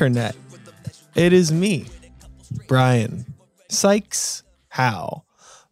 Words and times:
Internet. 0.00 0.34
It 1.14 1.34
is 1.34 1.52
me, 1.52 1.84
Brian 2.66 3.34
Sykes 3.68 4.44
How, 4.68 5.24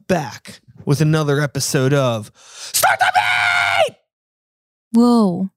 back 0.07 0.61
with 0.85 1.00
another 1.00 1.41
episode 1.41 1.95
of 1.95 2.31
Start 2.36 2.99
the 2.99 3.11
Beat! 3.14 3.96
Whoa. 4.93 5.49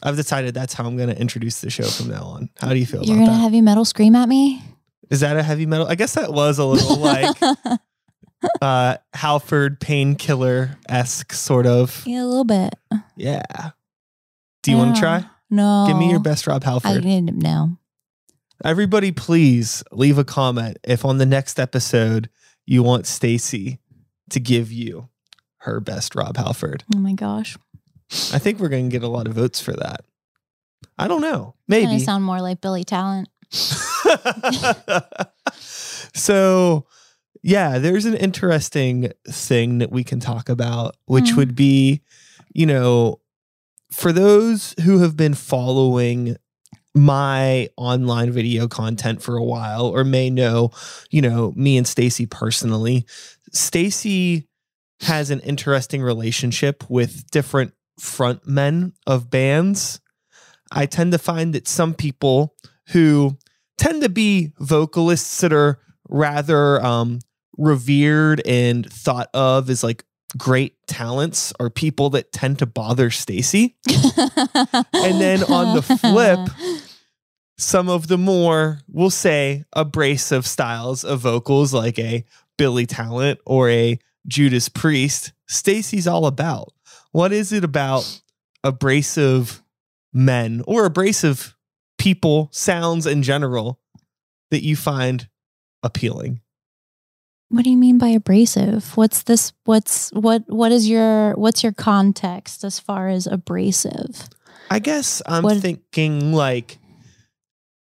I've 0.00 0.14
decided 0.14 0.54
that's 0.54 0.74
how 0.74 0.84
I'm 0.84 0.96
going 0.96 1.08
to 1.08 1.20
introduce 1.20 1.60
the 1.60 1.70
show 1.70 1.82
from 1.82 2.10
now 2.10 2.22
on. 2.22 2.50
How 2.60 2.68
do 2.68 2.78
you 2.78 2.86
feel 2.86 3.00
about 3.00 3.08
it? 3.08 3.16
You're 3.16 3.18
gonna 3.18 3.32
that? 3.32 3.42
heavy 3.42 3.60
metal 3.60 3.84
scream 3.84 4.14
at 4.14 4.28
me? 4.28 4.62
Is 5.10 5.18
that 5.18 5.36
a 5.36 5.42
heavy 5.42 5.66
metal? 5.66 5.88
I 5.88 5.96
guess 5.96 6.14
that 6.14 6.32
was 6.32 6.60
a 6.60 6.64
little 6.64 6.96
like 6.98 7.36
uh 8.60 8.98
Halford 9.12 9.80
painkiller 9.80 10.78
esque 10.88 11.32
sort 11.32 11.66
of. 11.66 12.04
yeah, 12.06 12.22
a 12.22 12.26
little 12.26 12.44
bit. 12.44 12.76
Yeah. 13.16 13.70
Do 14.62 14.70
you 14.70 14.76
want 14.76 14.94
to 14.94 15.00
try? 15.00 15.24
No. 15.52 15.84
Give 15.86 15.96
me 15.98 16.10
your 16.10 16.18
best 16.18 16.46
Rob 16.46 16.64
Halford. 16.64 16.90
I 16.90 16.98
need 16.98 17.26
to 17.28 17.32
know. 17.32 17.76
Everybody, 18.64 19.12
please 19.12 19.84
leave 19.92 20.16
a 20.18 20.24
comment 20.24 20.78
if 20.82 21.04
on 21.04 21.18
the 21.18 21.26
next 21.26 21.60
episode 21.60 22.30
you 22.64 22.82
want 22.82 23.06
Stacy 23.06 23.78
to 24.30 24.40
give 24.40 24.72
you 24.72 25.08
her 25.58 25.78
best 25.78 26.14
Rob 26.14 26.36
Halford. 26.36 26.84
Oh 26.94 26.98
my 26.98 27.12
gosh. 27.12 27.56
I 28.32 28.38
think 28.38 28.58
we're 28.60 28.68
going 28.70 28.88
to 28.88 28.92
get 28.92 29.02
a 29.04 29.08
lot 29.08 29.26
of 29.26 29.34
votes 29.34 29.60
for 29.60 29.72
that. 29.74 30.04
I 30.98 31.06
don't 31.08 31.20
know. 31.20 31.54
Maybe. 31.68 31.98
sound 31.98 32.24
more 32.24 32.40
like 32.40 32.60
Billy 32.60 32.84
Talent. 32.84 33.28
so, 35.60 36.86
yeah, 37.42 37.78
there's 37.78 38.04
an 38.04 38.14
interesting 38.14 39.10
thing 39.28 39.78
that 39.78 39.90
we 39.90 40.04
can 40.04 40.20
talk 40.20 40.48
about, 40.48 40.96
which 41.06 41.30
Hmm. 41.30 41.36
would 41.36 41.54
be, 41.56 42.02
you 42.52 42.66
know, 42.66 43.18
for 43.92 44.12
those 44.12 44.74
who 44.84 45.00
have 45.00 45.16
been 45.16 45.34
following 45.34 46.36
my 46.94 47.68
online 47.76 48.30
video 48.30 48.68
content 48.68 49.22
for 49.22 49.36
a 49.36 49.44
while 49.44 49.86
or 49.86 50.04
may 50.04 50.30
know, 50.30 50.70
you 51.10 51.22
know, 51.22 51.52
me 51.56 51.76
and 51.76 51.86
Stacy 51.86 52.26
personally, 52.26 53.06
Stacy 53.52 54.48
has 55.00 55.30
an 55.30 55.40
interesting 55.40 56.02
relationship 56.02 56.88
with 56.88 57.30
different 57.30 57.74
front 57.98 58.46
men 58.46 58.92
of 59.06 59.30
bands. 59.30 60.00
I 60.70 60.86
tend 60.86 61.12
to 61.12 61.18
find 61.18 61.54
that 61.54 61.68
some 61.68 61.94
people 61.94 62.54
who 62.88 63.36
tend 63.78 64.02
to 64.02 64.08
be 64.08 64.52
vocalists 64.58 65.40
that 65.40 65.52
are 65.52 65.78
rather 66.08 66.82
um, 66.84 67.20
revered 67.58 68.42
and 68.46 68.90
thought 68.90 69.28
of 69.34 69.68
as 69.70 69.82
like 69.82 70.04
great 70.36 70.76
talents 70.86 71.52
are 71.60 71.70
people 71.70 72.10
that 72.10 72.32
tend 72.32 72.58
to 72.60 72.66
bother 72.66 73.10
Stacy. 73.10 73.76
and 74.92 75.20
then 75.20 75.42
on 75.44 75.76
the 75.76 75.82
flip, 75.82 76.48
Some 77.62 77.88
of 77.88 78.08
the 78.08 78.18
more, 78.18 78.80
we'll 78.88 79.08
say, 79.08 79.64
abrasive 79.72 80.46
styles 80.46 81.04
of 81.04 81.20
vocals, 81.20 81.72
like 81.72 81.96
a 81.96 82.24
Billy 82.58 82.86
Talent 82.86 83.38
or 83.46 83.70
a 83.70 84.00
Judas 84.26 84.68
Priest, 84.68 85.32
Stacy's 85.48 86.08
all 86.08 86.26
about. 86.26 86.72
What 87.12 87.32
is 87.32 87.52
it 87.52 87.62
about 87.62 88.20
abrasive 88.64 89.62
men 90.12 90.62
or 90.66 90.86
abrasive 90.86 91.56
people, 91.98 92.48
sounds 92.52 93.06
in 93.06 93.22
general, 93.22 93.80
that 94.50 94.64
you 94.64 94.74
find 94.74 95.28
appealing? 95.84 96.40
What 97.52 97.64
do 97.64 97.70
you 97.70 97.76
mean 97.76 97.98
by 97.98 98.08
abrasive? 98.08 98.96
What's 98.96 99.22
this 99.24 99.52
what's 99.64 100.10
what 100.10 100.42
what 100.48 100.72
is 100.72 100.88
your 100.88 101.34
what's 101.34 101.62
your 101.62 101.72
context 101.72 102.64
as 102.64 102.80
far 102.80 103.08
as 103.08 103.26
abrasive? 103.26 104.28
I 104.70 104.78
guess 104.78 105.20
I'm 105.26 105.44
What- 105.44 105.58
thinking 105.58 106.32
like, 106.32 106.78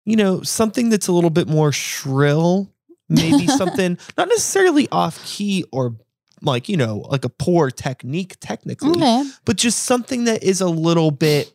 you 0.05 0.15
know, 0.17 0.41
something 0.43 0.89
that's 0.89 1.07
a 1.07 1.13
little 1.13 1.29
bit 1.29 1.47
more 1.47 1.71
shrill, 1.71 2.69
maybe 3.09 3.47
something 3.61 3.97
not 4.17 4.27
necessarily 4.27 4.87
off 4.91 5.23
key 5.25 5.63
or 5.71 5.95
like, 6.41 6.67
you 6.67 6.75
know, 6.75 6.97
like 7.09 7.23
a 7.23 7.29
poor 7.29 7.69
technique 7.71 8.35
technically, 8.41 8.91
Okay. 8.91 9.23
but 9.45 9.55
just 9.57 9.83
something 9.83 10.25
that 10.25 10.43
is 10.43 10.59
a 10.59 10.67
little 10.67 11.11
bit 11.11 11.53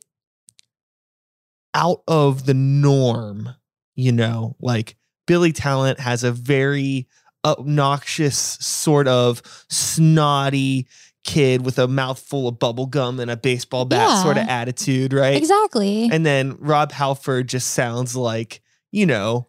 out 1.74 2.02
of 2.08 2.46
the 2.46 2.54
norm, 2.54 3.50
you 3.94 4.12
know, 4.12 4.56
like 4.60 4.96
Billy 5.26 5.52
Talent 5.52 6.00
has 6.00 6.24
a 6.24 6.32
very 6.32 7.08
obnoxious 7.46 8.36
sort 8.60 9.06
of 9.08 9.40
snotty 9.68 10.86
kid 11.24 11.64
with 11.64 11.78
a 11.78 11.88
mouthful 11.88 12.46
of 12.48 12.58
bubble 12.58 12.86
gum 12.86 13.18
and 13.18 13.30
a 13.30 13.36
baseball 13.36 13.84
bat 13.84 14.08
Yeah. 14.08 14.22
sort 14.22 14.36
of 14.38 14.46
attitude, 14.48 15.12
right? 15.12 15.36
Exactly. 15.36 16.08
And 16.12 16.24
then 16.24 16.56
Rob 16.60 16.92
Halford 16.92 17.48
just 17.48 17.68
sounds 17.68 18.14
like, 18.14 18.60
you 18.92 19.06
know, 19.06 19.48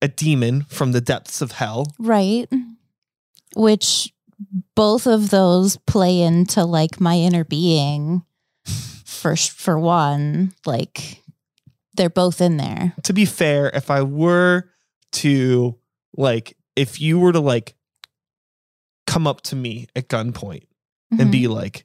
a 0.00 0.08
demon 0.08 0.64
from 0.68 0.92
the 0.92 1.00
depths 1.00 1.40
of 1.42 1.52
hell. 1.52 1.86
right. 1.98 2.48
Which 3.54 4.12
both 4.74 5.06
of 5.06 5.30
those 5.30 5.76
play 5.86 6.20
into 6.22 6.64
like 6.64 7.00
my 7.00 7.16
inner 7.16 7.44
being 7.44 8.22
for 9.04 9.36
for 9.36 9.78
one, 9.78 10.52
like 10.66 11.22
they're 11.96 12.08
both 12.10 12.40
in 12.40 12.56
there. 12.56 12.94
To 13.04 13.12
be 13.12 13.24
fair, 13.26 13.68
if 13.74 13.90
I 13.90 14.02
were 14.02 14.70
to 15.12 15.76
like 16.16 16.56
if 16.76 17.00
you 17.00 17.18
were 17.18 17.32
to 17.32 17.40
like 17.40 17.74
come 19.06 19.26
up 19.26 19.40
to 19.42 19.56
me 19.56 19.88
at 19.96 20.08
gunpoint 20.08 20.64
and 21.10 21.20
Mhm. 21.28 21.30
be 21.32 21.48
like 21.48 21.84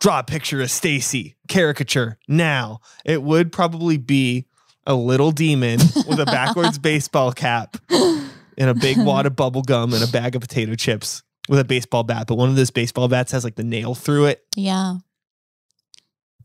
draw 0.00 0.20
a 0.20 0.24
picture 0.24 0.60
of 0.62 0.70
Stacy, 0.70 1.36
caricature 1.48 2.18
now, 2.26 2.80
it 3.04 3.22
would 3.22 3.52
probably 3.52 3.96
be 3.98 4.46
a 4.86 4.94
little 4.94 5.30
demon 5.30 5.78
with 6.08 6.18
a 6.18 6.24
backwards 6.26 6.78
baseball 6.90 7.32
cap 7.32 7.76
and 7.90 8.70
a 8.70 8.74
big 8.74 8.96
wad 8.98 9.26
of 9.26 9.36
bubble 9.36 9.62
gum 9.62 9.92
and 9.92 10.02
a 10.02 10.06
bag 10.06 10.34
of 10.34 10.40
potato 10.40 10.74
chips 10.74 11.22
with 11.48 11.58
a 11.60 11.64
baseball 11.64 12.02
bat. 12.02 12.26
But 12.26 12.36
one 12.36 12.48
of 12.48 12.56
those 12.56 12.70
baseball 12.70 13.08
bats 13.08 13.32
has 13.32 13.44
like 13.44 13.56
the 13.56 13.62
nail 13.64 13.94
through 13.94 14.26
it. 14.26 14.42
yeah. 14.56 14.96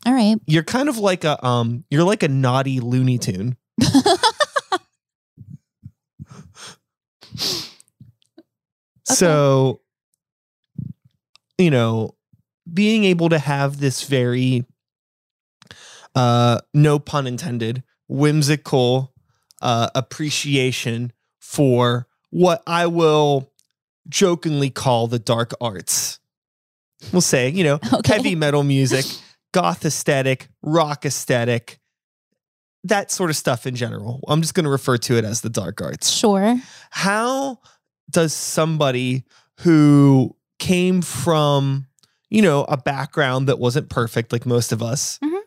All 0.06 0.13
right. 0.13 0.35
You're 0.45 0.62
kind 0.63 0.88
of 0.88 0.97
like 1.00 1.24
a 1.24 1.44
um, 1.44 1.84
you're 1.90 2.03
like 2.03 2.22
a 2.22 2.28
naughty 2.28 2.79
Looney 2.79 3.18
Tune. 3.18 3.57
So, 9.07 9.81
you 11.59 11.69
know, 11.69 12.16
being 12.72 13.03
able 13.03 13.29
to 13.29 13.38
have 13.38 13.79
this 13.79 14.03
very, 14.03 14.66
uh, 16.16 16.59
no 16.74 16.97
pun 16.97 17.28
intended, 17.28 17.84
whimsical 18.07 19.13
uh, 19.62 19.90
appreciation 19.94 21.13
for 21.40 22.07
what 22.31 22.63
I 22.66 22.88
will 22.88 23.51
jokingly 24.09 24.69
call 24.72 25.07
the 25.07 25.19
dark 25.19 25.53
arts. 25.62 26.19
We'll 27.12 27.22
say, 27.22 27.50
you 27.50 27.63
know, 27.63 27.79
Okay. 27.94 28.13
heavy 28.13 28.35
metal 28.35 28.63
music, 28.63 29.06
goth 29.51 29.85
aesthetic, 29.85 30.47
rock 30.63 31.06
aesthetic, 31.06 31.79
that 32.88 33.12
sort 33.12 33.29
of 33.29 33.35
stuff 33.35 33.66
in 33.68 33.75
general. 33.75 34.22
I'm 34.28 34.41
just 34.41 34.53
going 34.53 34.63
to 34.66 34.69
refer 34.69 34.97
to 34.97 35.18
it 35.18 35.25
as 35.25 35.41
the 35.41 35.50
dark 35.50 35.81
arts 35.81 36.09
Sure. 36.09 36.56
how 36.91 37.59
does 38.09 38.34
somebody 38.34 39.24
who 39.62 40.36
came 40.60 41.01
from 41.01 41.88
you 42.30 42.42
know 42.42 42.63
a 42.65 42.77
background 42.77 43.48
that 43.50 43.60
wasn't 43.60 43.89
perfect 43.89 44.31
like 44.31 44.45
most 44.45 44.71
of 44.71 44.81
us 44.83 45.18
Mhm. 45.24 45.39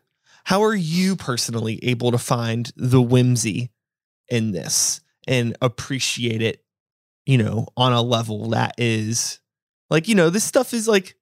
how 0.44 0.62
are 0.62 0.74
you 0.74 1.14
personally 1.16 1.78
able 1.84 2.10
to 2.10 2.18
find 2.18 2.72
the 2.76 3.00
whimsy 3.00 3.70
in 4.28 4.50
this 4.52 5.00
and 5.26 5.56
appreciate 5.62 6.42
it 6.42 6.64
you 7.26 7.38
know 7.38 7.66
on 7.76 7.92
a 7.92 8.02
level 8.02 8.50
that 8.50 8.74
is 8.78 9.38
like 9.90 10.08
you 10.08 10.14
know 10.14 10.30
this 10.30 10.44
stuff 10.44 10.72
is 10.74 10.88
like 10.88 11.14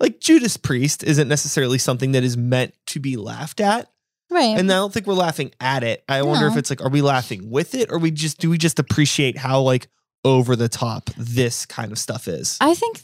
like 0.00 0.20
Judas 0.20 0.56
Priest 0.56 1.02
isn't 1.04 1.28
necessarily 1.28 1.78
something 1.78 2.12
that 2.12 2.24
is 2.24 2.36
meant 2.36 2.74
to 2.86 3.00
be 3.00 3.16
laughed 3.16 3.60
at 3.60 3.88
Right. 4.34 4.58
and 4.58 4.70
I 4.70 4.74
don't 4.74 4.92
think 4.92 5.06
we're 5.06 5.14
laughing 5.14 5.52
at 5.60 5.84
it. 5.84 6.02
I 6.08 6.22
wonder 6.22 6.48
if 6.48 6.56
it's 6.56 6.68
like, 6.68 6.82
are 6.82 6.88
we 6.90 7.02
laughing 7.02 7.50
with 7.50 7.74
it, 7.76 7.92
or 7.92 7.98
we 7.98 8.10
just 8.10 8.38
do 8.38 8.50
we 8.50 8.58
just 8.58 8.80
appreciate 8.80 9.38
how 9.38 9.60
like 9.60 9.86
over 10.24 10.56
the 10.56 10.68
top 10.68 11.08
this 11.16 11.64
kind 11.66 11.92
of 11.92 11.98
stuff 11.98 12.26
is? 12.26 12.58
I 12.60 12.74
think 12.74 13.02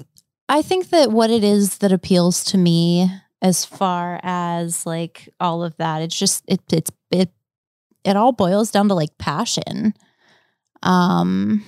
I 0.49 0.63
think 0.63 0.91
that 0.91 1.13
what 1.13 1.31
it 1.31 1.45
is 1.45 1.79
that 1.79 1.93
appeals 1.93 2.43
to 2.47 2.59
me 2.59 3.09
as 3.41 3.65
far 3.65 4.19
as 4.25 4.85
like 4.85 5.29
all 5.39 5.63
of 5.63 5.77
that, 5.77 6.03
it's 6.03 6.19
just 6.19 6.43
it 6.49 6.61
it's 6.73 6.91
it 7.13 7.31
it 8.03 8.17
all 8.17 8.33
boils 8.33 8.73
down 8.73 8.89
to 8.89 8.95
like 8.95 9.17
passion. 9.17 9.95
Um 10.83 11.63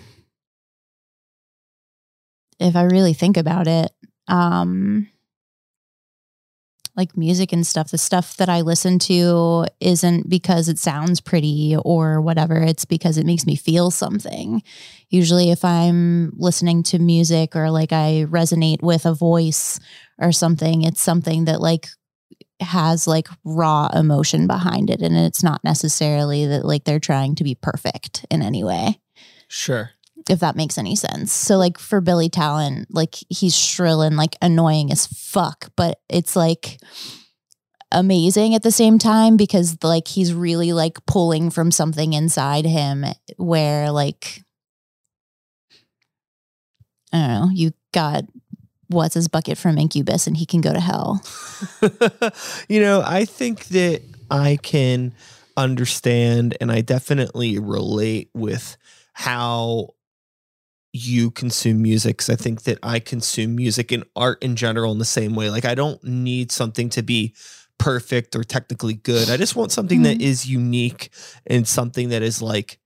if 2.59 2.75
I 2.75 2.83
really 2.83 3.13
think 3.13 3.37
about 3.37 3.69
it, 3.69 3.93
um 4.27 5.09
like 6.97 7.17
music 7.17 7.53
and 7.53 7.67
stuff, 7.67 7.91
the 7.91 7.99
stuff 7.99 8.37
that 8.37 8.49
I 8.49 8.61
listen 8.61 8.99
to 9.01 9.67
isn't 9.81 10.29
because 10.29 10.69
it 10.69 10.79
sounds 10.79 11.21
pretty 11.21 11.77
or 11.83 12.21
whatever. 12.21 12.61
It's 12.61 12.85
because 12.85 13.17
it 13.17 13.27
makes 13.27 13.47
me 13.47 13.57
feel 13.57 13.91
something. 13.91 14.63
Usually, 15.09 15.51
if 15.51 15.65
I'm 15.65 16.33
listening 16.37 16.83
to 16.85 16.99
music 16.99 17.57
or 17.57 17.71
like 17.71 17.93
I 17.93 18.27
resonate 18.29 18.83
with 18.83 19.07
a 19.07 19.15
voice 19.15 19.81
or 20.19 20.33
something, 20.33 20.83
it's 20.83 21.03
something 21.03 21.47
that 21.47 21.61
like 21.61 21.89
has 22.61 23.07
like 23.07 23.29
raw 23.45 23.89
emotion 23.89 24.47
behind 24.47 24.89
it 24.89 25.03
and 25.03 25.17
it's 25.17 25.43
not 25.43 25.65
necessarily 25.65 26.47
that 26.47 26.65
like 26.65 26.85
they're 26.85 27.01
trying 27.01 27.35
to 27.35 27.43
be 27.43 27.57
perfect 27.57 28.25
in 28.31 28.41
any 28.41 28.63
way 28.63 29.01
Sure. 29.49 29.91
If 30.29 30.41
that 30.41 30.57
makes 30.57 30.79
any 30.79 30.97
sense. 30.97 31.33
So 31.33 31.57
like 31.57 31.79
for 31.79 32.01
billy 32.01 32.29
talent 32.29 32.89
like 32.91 33.17
he's 33.29 33.57
shrill 33.57 34.03
and 34.03 34.17
like 34.17 34.37
annoying 34.43 34.91
as 34.91 35.07
fuck 35.07 35.71
but 35.77 36.01
it's 36.09 36.35
like 36.35 36.79
amazing 37.91 38.55
at 38.55 38.63
the 38.63 38.71
same 38.71 38.99
time 38.99 39.37
because 39.37 39.77
like 39.83 40.09
he's 40.09 40.33
really 40.33 40.73
like 40.73 41.05
pulling 41.07 41.51
from 41.51 41.71
something 41.71 42.13
inside 42.15 42.65
him 42.65 43.05
where 43.37 43.91
like 43.91 44.43
i 47.13 47.19
don't 47.19 47.29
know 47.29 47.51
you 47.53 47.73
got 47.93 48.25
what's 48.93 49.15
his 49.15 49.29
bucket 49.29 49.59
from 49.59 49.79
incubus 49.79 50.27
and 50.27 50.37
he 50.37 50.47
can 50.47 50.61
go 50.61 50.73
to 50.73 50.81
hell. 50.81 51.23
You 52.69 52.81
know, 52.81 53.03
I 53.05 53.25
think 53.25 53.67
that 53.67 54.03
I 54.31 54.59
can 54.63 55.13
understand 55.57 56.57
and 56.61 56.73
I 56.73 56.81
definitely 56.81 57.59
relate 57.59 58.31
with 58.35 58.77
how 59.13 59.91
you 60.93 61.31
consume 61.31 61.81
music. 61.83 62.19
'cause 62.19 62.29
I 62.31 62.37
think 62.37 62.63
that 62.65 62.79
I 62.83 62.99
consume 63.01 63.55
music 63.57 63.91
and 63.93 64.05
art 64.15 64.43
in 64.43 64.57
general 64.57 64.93
in 64.93 64.99
the 64.99 65.05
same 65.05 65.35
way. 65.35 65.49
Like, 65.51 65.65
I 65.65 65.75
don't 65.75 66.03
need 66.05 66.53
something 66.53 66.89
to 66.91 67.03
be 67.03 67.35
perfect 67.79 68.37
or 68.37 68.45
technically 68.45 68.95
good. 68.95 69.31
I 69.31 69.37
just 69.37 69.57
want 69.57 69.73
something 69.73 70.03
that 70.03 70.19
Mhm. 70.19 70.23
is 70.23 70.47
unique 70.47 71.11
and 71.47 71.67
something 71.67 72.11
that 72.11 72.23
is 72.23 72.41
like 72.43 72.79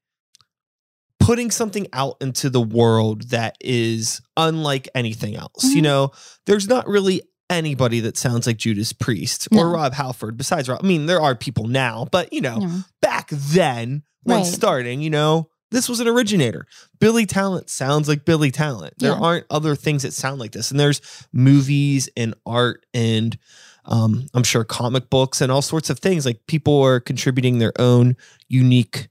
putting 1.18 1.50
something 1.50 1.86
out 1.92 2.16
into 2.20 2.48
the 2.48 2.60
world 2.60 3.30
that 3.30 3.56
is 3.60 4.20
unlike 4.36 4.88
anything 4.94 5.34
else. 5.34 5.64
You 5.64 5.80
Mhm. 5.80 5.82
know, 5.82 6.10
there's 6.46 6.68
not 6.68 6.86
really 6.86 7.22
anybody 7.50 8.00
that 8.00 8.16
sounds 8.16 8.46
like 8.46 8.56
Judas 8.58 8.92
Priest 8.92 9.48
or 9.52 9.70
Rob 9.70 9.94
Halford 9.94 10.36
besides 10.36 10.68
Rob. 10.68 10.80
I 10.82 10.86
mean, 10.86 11.06
there 11.06 11.20
are 11.20 11.34
people 11.34 11.66
now, 11.66 12.06
but 12.10 12.32
you 12.32 12.40
know, 12.40 12.58
Yeah. 12.60 12.80
back 13.02 13.28
then 13.30 14.02
when 14.22 14.38
Right. 14.38 14.46
starting, 14.46 15.00
you 15.00 15.10
know, 15.10 15.48
this 15.70 15.88
was 15.88 16.00
an 16.00 16.08
originator. 16.08 16.66
Billy 17.00 17.26
Talent 17.26 17.68
sounds 17.70 18.08
like 18.08 18.24
Billy 18.24 18.50
Talent. 18.50 18.94
There 18.98 19.12
Yeah. 19.12 19.18
aren't 19.18 19.46
other 19.50 19.74
things 19.74 20.02
that 20.02 20.12
sound 20.12 20.40
like 20.40 20.52
this. 20.52 20.70
And 20.70 20.78
there's 20.78 21.00
movies 21.32 22.08
and 22.16 22.34
art 22.46 22.86
and 22.94 23.36
um, 23.84 24.26
I'm 24.34 24.42
sure 24.42 24.64
comic 24.64 25.10
books 25.10 25.40
and 25.40 25.50
all 25.52 25.62
sorts 25.62 25.90
of 25.90 26.00
things. 26.00 26.26
Like 26.26 26.46
people 26.48 26.82
are 26.82 26.98
contributing 26.98 27.58
their 27.58 27.72
own 27.78 28.16
unique 28.48 29.08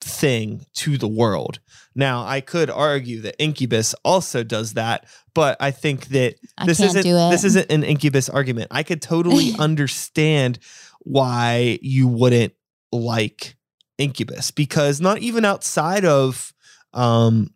thing 0.00 0.66
to 0.74 0.98
the 0.98 1.08
world. 1.08 1.60
Now, 1.94 2.24
I 2.26 2.40
could 2.40 2.68
argue 2.68 3.20
that 3.22 3.40
Incubus 3.40 3.94
also 4.04 4.42
does 4.42 4.74
that, 4.74 5.06
but 5.34 5.56
I 5.60 5.70
think 5.70 6.08
that 6.08 6.34
I 6.58 6.66
this 6.66 6.80
isn't 6.80 7.04
this 7.04 7.44
isn't 7.44 7.70
an 7.70 7.84
incubus 7.84 8.28
argument. 8.28 8.68
I 8.70 8.82
could 8.82 9.00
totally 9.00 9.52
understand 9.58 10.58
why 11.00 11.78
you 11.80 12.08
wouldn't 12.08 12.54
like 12.90 13.56
incubus 13.98 14.50
because 14.50 15.00
not 15.00 15.18
even 15.18 15.44
outside 15.44 16.04
of 16.04 16.52
um 16.92 17.50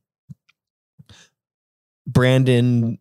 Brandon 2.06 2.98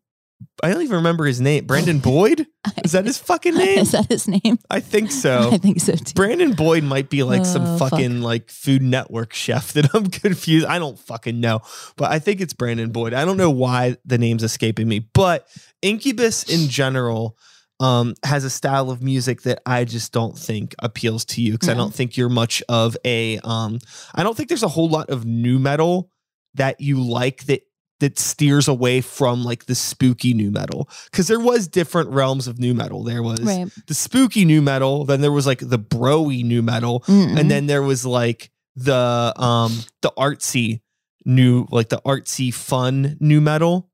I 0.63 0.71
don't 0.71 0.81
even 0.81 0.95
remember 0.97 1.25
his 1.25 1.39
name. 1.39 1.65
Brandon 1.65 1.99
Boyd? 2.03 2.47
Is 2.83 2.91
that 2.93 3.05
his 3.05 3.17
fucking 3.19 3.53
name? 3.57 3.79
Is 3.79 3.91
that 3.91 4.07
his 4.07 4.27
name? 4.27 4.57
I 4.71 4.79
think 4.79 5.11
so. 5.11 5.49
I 5.53 5.57
think 5.57 5.79
so 5.79 5.93
too. 5.93 6.13
Brandon 6.15 6.53
Boyd 6.53 6.83
might 6.83 7.09
be 7.09 7.21
like 7.23 7.45
some 7.45 7.63
Oh, 7.63 7.77
fuck. 7.77 7.91
fucking 7.91 8.21
like 8.21 8.49
Food 8.49 8.81
Network 8.81 9.33
chef 9.33 9.73
that 9.73 9.93
I'm 9.93 10.07
confused. 10.07 10.65
I 10.65 10.79
don't 10.79 10.97
fucking 10.97 11.39
know, 11.39 11.61
but 11.95 12.11
I 12.11 12.17
think 12.19 12.41
it's 12.41 12.53
Brandon 12.53 12.91
Boyd. 12.91 13.13
I 13.13 13.23
don't 13.25 13.37
know 13.37 13.51
why 13.51 13.97
the 14.05 14.17
name's 14.17 14.43
escaping 14.43 14.87
me, 14.87 14.99
but 15.13 15.47
Incubus 15.83 16.43
in 16.43 16.69
general 16.69 17.37
um, 17.79 18.15
has 18.23 18.43
a 18.43 18.49
style 18.49 18.89
of 18.89 19.01
music 19.03 19.43
that 19.43 19.61
I 19.65 19.85
just 19.85 20.11
don't 20.11 20.37
think 20.37 20.73
appeals 20.79 21.25
to 21.25 21.41
you 21.41 21.51
because 21.53 21.69
I 21.69 21.73
don't 21.75 21.93
think 21.93 22.17
you're 22.17 22.29
much 22.29 22.63
of 22.69 22.97
a. 23.05 23.39
Um, 23.43 23.79
I 24.15 24.23
don't 24.23 24.35
think 24.35 24.49
there's 24.49 24.63
a 24.63 24.67
whole 24.67 24.89
lot 24.89 25.09
of 25.09 25.25
new 25.25 25.59
metal 25.59 26.09
that 26.55 26.81
you 26.81 26.99
like 27.01 27.45
that 27.45 27.61
that 27.99 28.19
steers 28.19 28.67
away 28.67 29.01
from 29.01 29.43
like 29.43 29.65
the 29.65 29.73
spooky 29.73 30.33
new 30.33 30.51
metal 30.51 30.87
because 31.11 31.27
there 31.27 31.39
was 31.39 31.67
different 31.67 32.09
realms 32.09 32.47
of 32.47 32.59
new 32.59 32.73
metal. 32.75 33.03
There 33.03 33.23
was 33.23 33.41
Right. 33.41 33.67
the 33.87 33.93
spooky 33.95 34.45
new 34.45 34.61
metal, 34.61 35.03
then 35.05 35.21
there 35.21 35.31
was 35.31 35.47
like 35.47 35.59
the 35.59 35.79
broy 35.79 36.43
new 36.43 36.61
metal, 36.61 37.01
Mm-mm. 37.01 37.39
and 37.39 37.49
then 37.49 37.65
there 37.67 37.81
was 37.83 38.05
like 38.05 38.51
the 38.75 39.33
um 39.37 39.71
the 40.01 40.11
artsy 40.17 40.81
new 41.25 41.67
like 41.71 41.89
the 41.89 41.99
artsy 42.05 42.53
fun 42.53 43.17
new 43.19 43.41
metal. 43.41 43.89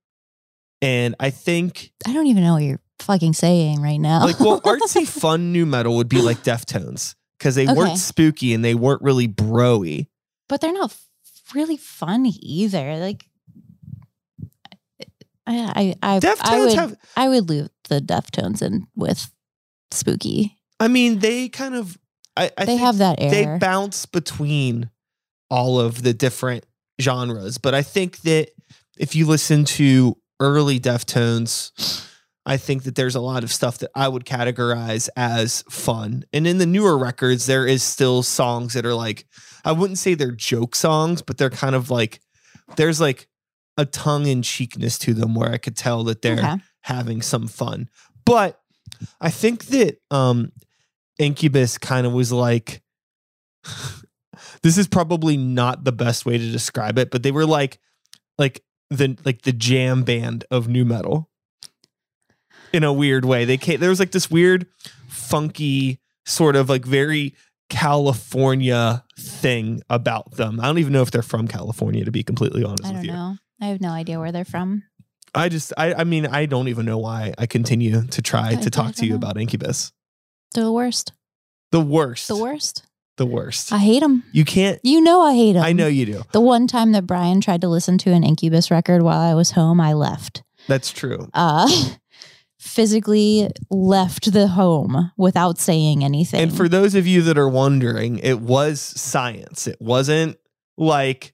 And 0.81 1.15
I 1.19 1.30
think 1.30 1.91
I 2.06 2.12
don't 2.13 2.27
even 2.27 2.44
know 2.44 2.53
what 2.53 2.63
you're 2.63 2.81
fucking 3.00 3.34
saying 3.34 3.81
right 3.81 3.98
now. 4.00 4.25
like 4.25 4.40
well 4.40 4.62
artsy 4.66 5.07
fun 5.07 5.51
new 5.51 5.66
metal 5.66 5.95
would 5.98 6.10
be 6.10 6.22
like 6.22 6.38
Deftones 6.44 7.16
because 7.38 7.56
they 7.56 7.63
Okay. 7.68 7.74
weren't 7.74 7.98
spooky 7.98 8.54
and 8.54 8.63
they 8.63 8.75
weren't 8.75 9.01
really 9.01 9.28
broy. 9.28 10.07
but 10.48 10.62
they're 10.62 10.72
not 10.74 10.92
f- 10.92 11.07
really 11.54 11.78
fun 11.78 12.25
either. 12.42 12.98
Like, 12.98 13.25
I, 15.45 15.56
I, 15.56 15.95
I, 16.01 16.16
I 16.16 16.19
Deftones 16.19 16.60
would, 16.66 16.74
have 16.75 16.95
I 17.18 17.30
would 17.30 17.50
leave 17.50 17.69
the 17.90 18.00
Deftones 18.00 18.62
in 18.62 18.88
with 18.95 19.30
spooky. 19.92 20.57
I 20.80 20.88
mean 20.88 21.19
they 21.19 21.50
kind 21.50 21.75
of 21.75 21.98
I, 22.38 22.50
I 22.57 22.66
they 22.66 22.78
think 22.78 22.81
have 22.81 22.98
that 23.00 23.19
air. 23.22 23.30
they 23.31 23.57
bounce 23.60 24.06
between 24.06 24.90
all 25.50 25.80
of 25.80 26.01
the 26.01 26.13
different 26.13 26.66
genres. 27.01 27.57
But 27.57 27.74
I 27.75 27.81
think 27.84 28.22
that 28.22 28.50
if 28.98 29.16
you 29.16 29.25
listen 29.28 29.66
to 29.66 30.18
early 30.40 30.80
Deftones, 30.80 31.72
I 32.45 32.57
think 32.57 32.84
that 32.84 32.95
there's 32.95 33.16
a 33.16 33.22
lot 33.22 33.44
of 33.44 33.51
stuff 33.54 33.78
that 33.80 33.92
I 33.95 34.07
would 34.07 34.25
categorize 34.25 35.07
as 35.16 35.63
fun. 35.69 36.25
And 36.34 36.45
in 36.45 36.57
the 36.57 36.66
newer 36.66 36.98
records, 36.98 37.45
there 37.45 37.66
is 37.66 37.84
still 37.84 38.22
songs 38.22 38.74
that 38.74 38.86
are 38.86 38.94
like, 38.95 39.25
I 39.63 39.72
wouldn't 39.72 39.98
say 40.00 40.13
they're 40.13 40.31
joke 40.31 40.75
songs, 40.75 41.22
but 41.22 41.38
they're 41.38 41.50
kind 41.50 41.74
of 41.74 41.90
like, 41.90 42.19
there's 42.75 43.00
like 43.00 43.28
a 43.78 43.86
tongue 43.86 44.28
in 44.28 44.42
cheekness 44.42 44.97
to 45.00 45.14
them 45.14 45.35
where 45.35 45.52
I 45.52 45.57
could 45.57 45.78
tell 45.78 46.04
that 46.06 46.21
they're 46.21 46.38
Okay. 46.40 46.56
having 46.81 47.21
some 47.21 47.47
fun. 47.47 47.90
But 48.26 48.59
I 49.21 49.30
think 49.30 49.66
that 49.68 49.97
um 50.12 50.52
Incubus 51.18 51.78
kind 51.78 52.06
of 52.06 52.14
was 52.14 52.31
like 52.31 52.81
this 54.64 54.78
is 54.78 54.88
probably 54.88 55.38
not 55.38 55.83
the 55.83 55.92
best 55.92 56.26
way 56.26 56.38
to 56.38 56.52
describe 56.52 56.97
it, 56.97 57.12
but 57.12 57.23
they 57.23 57.31
were 57.31 57.45
like 57.45 57.80
like 58.38 58.64
the 58.90 59.18
like 59.26 59.44
the 59.44 59.54
jam 59.54 60.04
band 60.04 60.45
of 60.52 60.68
new 60.68 60.85
metal. 60.85 61.30
In 62.73 62.83
a 62.83 62.92
weird 62.92 63.23
way. 63.23 63.45
They 63.45 63.57
came 63.57 63.80
there 63.80 63.89
was 63.89 63.99
like 63.99 64.11
this 64.11 64.30
weird 64.31 64.65
funky 65.07 65.99
sort 66.25 66.56
of 66.56 66.69
like 66.69 66.85
very 66.85 67.35
California 67.69 69.03
thing 69.19 69.81
about 69.89 70.31
them. 70.31 70.59
I 70.59 70.65
don't 70.65 70.80
even 70.80 70.92
know 70.94 71.01
if 71.01 71.11
they're 71.11 71.21
from 71.21 71.47
California 71.47 72.03
to 72.06 72.11
be 72.11 72.23
completely 72.23 72.63
honest 72.63 72.85
I 72.85 72.87
with 72.89 72.95
don't 72.97 73.06
you. 73.06 73.11
know. 73.11 73.35
I 73.61 73.65
have 73.68 73.80
no 73.81 73.89
idea 73.89 74.19
where 74.19 74.31
they're 74.31 74.44
from. 74.45 74.83
I 75.35 75.49
just 75.49 75.71
I 75.77 75.94
I 75.94 76.03
mean 76.03 76.25
I 76.25 76.45
don't 76.45 76.68
even 76.68 76.85
know 76.85 76.97
why 76.97 77.33
I 77.37 77.45
continue 77.45 78.01
to 78.07 78.21
try 78.21 78.49
I 78.49 78.56
to 78.56 78.69
talk 78.69 78.95
to 78.95 79.06
you 79.06 79.11
know. 79.11 79.15
about 79.18 79.37
Incubus. 79.37 79.92
They're 80.53 80.63
the 80.63 80.71
worst. 80.71 81.13
The 81.71 81.80
worst. 81.81 82.27
The 82.27 82.35
worst. 82.35 82.83
The 83.18 83.25
worst. 83.27 83.71
I 83.71 83.77
hate 83.77 83.99
them. 84.01 84.23
you 84.31 84.44
can't 84.45 84.80
You 84.83 84.99
know 85.01 85.21
I 85.21 85.33
hate 85.35 85.53
them. 85.53 85.63
I 85.63 85.71
know 85.73 85.87
you 85.87 86.06
do. 86.06 86.23
The 86.31 86.42
one 86.42 86.68
time 86.68 86.92
that 86.94 87.06
Brian 87.06 87.42
tried 87.42 87.61
to 87.61 87.68
listen 87.68 87.97
to 87.99 88.11
an 88.11 88.23
Incubus 88.23 88.71
record 88.71 89.01
while 89.03 89.19
I 89.19 89.35
was 89.35 89.51
home, 89.51 89.80
I 89.80 89.94
left. 89.94 90.42
That's 90.68 90.92
true. 90.92 91.30
Uh, 91.33 91.69
physically 92.63 93.49
left 93.69 94.31
the 94.31 94.47
home 94.47 95.11
without 95.17 95.59
saying 95.59 96.03
anything. 96.03 96.41
And 96.41 96.55
for 96.55 96.67
those 96.69 96.95
of 96.95 97.05
you 97.05 97.21
that 97.23 97.37
are 97.37 97.49
wondering, 97.49 98.19
it 98.19 98.39
was 98.39 98.79
science. 98.81 99.67
It 99.67 99.77
wasn't 99.79 100.37
like 100.77 101.33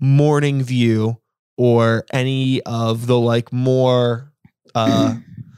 Morning 0.00 0.62
View 0.62 1.20
or 1.56 2.04
any 2.12 2.62
of 2.62 3.06
the 3.06 3.18
like 3.18 3.52
more 3.52 4.32
uh 4.74 5.16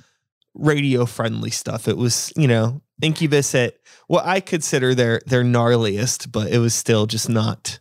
radio 0.54 1.06
friendly 1.06 1.50
stuff. 1.50 1.88
It 1.88 1.96
was, 1.96 2.32
you 2.36 2.48
know, 2.48 2.80
Incubus 3.02 3.54
at 3.54 3.74
what 4.06 4.24
I 4.24 4.40
consider 4.40 4.94
their 4.94 5.20
their 5.26 5.42
gnarliest, 5.42 6.30
but 6.30 6.50
it 6.50 6.58
was 6.58 6.74
still 6.74 7.06
just 7.06 7.28
not 7.28 7.80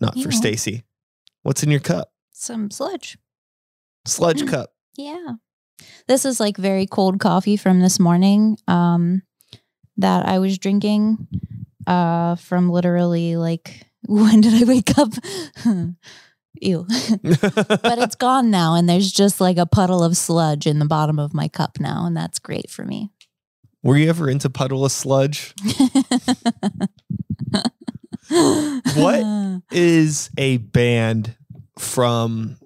not 0.00 0.18
for. 0.18 0.32
Stacy. 0.32 0.84
What's 1.42 1.62
in 1.62 1.70
your 1.70 1.80
cup? 1.80 2.12
some 2.42 2.70
sludge. 2.70 3.16
Sludge 4.04 4.46
cup. 4.48 4.72
Yeah. 4.96 5.34
This 6.08 6.24
is 6.24 6.40
like 6.40 6.56
very 6.56 6.86
cold 6.86 7.20
coffee 7.20 7.56
from 7.56 7.80
this 7.80 7.98
morning 7.98 8.58
um 8.68 9.22
that 9.96 10.26
I 10.26 10.38
was 10.38 10.58
drinking 10.58 11.26
uh 11.86 12.36
from 12.36 12.70
literally 12.70 13.36
like 13.36 13.86
when 14.06 14.40
did 14.40 14.62
I 14.62 14.66
wake 14.66 14.98
up? 14.98 15.12
Ew. 16.60 16.86
but 17.22 17.98
it's 17.98 18.14
gone 18.14 18.50
now 18.50 18.74
and 18.74 18.88
there's 18.88 19.10
just 19.10 19.40
like 19.40 19.56
a 19.56 19.66
puddle 19.66 20.02
of 20.04 20.16
sludge 20.16 20.66
in 20.66 20.78
the 20.78 20.84
bottom 20.84 21.18
of 21.18 21.34
my 21.34 21.48
cup 21.48 21.80
now 21.80 22.06
and 22.06 22.16
that's 22.16 22.38
great 22.38 22.70
for 22.70 22.84
me. 22.84 23.10
Were 23.82 23.96
you 23.96 24.08
ever 24.08 24.30
into 24.30 24.48
puddle 24.48 24.84
of 24.84 24.92
sludge? 24.92 25.54
What? 28.28 29.62
is 29.72 30.30
a 30.38 30.58
band 30.58 31.36
from 31.78 32.56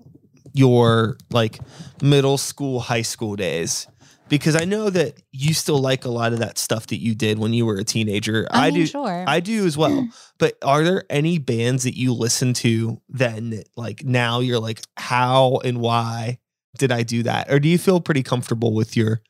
your 0.57 1.19
like 1.31 1.59
middle 2.03 2.39
school, 2.39 2.81
high 2.81 3.03
school 3.03 3.37
days 3.37 3.87
because 4.29 4.57
I 4.57 4.65
know 4.65 4.91
that 4.91 5.23
you 5.33 5.55
still 5.55 5.79
like 5.79 6.05
a 6.05 6.09
lot 6.09 6.33
of 6.33 6.41
that 6.41 6.59
stuff 6.59 6.89
that 6.89 7.01
you 7.01 7.15
did 7.15 7.39
when 7.39 7.53
you 7.53 7.65
were 7.65 7.77
a 7.77 7.85
teenager. 7.85 8.47
I, 8.51 8.69
I, 8.69 8.71
mean, 8.71 8.81
do. 8.81 8.87
Sure. 8.87 9.25
I 9.27 9.41
do 9.41 9.67
as 9.67 9.77
well. 9.77 10.09
But 10.39 10.59
are 10.63 10.83
there 10.83 11.05
any 11.09 11.39
bands 11.39 11.85
that 11.85 11.97
you 11.97 12.13
listen 12.13 12.53
to 12.55 13.01
then 13.09 13.51
that, 13.51 13.69
like 13.77 14.05
now 14.05 14.41
you're 14.41 14.59
like, 14.59 14.83
how 14.97 15.61
and 15.65 15.79
why 15.81 16.39
did 16.77 16.93
I 16.93 17.03
do 17.03 17.23
that? 17.23 17.51
Or 17.51 17.59
do 17.59 17.69
you 17.69 17.79
feel 17.79 18.01
pretty 18.01 18.23
comfortable 18.23 18.75
with 18.75 18.97
your 18.97 19.23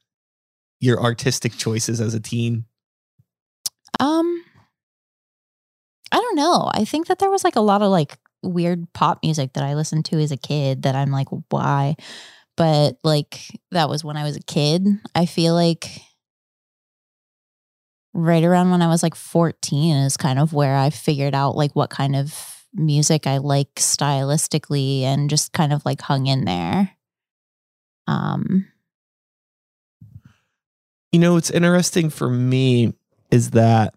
your 0.81 1.01
artistic 1.03 1.53
choices 1.57 2.01
as 2.01 2.15
a 2.15 2.21
teen? 2.21 2.65
Um, 4.01 4.45
I 6.13 6.17
don't 6.19 6.37
know. 6.37 6.71
I 6.73 6.85
think 6.85 7.07
that 7.07 7.19
there 7.19 7.31
was 7.31 7.45
like 7.45 7.57
a 7.57 7.61
lot 7.61 7.83
of 7.83 7.91
like 7.91 8.19
weird 8.43 8.93
pop 8.93 9.21
music 9.23 9.53
that 9.55 9.65
I 9.65 9.75
listened 9.75 10.05
to 10.07 10.19
as 10.19 10.33
a 10.33 10.37
kid 10.37 10.83
that 10.83 10.95
I'm 10.95 11.11
like, 11.11 11.29
why? 11.51 11.97
But 12.57 12.99
like 13.05 13.41
that 13.71 13.89
was 13.89 14.05
when 14.05 14.17
I 14.17 14.25
was 14.25 14.37
a 14.37 14.43
kid. 14.43 14.87
I 15.15 15.27
feel 15.27 15.55
like 15.55 16.01
right 18.15 18.45
around 18.45 18.71
when 18.71 18.83
I 18.83 18.89
was 18.89 19.03
like 19.03 19.15
14 19.15 19.97
is 19.97 20.17
kind 20.17 20.39
of 20.39 20.53
where 20.53 20.77
I 20.77 20.91
figured 20.91 21.35
out 21.35 21.57
like 21.57 21.77
what 21.77 21.91
kind 21.91 22.17
of 22.17 22.65
music 22.73 23.27
I 23.27 23.39
like 23.39 23.75
stylistically 23.77 25.03
and 25.03 25.29
just 25.31 25.53
kind 25.53 25.73
of 25.73 25.85
like 25.85 26.01
hung 26.01 26.27
in 26.27 26.45
there. 26.45 26.91
Um, 28.07 28.67
You 31.17 31.21
know, 31.21 31.33
what's 31.33 31.51
interesting 31.51 32.11
for 32.11 32.29
me 32.29 32.93
is 33.31 33.53
that 33.53 33.95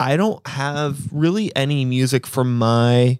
I 0.00 0.16
don't 0.16 0.46
have 0.46 0.98
really 1.12 1.54
any 1.56 1.84
music 1.84 2.26
from 2.26 2.58
my 2.58 3.18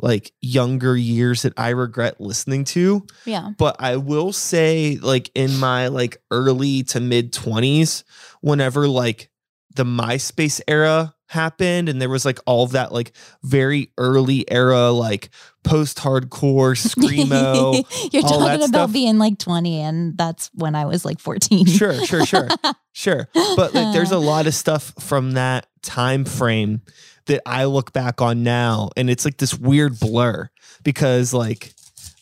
like 0.00 0.32
younger 0.40 0.96
years 0.96 1.42
that 1.42 1.52
I 1.56 1.70
regret 1.70 2.20
listening 2.20 2.64
to. 2.66 3.04
yeah. 3.24 3.50
but 3.58 3.76
I 3.80 3.96
will 3.96 4.32
say 4.32 4.98
like 5.02 5.30
in 5.34 5.58
my 5.58 5.88
like 5.88 6.22
early 6.30 6.84
to 6.84 7.00
mid 7.00 7.32
20s 7.32 8.04
whenever 8.40 8.86
like 8.86 9.30
the 9.74 9.84
MySpace 9.84 10.60
era 10.68 11.14
happened 11.26 11.88
and 11.88 12.00
there 12.00 12.08
was 12.08 12.24
like 12.24 12.38
all 12.46 12.64
of 12.64 12.72
that 12.72 12.90
like 12.92 13.12
very 13.42 13.92
early 13.98 14.50
era 14.50 14.90
like 14.90 15.30
post-hardcore 15.68 16.74
screamo 16.76 17.84
You're 18.12 18.22
talking 18.22 18.56
about 18.56 18.68
stuff. 18.68 18.92
being 18.92 19.18
like 19.18 19.38
20 19.38 19.80
and 19.80 20.16
that's 20.16 20.50
when 20.54 20.74
I 20.74 20.86
was 20.86 21.04
like 21.04 21.20
14. 21.20 21.66
sure 21.66 22.04
sure 22.06 22.24
sure 22.24 22.48
sure 22.92 23.28
but 23.34 23.74
like 23.74 23.92
there's 23.92 24.12
a 24.12 24.16
uh. 24.16 24.20
lot 24.20 24.46
of 24.46 24.54
stuff 24.54 24.94
from 24.98 25.32
that 25.32 25.66
time 25.82 26.24
frame 26.24 26.82
that 27.26 27.42
I 27.44 27.64
look 27.64 27.92
back 27.92 28.22
on 28.22 28.42
now 28.42 28.90
and 28.96 29.10
it's 29.10 29.24
like 29.24 29.36
this 29.36 29.54
weird 29.54 29.98
blur 30.00 30.48
because 30.82 31.34
like 31.34 31.74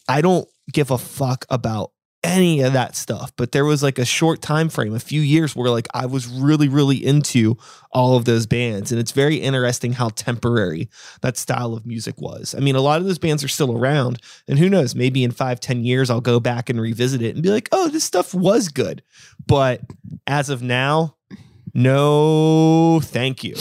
I 0.08 0.20
don't 0.20 0.48
give 0.72 0.90
a 0.90 0.98
fuck 0.98 1.46
about 1.48 1.92
any 2.26 2.61
of 2.61 2.73
that 2.73 2.97
stuff 2.97 3.33
but 3.37 3.52
there 3.52 3.64
was 3.64 3.83
like 3.83 3.99
a 3.99 4.04
short 4.04 4.42
time 4.42 4.68
frame 4.68 4.95
a 4.95 5.00
few 5.00 5.21
years 5.21 5.54
where 5.54 5.71
like 5.71 5.87
I 5.95 6.06
was 6.06 6.26
really 6.26 6.68
really 6.68 6.97
into 6.97 7.56
all 7.92 8.16
of 8.16 8.25
those 8.25 8.47
bands 8.47 8.90
and 8.90 9.00
it's 9.00 9.12
very 9.12 9.37
interesting 9.37 9.92
how 9.92 10.09
temporary 10.09 10.90
that 11.23 11.37
style 11.37 11.73
of 11.75 11.87
music 11.87 12.21
was. 12.21 12.54
I 12.56 12.61
mean 12.61 12.75
a 12.75 12.80
lot 12.80 13.00
of 13.00 13.06
those 13.06 13.18
bands 13.18 13.45
are 13.45 13.49
still 13.49 13.76
around 13.76 14.21
and 14.49 14.59
who 14.59 14.68
knows 14.68 14.95
maybe 14.95 15.23
in 15.23 15.30
five 15.30 15.61
ten 15.61 15.85
years 15.85 16.11
I'll 16.11 16.21
go 16.21 16.40
back 16.40 16.68
and 16.68 16.80
revisit 16.80 17.23
it 17.23 17.35
and 17.35 17.42
be 17.42 17.50
like 17.50 17.68
oh 17.71 17.88
this 17.88 18.04
stuff 18.04 18.35
was 18.35 18.68
good. 18.68 19.02
But 19.47 19.83
as 20.26 20.50
of 20.50 20.62
now 20.62 21.16
no 21.73 23.00
thank 23.02 23.45
you. 23.45 23.54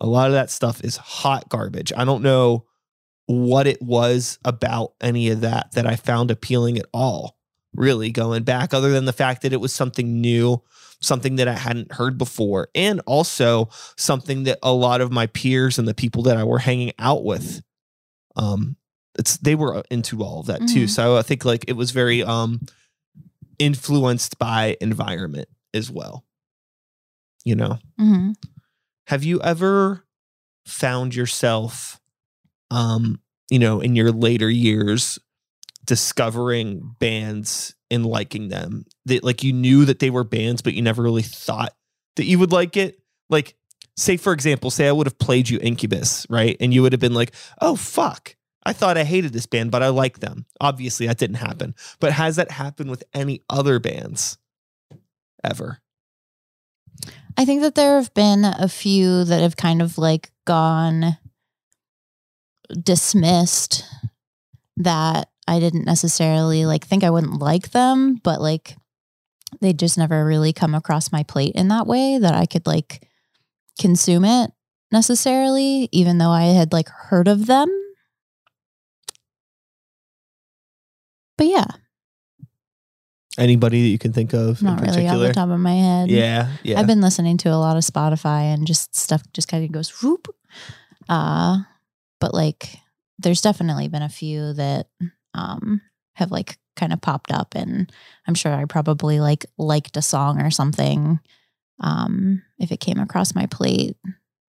A 0.00 0.06
lot 0.06 0.28
of 0.28 0.32
that 0.32 0.50
stuff 0.50 0.82
is 0.82 0.96
hot 0.96 1.48
garbage. 1.48 1.92
I 1.94 2.04
don't 2.04 2.22
know 2.22 2.64
what 3.26 3.66
it 3.66 3.82
was 3.82 4.38
about 4.44 4.92
any 5.00 5.30
of 5.30 5.40
that 5.40 5.72
that 5.72 5.84
i 5.84 5.96
found 5.96 6.30
appealing 6.30 6.78
at 6.78 6.86
all 6.94 7.36
really 7.76 8.10
going 8.10 8.42
back 8.42 8.72
other 8.74 8.90
than 8.90 9.04
the 9.04 9.12
fact 9.12 9.42
that 9.42 9.52
it 9.52 9.60
was 9.60 9.72
something 9.72 10.20
new 10.20 10.62
something 11.00 11.36
that 11.36 11.46
i 11.48 11.52
hadn't 11.54 11.92
heard 11.92 12.16
before 12.18 12.68
and 12.74 13.00
also 13.06 13.68
something 13.96 14.44
that 14.44 14.58
a 14.62 14.72
lot 14.72 15.00
of 15.00 15.12
my 15.12 15.26
peers 15.26 15.78
and 15.78 15.86
the 15.86 15.94
people 15.94 16.22
that 16.22 16.36
i 16.36 16.44
were 16.44 16.58
hanging 16.58 16.92
out 16.98 17.22
with 17.24 17.62
um 18.36 18.76
it's 19.18 19.36
they 19.38 19.54
were 19.54 19.82
into 19.90 20.22
all 20.22 20.40
of 20.40 20.46
that 20.46 20.60
too 20.68 20.84
Mhm. 20.84 20.90
so 20.90 21.16
i 21.16 21.22
think 21.22 21.44
like 21.44 21.64
it 21.68 21.74
was 21.74 21.90
very 21.90 22.22
um 22.22 22.60
influenced 23.58 24.38
by 24.38 24.76
environment 24.80 25.48
as 25.74 25.90
well 25.90 26.24
you 27.44 27.54
know 27.54 27.78
mm-hmm. 28.00 28.32
have 29.06 29.22
you 29.24 29.40
ever 29.42 30.04
found 30.66 31.14
yourself 31.14 32.00
um 32.70 33.20
you 33.50 33.58
know 33.58 33.80
in 33.80 33.94
your 33.96 34.10
later 34.12 34.50
years 34.50 35.18
discovering 35.86 36.94
bands 36.98 37.74
and 37.90 38.04
liking 38.04 38.48
them. 38.48 38.84
That 39.06 39.24
like 39.24 39.42
you 39.42 39.52
knew 39.52 39.84
that 39.84 39.98
they 39.98 40.10
were 40.10 40.24
bands 40.24 40.62
but 40.62 40.74
you 40.74 40.82
never 40.82 41.02
really 41.02 41.22
thought 41.22 41.74
that 42.16 42.24
you 42.24 42.38
would 42.38 42.52
like 42.52 42.76
it. 42.76 42.98
Like 43.30 43.56
say 43.96 44.16
for 44.16 44.32
example 44.32 44.70
say 44.70 44.86
i 44.88 44.92
would 44.92 45.06
have 45.06 45.18
played 45.18 45.48
you 45.48 45.58
incubus 45.60 46.26
right? 46.28 46.56
And 46.60 46.74
you 46.74 46.82
would 46.82 46.92
have 46.92 47.00
been 47.00 47.14
like 47.14 47.34
oh 47.60 47.76
fuck. 47.76 48.36
I 48.64 48.72
thought 48.72 48.98
i 48.98 49.04
hated 49.04 49.32
this 49.32 49.46
band 49.46 49.70
but 49.70 49.82
i 49.82 49.88
like 49.88 50.18
them. 50.18 50.46
Obviously 50.60 51.06
that 51.06 51.18
didn't 51.18 51.36
happen. 51.36 51.74
But 52.00 52.12
has 52.12 52.36
that 52.36 52.50
happened 52.50 52.90
with 52.90 53.04
any 53.14 53.42
other 53.48 53.78
bands 53.78 54.38
ever? 55.42 55.80
I 57.38 57.44
think 57.44 57.62
that 57.62 57.74
there 57.74 57.96
have 57.96 58.14
been 58.14 58.44
a 58.44 58.68
few 58.68 59.24
that 59.24 59.42
have 59.42 59.56
kind 59.56 59.82
of 59.82 59.98
like 59.98 60.30
gone 60.46 61.18
dismissed 62.82 63.84
that 64.76 65.28
I 65.48 65.60
didn't 65.60 65.84
necessarily 65.84 66.66
like 66.66 66.86
think 66.86 67.04
I 67.04 67.10
wouldn't 67.10 67.38
like 67.40 67.70
them, 67.70 68.16
but 68.22 68.40
like 68.40 68.76
they 69.60 69.72
just 69.72 69.96
never 69.96 70.24
really 70.24 70.52
come 70.52 70.74
across 70.74 71.12
my 71.12 71.22
plate 71.22 71.54
in 71.54 71.68
that 71.68 71.86
way 71.86 72.18
that 72.18 72.34
I 72.34 72.46
could 72.46 72.66
like 72.66 73.08
consume 73.80 74.24
it 74.24 74.50
necessarily, 74.90 75.88
even 75.92 76.18
though 76.18 76.30
I 76.30 76.44
had 76.44 76.72
like 76.72 76.88
heard 76.88 77.28
of 77.28 77.46
them. 77.46 77.68
But 81.38 81.48
yeah, 81.48 81.66
anybody 83.38 83.82
that 83.82 83.88
you 83.88 83.98
can 83.98 84.12
think 84.12 84.32
of 84.32 84.62
not 84.62 84.78
in 84.78 84.84
really 84.84 84.88
off 84.88 84.94
particular 84.94 85.28
the 85.28 85.34
top 85.34 85.50
of 85.50 85.60
my 85.60 85.74
head. 85.74 86.10
yeah 86.10 86.52
yeah 86.62 86.80
I've 86.80 86.86
been 86.86 87.00
listening 87.00 87.36
to 87.38 87.50
a 87.50 87.56
lot 87.56 87.76
of 87.76 87.84
Spotify 87.84 88.54
and 88.54 88.66
just 88.66 88.96
stuff 88.96 89.22
just 89.32 89.48
kind 89.48 89.64
of 89.64 89.72
goes 89.72 90.02
whoop. 90.02 90.34
Uh, 91.08 91.58
but 92.20 92.34
like 92.34 92.78
there's 93.18 93.40
definitely 93.40 93.88
been 93.88 94.02
a 94.02 94.08
few 94.08 94.52
that 94.54 94.88
um 95.36 95.80
have 96.14 96.30
like 96.30 96.58
kind 96.76 96.92
of 96.92 97.00
popped 97.00 97.30
up 97.30 97.54
and 97.54 97.92
I'm 98.26 98.34
sure 98.34 98.52
I 98.52 98.64
probably 98.64 99.20
like 99.20 99.46
liked 99.58 99.96
a 99.96 100.02
song 100.02 100.40
or 100.40 100.50
something 100.50 101.20
um 101.80 102.42
if 102.58 102.72
it 102.72 102.80
came 102.80 102.98
across 102.98 103.34
my 103.34 103.46
plate 103.46 103.96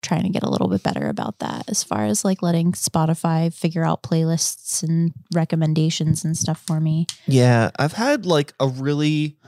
trying 0.04 0.22
to 0.22 0.28
get 0.28 0.42
a 0.42 0.50
little 0.50 0.68
bit 0.68 0.82
better 0.82 1.08
about 1.08 1.40
that 1.40 1.68
as 1.68 1.82
far 1.82 2.04
as 2.04 2.24
like 2.24 2.42
letting 2.42 2.72
Spotify 2.72 3.52
figure 3.52 3.84
out 3.84 4.02
playlists 4.02 4.82
and 4.82 5.12
recommendations 5.34 6.24
and 6.24 6.36
stuff 6.36 6.62
for 6.64 6.78
me. 6.78 7.06
Yeah, 7.26 7.70
I've 7.78 7.94
had 7.94 8.26
like 8.26 8.52
a 8.60 8.68
really 8.68 9.38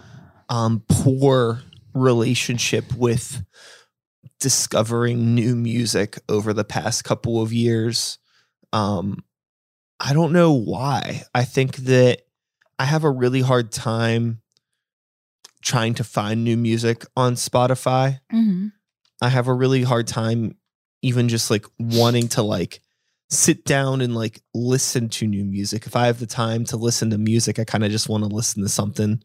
um 0.49 0.83
poor 0.88 1.61
relationship 1.95 2.93
with 2.95 3.45
discovering 4.40 5.35
new 5.35 5.55
music 5.55 6.19
over 6.28 6.52
the 6.52 6.64
past 6.64 7.05
couple 7.05 7.40
of 7.40 7.52
years. 7.52 8.19
Um 8.73 9.23
I 9.99 10.12
don't 10.12 10.33
know 10.33 10.53
why. 10.53 11.23
I 11.35 11.45
think 11.45 11.76
that 11.76 12.23
I 12.79 12.85
have 12.85 13.05
a 13.05 13.11
really 13.11 13.41
hard 13.41 13.73
time 13.73 14.43
trying 15.62 15.95
to 15.95 16.05
find 16.05 16.45
new 16.45 16.57
music 16.57 17.05
on 17.17 17.35
Spotify. 17.35 18.21
Mm-hmm. 18.33 18.69
I 19.21 19.29
have 19.29 19.49
a 19.49 19.55
really 19.55 19.83
hard 19.83 20.07
time 20.07 20.57
even 21.03 21.29
just 21.29 21.50
like 21.50 21.67
wanting 21.79 22.29
to 22.29 22.43
like 22.43 22.81
sit 23.31 23.65
down 23.65 24.00
and 24.00 24.15
like 24.15 24.41
listen 24.55 25.09
to 25.09 25.26
new 25.26 25.45
music. 25.45 25.87
If 25.87 25.97
I 25.97 26.07
have 26.07 26.21
the 26.21 26.26
time 26.26 26.65
to 26.67 26.76
listen 26.76 27.11
to 27.11 27.19
music, 27.19 27.59
I 27.59 27.65
kind 27.65 27.85
of 27.85 27.91
just 27.91 28.09
want 28.09 28.25
to 28.25 28.29
listen 28.29 28.62
to 28.62 28.69
something 28.69 29.23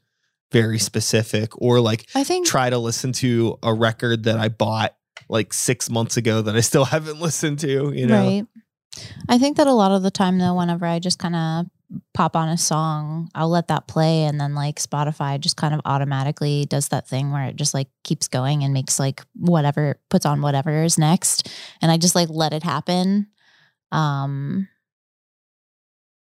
very 0.52 0.80
specific 0.80 1.60
or 1.62 1.80
like 1.80 2.08
I 2.14 2.24
think 2.24 2.46
try 2.46 2.70
to 2.70 2.78
listen 2.78 3.14
to 3.14 3.58
a 3.64 3.74
record 3.74 4.24
that 4.24 4.38
I 4.38 4.50
bought 4.50 4.96
like 5.30 5.54
6 5.54 5.90
months 5.90 6.18
ago 6.18 6.42
that 6.42 6.56
I 6.56 6.62
still 6.62 6.86
haven't 6.96 7.20
listened 7.20 7.60
to, 7.60 7.92
you 7.94 8.08
know. 8.08 8.18
Right. 8.18 8.46
I 9.30 9.38
think 9.38 9.58
that 9.58 9.68
a 9.68 9.74
lot 9.74 9.92
of 9.92 10.04
the 10.04 10.12
time 10.12 10.38
though, 10.38 10.56
whenever 10.56 10.86
I 10.86 11.00
just 11.00 11.20
kind 11.20 11.36
of 11.36 11.66
pop 12.14 12.36
on 12.36 12.50
a 12.50 12.58
song, 12.58 13.30
I'll 13.36 13.50
let 13.50 13.68
that 13.68 13.88
play 13.88 14.24
and 14.24 14.40
then 14.40 14.56
like 14.56 14.80
Spotify 14.80 15.40
just 15.40 15.58
kind 15.58 15.74
of 15.74 15.82
automatically 15.86 16.66
does 16.66 16.90
that 16.90 17.08
thing 17.08 17.32
where 17.32 17.46
it 17.46 17.56
just 17.56 17.74
like 17.74 17.88
keeps 18.04 18.28
going 18.28 18.64
and 18.64 18.74
makes 18.74 19.00
like 19.00 19.22
whatever 19.36 20.00
puts 20.10 20.26
on 20.26 20.42
whatever 20.42 20.84
is 20.84 20.98
next. 20.98 21.50
And 21.82 21.92
I 21.92 21.98
just 21.98 22.16
like 22.16 22.30
let 22.30 22.54
it 22.54 22.64
happen. 22.64 23.28
Um 23.92 24.68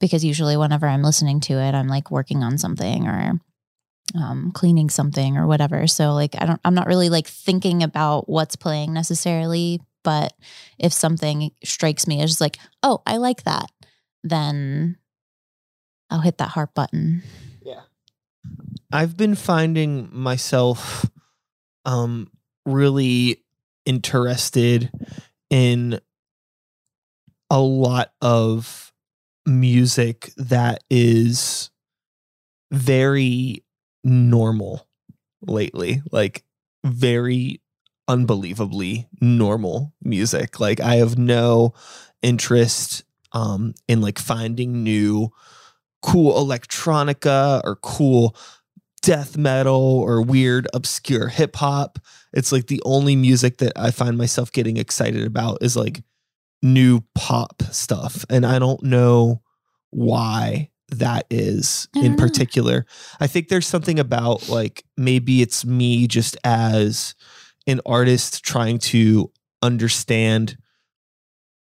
because 0.01 0.25
usually 0.25 0.57
whenever 0.57 0.87
I'm 0.89 1.03
listening 1.03 1.39
to 1.41 1.55
it, 1.55 1.75
I'm 1.75 1.87
like 1.87 2.11
working 2.11 2.43
on 2.43 2.59
something 2.59 3.07
or 3.07 3.41
um 4.17 4.51
cleaning 4.53 4.91
something 4.91 5.37
or 5.37 5.47
whatever. 5.47 5.87
So 5.87 6.13
like 6.13 6.35
I 6.39 6.47
don't 6.47 6.61
I'm 6.65 6.75
not 6.75 6.89
really 6.89 7.09
like 7.09 7.27
thinking 7.27 7.83
about 7.83 8.29
what's 8.29 8.57
playing 8.57 8.93
necessarily, 8.93 9.81
but 10.03 10.35
if 10.79 10.93
something 10.93 11.51
strikes 11.65 12.07
me 12.07 12.21
as 12.21 12.31
just 12.31 12.41
like, 12.41 12.59
oh, 12.83 13.03
I 13.07 13.17
like 13.17 13.45
that, 13.45 13.71
then 14.23 14.97
I'll 16.11 16.21
hit 16.21 16.39
that 16.39 16.51
heart 16.51 16.75
button. 16.75 17.23
Yeah. 17.65 17.83
I've 18.93 19.17
been 19.17 19.35
finding 19.35 20.09
myself 20.13 21.09
um 21.85 22.31
really 22.65 23.43
interested 23.85 24.91
in 25.51 26.01
a 27.51 27.61
lot 27.61 28.13
of 28.21 28.93
music 29.45 30.33
that 30.37 30.85
is 30.89 31.71
very 32.71 33.65
normal 34.05 34.87
lately 35.47 36.01
like 36.13 36.45
very 36.85 37.61
unbelievably 38.09 39.09
normal 39.21 39.95
music. 40.03 40.61
Like 40.61 40.81
i 40.81 40.97
have 40.97 41.19
no 41.19 41.75
interest 42.23 43.05
um 43.33 43.75
in 43.89 44.01
like 44.01 44.19
finding 44.19 44.83
new 44.83 45.31
cool 46.03 46.35
electronica 46.45 47.61
or 47.65 47.77
cool 47.77 48.37
death 49.03 49.37
metal 49.37 50.01
or 50.07 50.23
weird 50.23 50.69
obscure 50.75 51.29
hip 51.29 51.57
hop. 51.57 51.99
It's 52.33 52.53
like 52.53 52.67
the 52.67 52.83
only 52.85 53.17
music 53.17 53.59
that 53.59 53.73
i 53.77 53.91
find 53.91 54.17
myself 54.17 54.53
getting 54.53 54.77
excited 54.77 55.27
about 55.27 55.59
is 55.61 55.77
like 55.77 56.03
new 56.63 57.03
pop 57.15 57.63
stuff. 57.71 58.25
And 58.31 58.45
i 58.47 58.59
don't 58.59 58.83
know 58.83 59.43
why 59.91 60.71
that 60.93 61.27
is 61.31 61.89
in 61.95 62.03
don't 62.03 62.11
know. 62.13 62.17
particular. 62.17 62.87
I 63.21 63.27
think 63.27 63.49
there's 63.49 63.67
something 63.67 63.99
about 63.99 64.49
like 64.49 64.85
maybe 64.97 65.43
it's 65.43 65.65
me 65.65 66.07
just 66.07 66.37
as 66.45 67.15
an 67.67 67.81
artist 67.87 68.45
trying 68.45 68.79
to 68.79 69.31
understand 69.63 70.57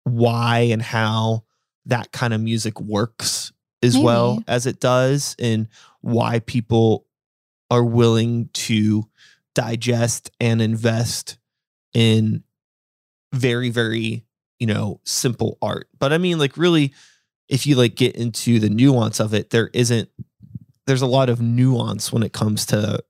why 0.04 0.60
and 0.72 0.82
how 0.82 1.44
that 1.86 2.12
kind 2.12 2.34
of 2.34 2.40
music 2.40 2.80
works 2.80 3.52
as 3.82 3.98
well 3.98 4.42
as 4.46 4.66
it 4.66 4.78
does 4.78 5.34
and 5.38 5.68
why 6.00 6.38
people 6.40 7.06
are 7.70 7.84
willing 7.84 8.48
to 8.52 9.04
digest 9.54 10.30
and 10.40 10.62
invest 10.62 11.38
in 11.92 12.42
very 13.32 13.70
very 13.70 14.24
you 14.58 14.66
know 14.66 15.00
simple 15.04 15.58
art. 15.60 15.88
But 15.98 16.12
i 16.12 16.18
mean 16.18 16.38
like 16.38 16.56
really 16.56 16.94
if 17.48 17.66
you 17.66 17.74
like 17.76 17.94
get 17.96 18.14
into 18.16 18.58
the 18.58 18.70
nuance 18.70 19.20
of 19.20 19.34
it 19.34 19.50
there 19.50 19.70
isn't 19.72 20.08
there's 20.86 21.02
a 21.02 21.06
lot 21.06 21.28
of 21.28 21.40
nuance 21.40 22.12
when 22.12 22.22
it 22.22 22.32
comes 22.32 22.66
to 22.66 23.02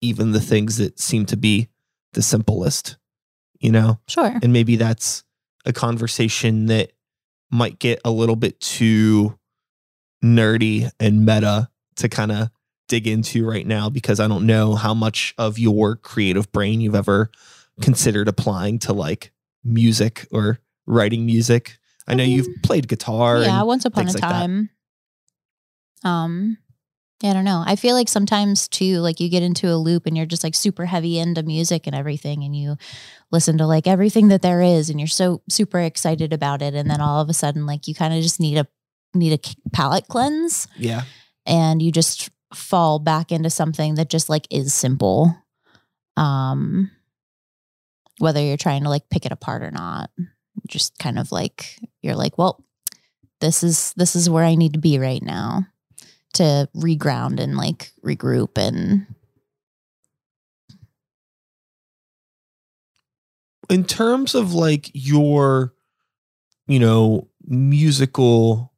even 0.00 0.32
the 0.32 0.40
things 0.40 0.76
that 0.78 0.98
seem 0.98 1.26
to 1.26 1.36
be 1.36 1.68
the 2.16 2.22
simplest 2.22 2.96
you 3.60 3.70
know 3.70 4.00
Sure. 4.08 4.34
and 4.42 4.52
maybe 4.52 4.74
that's 4.76 5.22
a 5.64 5.72
conversation 5.72 6.66
that 6.66 6.90
might 7.50 7.78
get 7.78 8.00
a 8.04 8.10
little 8.10 8.34
bit 8.36 8.58
too 8.60 9.38
nerdy 10.24 10.90
and 10.98 11.24
meta 11.24 11.68
to 11.96 12.08
kind 12.08 12.32
of 12.32 12.50
dig 12.88 13.06
into 13.06 13.46
right 13.46 13.66
now 13.66 13.88
because 13.88 14.18
I 14.20 14.28
don't 14.28 14.46
know 14.46 14.74
how 14.74 14.94
much 14.94 15.34
of 15.38 15.58
your 15.58 15.96
creative 15.96 16.50
brain 16.52 16.80
you've 16.80 16.94
ever 16.94 17.30
considered 17.80 18.28
applying 18.28 18.78
to 18.80 18.92
like 18.92 19.32
music 19.64 20.26
or 20.30 20.58
writing 20.86 21.26
music. 21.26 21.78
I 22.06 22.14
know 22.14 22.22
you've 22.24 22.46
Um, 22.46 22.54
played 22.62 22.86
guitar. 22.88 23.42
yeah, 23.42 23.62
once 23.62 23.84
upon 23.84 24.04
a 24.04 24.12
like 24.12 24.20
that. 24.20 24.30
time. 24.30 24.70
Um, 26.04 26.58
yeah, 27.22 27.30
I 27.30 27.32
don't 27.32 27.44
know. 27.44 27.62
I 27.64 27.76
feel 27.76 27.94
like 27.94 28.08
sometimes 28.08 28.68
too, 28.68 28.98
like 28.98 29.20
you 29.20 29.30
get 29.30 29.42
into 29.42 29.70
a 29.70 29.76
loop 29.76 30.04
and 30.04 30.16
you're 30.16 30.26
just 30.26 30.44
like 30.44 30.54
super 30.54 30.84
heavy 30.84 31.18
into 31.18 31.42
music 31.42 31.86
and 31.86 31.96
everything, 31.96 32.44
and 32.44 32.54
you 32.54 32.76
listen 33.32 33.56
to 33.58 33.66
like 33.66 33.86
everything 33.86 34.28
that 34.28 34.42
there 34.42 34.60
is, 34.60 34.90
and 34.90 35.00
you're 35.00 35.06
so 35.06 35.42
super 35.48 35.80
excited 35.80 36.34
about 36.34 36.60
it, 36.60 36.74
and 36.74 36.90
then 36.90 37.00
all 37.00 37.20
of 37.22 37.30
a 37.30 37.34
sudden, 37.34 37.64
like 37.64 37.88
you 37.88 37.94
kind 37.94 38.12
of 38.12 38.22
just 38.22 38.38
need 38.38 38.58
a 38.58 38.66
need 39.14 39.32
a 39.32 39.70
palate 39.72 40.08
cleanse, 40.08 40.68
yeah. 40.76 41.02
and 41.46 41.80
you 41.80 41.90
just 41.90 42.28
fall 42.54 42.98
back 42.98 43.32
into 43.32 43.48
something 43.48 43.94
that 43.94 44.10
just 44.10 44.28
like 44.28 44.46
is 44.50 44.74
simple. 44.74 45.34
Um, 46.18 46.90
whether 48.18 48.40
you're 48.40 48.58
trying 48.58 48.82
to 48.82 48.90
like 48.90 49.08
pick 49.08 49.24
it 49.24 49.32
apart 49.32 49.62
or 49.62 49.70
not, 49.70 50.10
just 50.68 50.98
kind 50.98 51.18
of 51.18 51.32
like 51.32 51.78
you're 52.02 52.14
like, 52.14 52.36
well, 52.36 52.62
this 53.40 53.62
is 53.62 53.94
this 53.96 54.14
is 54.14 54.28
where 54.28 54.44
I 54.44 54.54
need 54.54 54.74
to 54.74 54.78
be 54.78 54.98
right 54.98 55.22
now 55.22 55.66
to 56.36 56.68
reground 56.76 57.40
and 57.40 57.56
like 57.56 57.92
regroup 58.04 58.56
and 58.58 59.06
in 63.68 63.84
terms 63.84 64.34
of 64.34 64.52
like 64.54 64.90
your 64.94 65.72
you 66.66 66.78
know 66.78 67.28
musical 67.46 68.72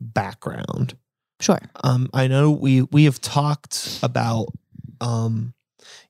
background 0.00 0.96
sure. 1.40 1.58
um 1.84 2.08
i 2.12 2.26
know 2.26 2.50
we 2.50 2.82
we 2.82 3.04
have 3.04 3.20
talked 3.20 3.98
about 4.02 4.46
um 5.00 5.54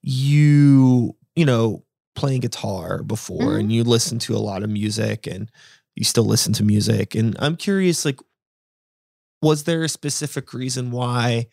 you 0.03 1.15
you 1.37 1.45
know 1.45 1.85
playing 2.15 2.41
guitar 2.41 3.03
before 3.03 3.39
Mhm. 3.55 3.61
and 3.61 3.73
you 3.73 3.85
listen 3.85 4.19
to 4.21 4.35
a 4.37 4.39
lot 4.39 4.63
of 4.63 4.71
music 4.71 5.27
and 5.27 5.51
you 5.97 6.05
still 6.05 6.25
listen 6.25 6.53
to 6.55 6.63
music 6.65 7.15
and 7.15 7.37
i'm 7.39 7.57
curious 7.57 8.05
like 8.05 8.21
was 9.43 9.65
there 9.65 9.83
a 9.83 9.89
specific 9.89 10.55
reason 10.55 10.91
why 10.91 11.47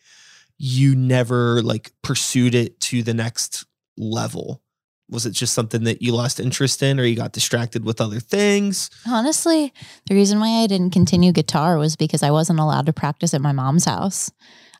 you 0.58 0.94
never 0.94 1.62
like 1.62 1.92
pursued 2.02 2.54
it 2.54 2.80
to 2.80 3.02
the 3.02 3.14
next 3.14 3.66
level 3.98 4.62
was 5.08 5.26
it 5.26 5.32
just 5.32 5.54
something 5.54 5.82
that 5.84 6.00
you 6.00 6.12
lost 6.12 6.38
interest 6.38 6.82
in 6.82 7.00
or 7.00 7.04
you 7.04 7.16
got 7.16 7.32
distracted 7.32 7.84
with 7.84 8.00
other 8.00 8.20
things 8.20 8.90
Honestly, 9.08 9.72
the 10.06 10.14
reason 10.14 10.38
why 10.38 10.62
I 10.62 10.66
didn't 10.66 10.92
continue 10.92 11.32
guitar 11.32 11.76
was 11.78 11.96
because 11.96 12.22
I 12.22 12.30
wasn't 12.30 12.60
allowed 12.60 12.86
to 12.86 12.92
practice 12.92 13.34
at 13.34 13.40
my 13.40 13.52
mom's 13.52 13.84
house. 13.86 14.30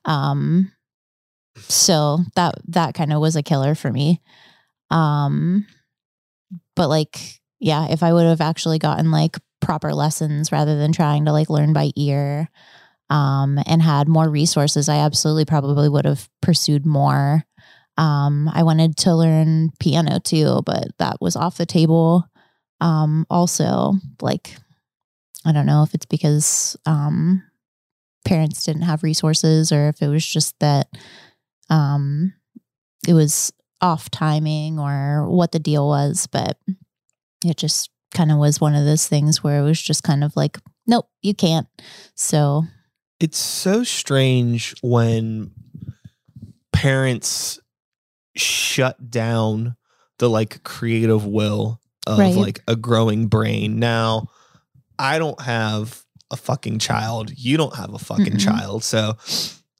Um 0.04 0.72
so 1.56 2.20
that 2.36 2.54
that 2.68 2.94
kind 2.94 3.12
of 3.12 3.20
was 3.20 3.34
a 3.36 3.42
killer 3.42 3.74
for 3.74 3.90
me. 3.90 4.20
Um 4.90 5.66
but 6.76 6.88
like 6.88 7.40
yeah, 7.58 7.88
if 7.90 8.02
I 8.02 8.12
would 8.12 8.26
have 8.26 8.40
actually 8.40 8.78
gotten 8.78 9.10
like 9.10 9.36
proper 9.60 9.92
lessons 9.92 10.50
rather 10.52 10.78
than 10.78 10.92
trying 10.92 11.26
to 11.26 11.32
like 11.32 11.50
learn 11.50 11.72
by 11.72 11.90
ear 11.96 12.48
um 13.10 13.58
and 13.66 13.82
had 13.82 14.08
more 14.08 14.28
resources, 14.28 14.88
I 14.88 14.98
absolutely 14.98 15.44
probably 15.44 15.88
would 15.88 16.04
have 16.06 16.28
pursued 16.40 16.86
more. 16.86 17.44
Um 17.98 18.48
I 18.52 18.62
wanted 18.62 18.96
to 18.98 19.14
learn 19.14 19.70
piano 19.80 20.20
too, 20.20 20.62
but 20.64 20.88
that 20.98 21.18
was 21.20 21.36
off 21.36 21.58
the 21.58 21.66
table 21.66 22.26
um 22.80 23.26
also 23.30 23.92
like 24.22 24.56
i 25.44 25.52
don't 25.52 25.66
know 25.66 25.82
if 25.82 25.94
it's 25.94 26.06
because 26.06 26.76
um 26.86 27.42
parents 28.24 28.64
didn't 28.64 28.82
have 28.82 29.02
resources 29.02 29.72
or 29.72 29.88
if 29.88 30.02
it 30.02 30.08
was 30.08 30.26
just 30.26 30.58
that 30.60 30.88
um 31.68 32.32
it 33.06 33.14
was 33.14 33.52
off 33.80 34.10
timing 34.10 34.78
or 34.78 35.28
what 35.28 35.52
the 35.52 35.58
deal 35.58 35.88
was 35.88 36.26
but 36.26 36.58
it 37.44 37.56
just 37.56 37.90
kind 38.14 38.30
of 38.30 38.38
was 38.38 38.60
one 38.60 38.74
of 38.74 38.84
those 38.84 39.06
things 39.06 39.42
where 39.42 39.58
it 39.60 39.62
was 39.62 39.80
just 39.80 40.02
kind 40.02 40.22
of 40.22 40.34
like 40.36 40.58
nope 40.86 41.08
you 41.22 41.34
can't 41.34 41.66
so 42.14 42.64
it's 43.20 43.38
so 43.38 43.84
strange 43.84 44.74
when 44.82 45.52
parents 46.72 47.58
shut 48.36 49.10
down 49.10 49.76
the 50.18 50.28
like 50.30 50.62
creative 50.64 51.26
will 51.26 51.80
of 52.06 52.18
Right. 52.18 52.34
like 52.34 52.62
a 52.66 52.76
growing 52.76 53.26
brain. 53.26 53.78
Now, 53.78 54.28
I 54.98 55.18
don't 55.18 55.40
have 55.42 56.02
a 56.30 56.36
fucking 56.36 56.78
child. 56.78 57.30
You 57.36 57.56
don't 57.56 57.74
have 57.76 57.92
a 57.94 57.98
fucking 57.98 58.34
Mm-mm. 58.34 58.44
child. 58.44 58.84
So 58.84 59.16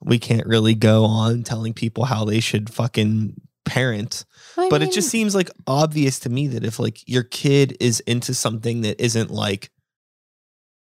we 0.02 0.18
can't 0.18 0.46
really 0.46 0.74
go 0.74 1.04
on 1.04 1.42
telling 1.42 1.72
people 1.74 2.04
how 2.04 2.24
they 2.24 2.40
should 2.40 2.70
fucking 2.70 3.40
parent. 3.64 4.24
I 4.56 4.68
But 4.68 4.82
it 4.82 4.92
just 4.92 5.08
seems 5.10 5.34
like 5.34 5.50
obvious 5.66 6.18
to 6.20 6.30
me 6.30 6.48
that 6.48 6.64
if 6.64 6.78
like 6.78 7.06
your 7.08 7.22
kid 7.22 7.76
is 7.80 8.00
into 8.00 8.34
something 8.34 8.80
that 8.82 9.00
isn't 9.02 9.30
like 9.30 9.70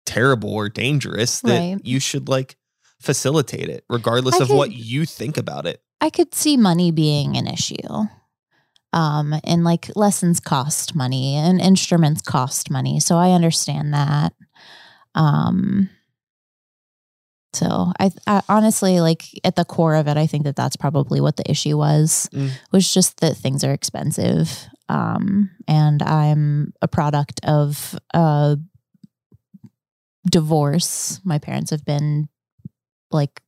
terrible 0.06 0.52
or 0.52 0.68
dangerous, 0.68 1.40
that 1.42 1.58
Right. 1.58 1.78
you 1.82 2.00
should 2.00 2.28
like 2.28 2.56
facilitate 3.00 3.68
it, 3.68 3.84
regardless 3.90 4.40
I 4.40 4.44
of 4.44 4.50
what 4.50 4.72
you 4.72 5.04
think 5.06 5.36
about 5.36 5.66
it. 5.66 5.82
I 6.00 6.10
could 6.10 6.34
see 6.34 6.56
money 6.56 6.90
being 6.90 7.36
an 7.36 7.46
issue. 7.46 8.06
Um, 8.94 9.34
and 9.44 9.64
like 9.64 9.88
lessons 9.96 10.38
cost 10.38 10.94
money 10.94 11.34
and 11.36 11.60
instruments 11.60 12.20
cost 12.20 12.70
money. 12.70 13.00
So 13.00 13.16
I 13.16 13.30
understand 13.32 13.94
that. 13.94 14.34
Um, 15.14 15.88
so 17.54 17.92
I, 17.98 18.10
I 18.26 18.42
honestly 18.48 19.00
like 19.00 19.24
at 19.44 19.56
the 19.56 19.64
core 19.64 19.94
of 19.94 20.08
it, 20.08 20.16
I 20.16 20.26
think 20.26 20.44
that 20.44 20.56
that's 20.56 20.76
probably 20.76 21.20
what 21.20 21.36
the 21.36 21.50
issue 21.50 21.76
was, 21.76 22.28
Mm. 22.32 22.50
was 22.70 22.92
just 22.92 23.20
that 23.20 23.36
things 23.36 23.62
are 23.64 23.72
expensive. 23.72 24.66
Um, 24.88 25.50
and 25.68 26.02
I'm 26.02 26.72
a 26.82 26.88
product 26.88 27.40
of 27.44 27.98
a 28.14 28.58
divorce. 30.30 31.20
My 31.24 31.38
parents 31.38 31.70
have 31.70 31.85
been 31.85 32.28
like 33.11 33.40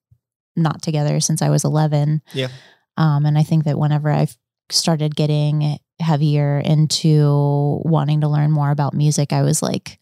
not 0.57 0.83
together 0.83 1.21
since 1.21 1.43
I 1.43 1.51
was 1.51 1.65
11. 1.65 2.23
Yeah. 2.33 2.49
Um, 2.97 3.27
and 3.27 3.37
I 3.39 3.43
think 3.43 3.65
that 3.65 3.79
whenever 3.79 4.11
I 4.11 4.27
started 4.71 5.17
getting 5.17 5.79
heavier 6.01 6.59
into 6.59 7.81
wanting 7.85 8.21
to 8.23 8.29
learn 8.29 8.51
more 8.51 8.71
about 8.71 8.95
music, 8.95 9.33
I 9.33 9.43
was 9.43 9.63
like, 9.63 9.99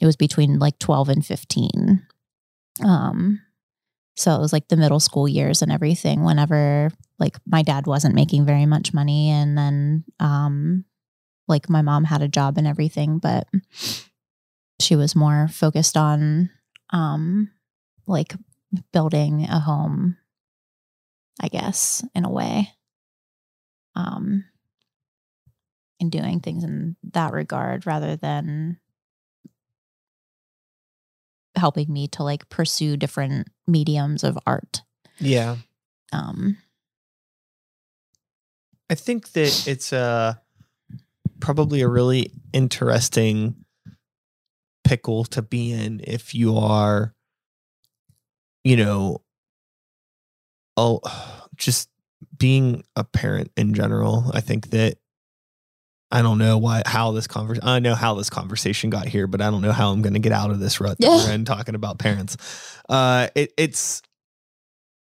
it 0.00 0.06
was 0.06 0.16
between 0.16 0.58
like 0.58 0.78
12 0.78 1.08
and 1.08 1.26
15. 1.26 2.06
Um, 2.84 3.40
So 4.16 4.34
it 4.34 4.40
was 4.40 4.52
like 4.52 4.68
the 4.68 4.76
middle 4.76 5.00
school 5.00 5.28
years 5.28 5.62
and 5.62 5.70
everything. 5.72 6.24
Whenever 6.24 6.90
like 7.18 7.36
my 7.46 7.62
dad 7.62 7.86
wasn't 7.86 8.14
making 8.14 8.44
very 8.46 8.66
much 8.66 8.92
money, 8.94 9.30
and 9.30 9.56
then 9.56 10.04
um, 10.20 10.84
like 11.48 11.68
my 11.68 11.82
mom 11.82 12.04
had 12.04 12.22
a 12.22 12.28
job 12.28 12.58
and 12.58 12.66
everything, 12.66 13.18
but 13.18 13.46
she 14.80 14.96
was 14.96 15.16
more 15.16 15.48
focused 15.48 15.96
on 15.96 16.50
um, 16.90 17.50
like 18.06 18.34
building 18.92 19.44
a 19.44 19.58
home, 19.58 20.16
I 21.40 21.48
guess, 21.48 22.04
in 22.14 22.24
a 22.24 22.30
way. 22.30 22.72
Um, 23.94 24.44
and 26.00 26.12
doing 26.12 26.40
things 26.40 26.64
in 26.64 26.96
that 27.12 27.32
regard 27.32 27.86
rather 27.86 28.16
than 28.16 28.78
helping 31.54 31.92
me 31.92 32.06
to 32.08 32.22
like 32.22 32.48
pursue 32.48 32.96
different 32.96 33.48
mediums 33.66 34.22
of 34.22 34.38
art. 34.46 34.82
Yeah. 35.18 35.56
Um 36.12 36.58
I 38.90 38.94
think 38.94 39.32
that 39.32 39.66
it's 39.66 39.92
uh 39.92 40.34
probably 41.40 41.80
a 41.80 41.88
really 41.88 42.32
interesting 42.52 43.64
pickle 44.86 45.24
to 45.24 45.42
be 45.42 45.72
in 45.72 46.00
if 46.04 46.34
you 46.34 46.56
are 46.56 47.14
you 48.64 48.76
know 48.76 49.22
oh 50.76 51.00
just 51.56 51.88
being 52.38 52.82
a 52.96 53.04
parent 53.04 53.50
in 53.56 53.74
general. 53.74 54.30
I 54.32 54.40
think 54.40 54.70
that 54.70 54.98
I 56.10 56.22
don't 56.22 56.38
know 56.38 56.58
why 56.58 56.82
how 56.86 57.12
this 57.12 57.26
conversation 57.26 57.66
I 57.68 57.78
know 57.80 57.94
how 57.94 58.14
this 58.14 58.30
conversation 58.30 58.90
got 58.90 59.08
here, 59.08 59.26
but 59.26 59.40
I 59.40 59.50
don't 59.50 59.62
know 59.62 59.72
how 59.72 59.90
I'm 59.90 60.02
going 60.02 60.14
to 60.14 60.20
get 60.20 60.32
out 60.32 60.50
of 60.50 60.60
this 60.60 60.80
rut 60.80 60.98
that 60.98 61.06
Yeah. 61.06 61.16
we're 61.16 61.32
in 61.32 61.44
talking 61.44 61.74
about 61.74 61.98
parents. 61.98 62.36
Uh, 62.88 63.28
it, 63.34 63.52
it's 63.56 64.02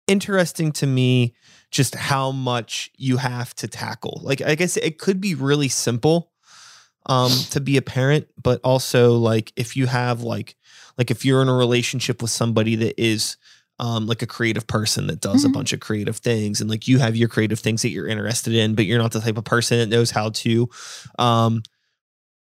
interesting 0.09 0.73
to 0.73 0.87
me 0.87 1.35
just 1.71 1.95
how 1.95 2.33
much 2.33 2.91
you 2.97 3.17
have 3.19 3.55
to 3.57 3.69
tackle. 3.69 4.21
Like 4.23 4.43
I 4.43 4.55
guess 4.55 4.77
it 4.77 4.99
could 4.99 5.21
be 5.21 5.35
really 5.35 5.69
simple 5.69 6.32
um 7.07 7.31
to 7.51 7.61
be 7.61 7.77
a 7.77 7.83
parent, 7.83 8.29
but 8.41 8.61
also 8.63 9.17
like 9.17 9.53
if 9.57 9.77
you 9.77 9.87
have 9.87 10.23
like 10.23 10.57
like 10.99 11.11
if 11.11 11.25
you're 11.25 11.43
in 11.43 11.49
a 11.49 11.55
relationship 11.55 12.23
with 12.23 12.31
somebody 12.31 12.77
that 12.77 13.01
is 13.03 13.37
um 13.79 14.07
like 14.07 14.23
a 14.23 14.27
creative 14.27 14.67
person 14.67 15.07
that 15.09 15.21
does 15.21 15.45
Mhm. 15.45 15.49
a 15.49 15.53
bunch 15.53 15.73
of 15.73 15.81
creative 15.81 16.19
things 16.19 16.61
and 16.61 16.69
like 16.71 16.87
you 16.87 16.99
have 16.99 17.17
your 17.17 17.29
creative 17.29 17.59
things 17.61 17.83
that 17.83 17.89
you're 17.91 18.07
interested 18.07 18.55
in, 18.55 18.75
but 18.75 18.85
you're 18.87 18.99
not 18.99 19.13
the 19.13 19.21
type 19.21 19.37
of 19.39 19.45
person 19.45 19.79
that 19.79 19.89
knows 19.89 20.11
how 20.11 20.31
to 20.31 20.69
um 21.19 21.63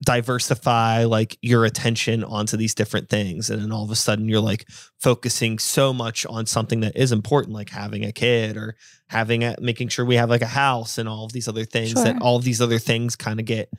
diversify 0.02 1.04
like 1.04 1.38
your 1.41 1.65
attention 1.65 2.24
onto 2.24 2.56
these 2.56 2.74
different 2.74 3.10
things 3.10 3.50
and 3.50 3.62
then 3.62 3.69
all 3.72 3.84
of 3.84 3.91
a 3.91 3.95
sudden 3.95 4.30
you're 4.30 4.39
like 4.39 4.65
focusing 4.98 5.60
so 5.60 5.91
much 5.93 6.26
on 6.28 6.45
something 6.45 6.80
that 6.80 6.95
is 6.95 7.12
important 7.12 7.54
like 7.54 7.69
having 7.69 8.06
a 8.06 8.12
kid 8.13 8.56
or 8.56 8.78
having 9.10 9.43
a 9.43 9.58
making 9.60 9.89
sure 9.89 10.06
we 10.06 10.15
have 10.15 10.30
like 10.30 10.41
a 10.41 10.45
house 10.48 10.98
and 10.98 11.10
all 11.10 11.26
of 11.26 11.34
these 11.34 11.50
other 11.50 11.65
things 11.65 11.95
that 11.95 12.22
all 12.22 12.38
of 12.38 12.45
these 12.45 12.62
other 12.62 12.80
things 12.80 13.17
kind 13.17 13.41
of 13.41 13.45
get 13.45 13.69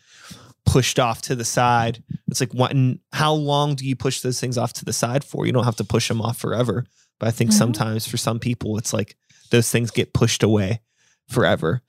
pushed 0.66 0.98
off 0.98 1.22
to 1.22 1.34
the 1.34 1.44
side. 1.44 2.02
It's 2.28 2.40
like 2.40 2.52
what 2.52 2.70
and 2.72 3.00
how 3.12 3.32
long 3.34 3.74
do 3.74 3.84
you 3.86 3.96
push 3.96 4.20
those 4.20 4.38
things 4.40 4.56
off 4.58 4.72
to 4.74 4.84
the 4.84 4.92
side 4.92 5.24
for? 5.24 5.46
You 5.46 5.52
don't 5.52 5.64
have 5.64 5.76
to 5.76 5.84
push 5.84 6.08
them 6.08 6.20
off 6.22 6.38
forever. 6.38 6.84
But 7.18 7.28
i 7.28 7.30
think 7.32 7.50
Mhm. 7.50 7.54
sometimes 7.54 8.06
for 8.06 8.16
some 8.16 8.38
people 8.38 8.78
it's 8.78 8.92
like 8.92 9.16
those 9.50 9.68
things 9.70 9.90
get 9.90 10.14
pushed 10.14 10.42
away 10.42 10.80
forever. 11.28 11.82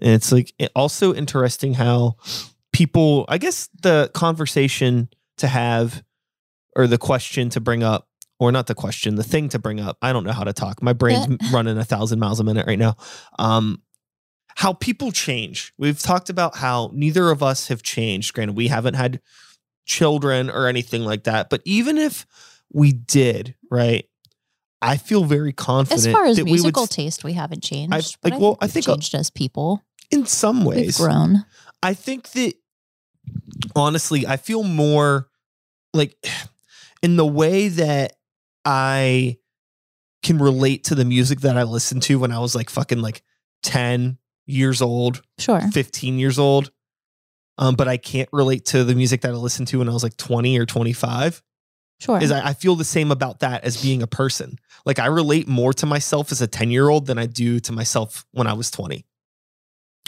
And 0.00 0.12
it's 0.12 0.30
like 0.32 0.52
also 0.74 1.14
interesting 1.14 1.74
how 1.74 2.16
people 2.72 3.24
i 3.28 3.38
guess 3.38 3.68
the 3.82 4.10
conversation 4.14 5.08
to 5.38 5.46
have 5.48 6.02
or 6.76 6.86
the 6.86 6.98
question 6.98 7.48
to 7.50 7.60
bring 7.60 7.82
up 7.82 8.06
or 8.38 8.52
not 8.52 8.66
the 8.66 8.74
question 8.74 9.14
the 9.14 9.24
thing 9.24 9.48
to 9.48 9.58
bring 9.58 9.80
up 9.80 9.96
i 10.02 10.12
don't 10.12 10.24
know 10.24 10.32
how 10.32 10.44
to 10.44 10.52
talk. 10.52 10.82
My 10.82 10.92
brain's 10.92 11.26
running 11.52 11.78
a 11.78 11.84
thousand 11.84 12.18
miles 12.18 12.38
a 12.40 12.44
minute 12.44 12.66
right 12.66 12.78
now. 12.78 12.96
Um 13.38 13.80
how 14.56 14.72
people 14.72 15.12
change 15.12 15.72
we've 15.78 16.00
talked 16.00 16.28
about 16.30 16.56
how 16.56 16.90
neither 16.94 17.30
of 17.30 17.42
us 17.42 17.68
have 17.68 17.82
changed 17.82 18.34
granted 18.34 18.56
we 18.56 18.68
haven't 18.68 18.94
had 18.94 19.20
children 19.86 20.50
or 20.50 20.66
anything 20.66 21.02
like 21.04 21.24
that 21.24 21.48
but 21.50 21.60
even 21.64 21.96
if 21.98 22.26
we 22.72 22.92
did 22.92 23.54
right 23.70 24.06
i 24.82 24.96
feel 24.96 25.24
very 25.24 25.52
confident 25.52 26.06
as 26.06 26.12
far 26.12 26.26
as 26.26 26.36
that 26.36 26.44
we 26.44 26.52
musical 26.52 26.82
would 26.82 26.90
taste, 26.90 27.22
we 27.24 27.32
haven't 27.34 27.62
changed. 27.62 27.94
I- 27.94 28.02
but 28.22 28.32
like, 28.32 28.40
well, 28.40 28.58
I 28.60 28.64
we've 28.66 28.72
think 28.72 28.88
a- 28.88 28.92
changed 28.92 29.14
as 29.14 29.30
people. 29.30 29.82
in 30.10 30.26
some 30.26 30.64
We've 30.64 30.76
ways 30.78 30.96
grown. 30.98 31.44
I 31.82 31.94
think 31.94 32.30
that 32.32 32.54
honestly, 33.74 34.26
I 34.26 34.36
feel 34.36 34.62
more 34.62 35.28
like 35.94 36.16
in 37.02 37.16
the 37.16 37.26
way 37.26 37.68
that 37.68 38.12
I 38.64 39.38
can 40.22 40.38
relate 40.38 40.84
to 40.84 40.94
the 40.94 41.04
music 41.04 41.40
that 41.40 41.56
I 41.56 41.62
listened 41.62 42.02
to 42.04 42.18
when 42.18 42.32
I 42.32 42.38
was 42.40 42.54
like 42.54 42.70
fucking 42.70 43.00
like 43.00 43.22
10 43.62 44.18
years 44.46 44.80
old, 44.82 45.22
Sure. 45.38 45.60
15 45.72 46.18
years 46.18 46.38
old. 46.38 46.70
Um, 47.58 47.74
but 47.74 47.88
I 47.88 47.96
can't 47.96 48.28
relate 48.32 48.66
to 48.66 48.84
the 48.84 48.94
music 48.94 49.22
that 49.22 49.30
I 49.30 49.34
listened 49.34 49.68
to 49.68 49.78
when 49.78 49.88
I 49.88 49.92
was 49.92 50.02
like 50.02 50.16
20 50.16 50.58
or 50.58 50.66
25. 50.66 51.42
Sure. 51.98 52.22
Is 52.22 52.30
I, 52.30 52.48
I 52.48 52.52
feel 52.52 52.74
the 52.76 52.84
same 52.84 53.10
about 53.10 53.40
that 53.40 53.64
as 53.64 53.80
being 53.82 54.02
a 54.02 54.06
person. 54.06 54.58
Like 54.84 54.98
I 54.98 55.06
relate 55.06 55.48
more 55.48 55.72
to 55.74 55.86
myself 55.86 56.30
as 56.30 56.42
a 56.42 56.46
10 56.46 56.70
year 56.70 56.88
old 56.90 57.06
than 57.06 57.18
I 57.18 57.24
do 57.26 57.58
to 57.60 57.72
myself 57.72 58.26
when 58.32 58.46
I 58.46 58.52
was 58.52 58.70
20. 58.70 59.06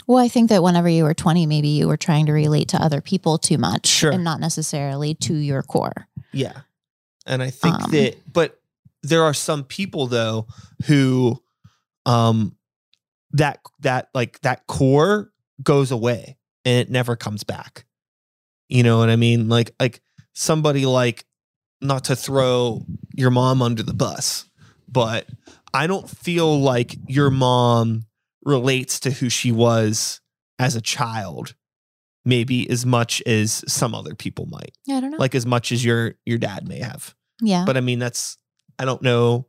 Well, 0.05 0.23
I 0.23 0.27
think 0.27 0.49
that 0.49 0.61
whenever 0.63 0.87
you 0.89 1.03
were 1.03 1.13
20, 1.15 1.45
maybe 1.47 1.67
you 1.69 1.87
were 1.87 1.97
trying 1.97 2.27
to 2.27 2.31
relate 2.31 2.67
to 2.69 2.81
other 2.81 3.01
people 3.01 3.37
too 3.39 3.57
much 3.57 3.87
Sure. 3.87 4.11
and 4.11 4.23
not 4.23 4.39
necessarily 4.39 5.15
to 5.15 5.33
your 5.35 5.61
core. 5.63 6.07
Yeah. 6.31 6.61
And 7.25 7.41
I 7.43 7.49
think 7.49 7.75
Um, 7.83 7.91
that 7.91 8.17
but 8.31 8.59
there 9.01 9.23
are 9.23 9.33
some 9.33 9.63
people 9.63 10.05
though 10.07 10.45
who 10.85 11.41
um 12.05 12.55
that 13.31 13.59
that 13.81 14.09
like 14.13 14.39
that 14.41 14.65
core 14.67 15.31
goes 15.63 15.91
away 15.91 16.37
and 16.65 16.77
it 16.79 16.89
never 16.89 17.15
comes 17.15 17.43
back. 17.43 17.85
You 18.67 18.83
know 18.83 18.97
what 18.99 19.09
I 19.09 19.15
mean? 19.15 19.49
Like 19.49 19.71
like 19.79 20.01
somebody 20.33 20.85
like 20.85 21.25
not 21.81 22.05
to 22.05 22.15
throw 22.15 22.85
your 23.15 23.31
mom 23.31 23.61
under 23.61 23.83
the 23.83 23.93
bus, 23.93 24.49
but 24.87 25.27
I 25.73 25.87
don't 25.87 26.09
feel 26.09 26.59
like 26.59 26.95
your 27.07 27.29
mom 27.29 28.05
relates 28.43 28.99
to 29.01 29.11
who 29.11 29.29
she 29.29 29.51
was 29.51 30.21
as 30.57 30.75
a 30.75 30.81
child 30.81 31.55
maybe 32.25 32.69
as 32.69 32.85
much 32.85 33.21
as 33.25 33.63
some 33.71 33.95
other 33.95 34.13
people 34.13 34.45
might 34.47 34.71
Yeah, 34.85 34.97
I 34.97 34.99
don't 34.99 35.11
know. 35.11 35.17
like 35.17 35.33
as 35.35 35.45
much 35.45 35.71
as 35.71 35.83
your 35.83 36.15
your 36.25 36.37
dad 36.37 36.67
may 36.67 36.79
have. 36.79 37.15
yeah. 37.41 37.63
But 37.65 37.77
I 37.77 37.81
mean, 37.81 37.97
that's 37.99 38.37
I 38.77 38.85
don't 38.85 39.01
know 39.01 39.47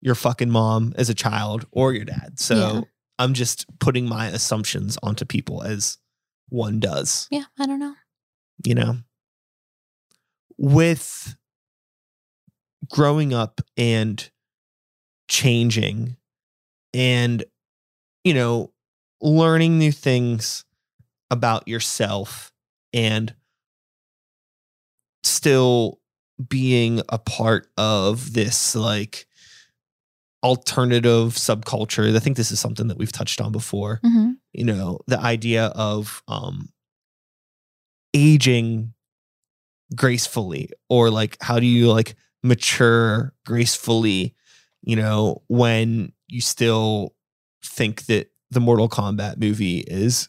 your 0.00 0.14
fucking 0.14 0.50
mom 0.50 0.94
as 0.96 1.10
a 1.10 1.14
child 1.14 1.66
or 1.72 1.92
your 1.92 2.04
dad, 2.04 2.38
so 2.38 2.54
Yeah. 2.56 2.80
I'm 3.18 3.34
just 3.34 3.66
putting 3.78 4.08
my 4.08 4.26
assumptions 4.26 4.98
onto 5.02 5.24
people 5.24 5.62
as 5.62 5.98
one 6.48 6.80
does. 6.80 7.28
yeah, 7.30 7.44
I 7.58 7.66
don't 7.66 7.78
know. 7.78 7.94
You 8.64 8.74
know, 8.74 8.96
with 10.56 11.36
growing 12.90 13.32
up 13.34 13.60
and 13.76 14.30
changing, 15.28 16.16
and 16.92 17.44
you 18.24 18.34
know, 18.34 18.72
learning 19.20 19.78
new 19.78 19.92
things 19.92 20.64
about 21.30 21.66
yourself 21.66 22.52
and 22.92 23.34
still 25.24 26.00
being 26.48 27.00
a 27.08 27.18
part 27.18 27.68
of 27.76 28.32
this 28.32 28.74
like 28.74 29.26
alternative 30.44 31.34
subculture. 31.34 32.14
I 32.14 32.20
think 32.20 32.36
this 32.36 32.52
is 32.52 32.60
something 32.60 32.86
that 32.88 32.98
we've 32.98 33.12
touched 33.12 33.40
on 33.40 33.50
before. 33.50 34.00
hmm 34.04 34.32
You 34.52 34.64
know, 34.64 35.00
the 35.08 35.18
idea 35.18 35.66
of 35.74 36.22
um 36.28 36.68
aging 38.12 38.92
gracefully 39.94 40.70
or 40.88 41.10
like 41.10 41.36
how 41.40 41.58
do 41.58 41.66
you 41.66 41.90
like 41.90 42.14
mature 42.42 43.32
gracefully, 43.46 44.34
you 44.82 44.96
know, 44.96 45.42
when 45.48 46.12
you 46.28 46.40
still 46.40 47.14
think 47.64 48.06
that 48.06 48.30
the 48.50 48.60
Mortal 48.60 48.88
Kombat 48.88 49.38
movie 49.38 49.78
is 49.78 50.28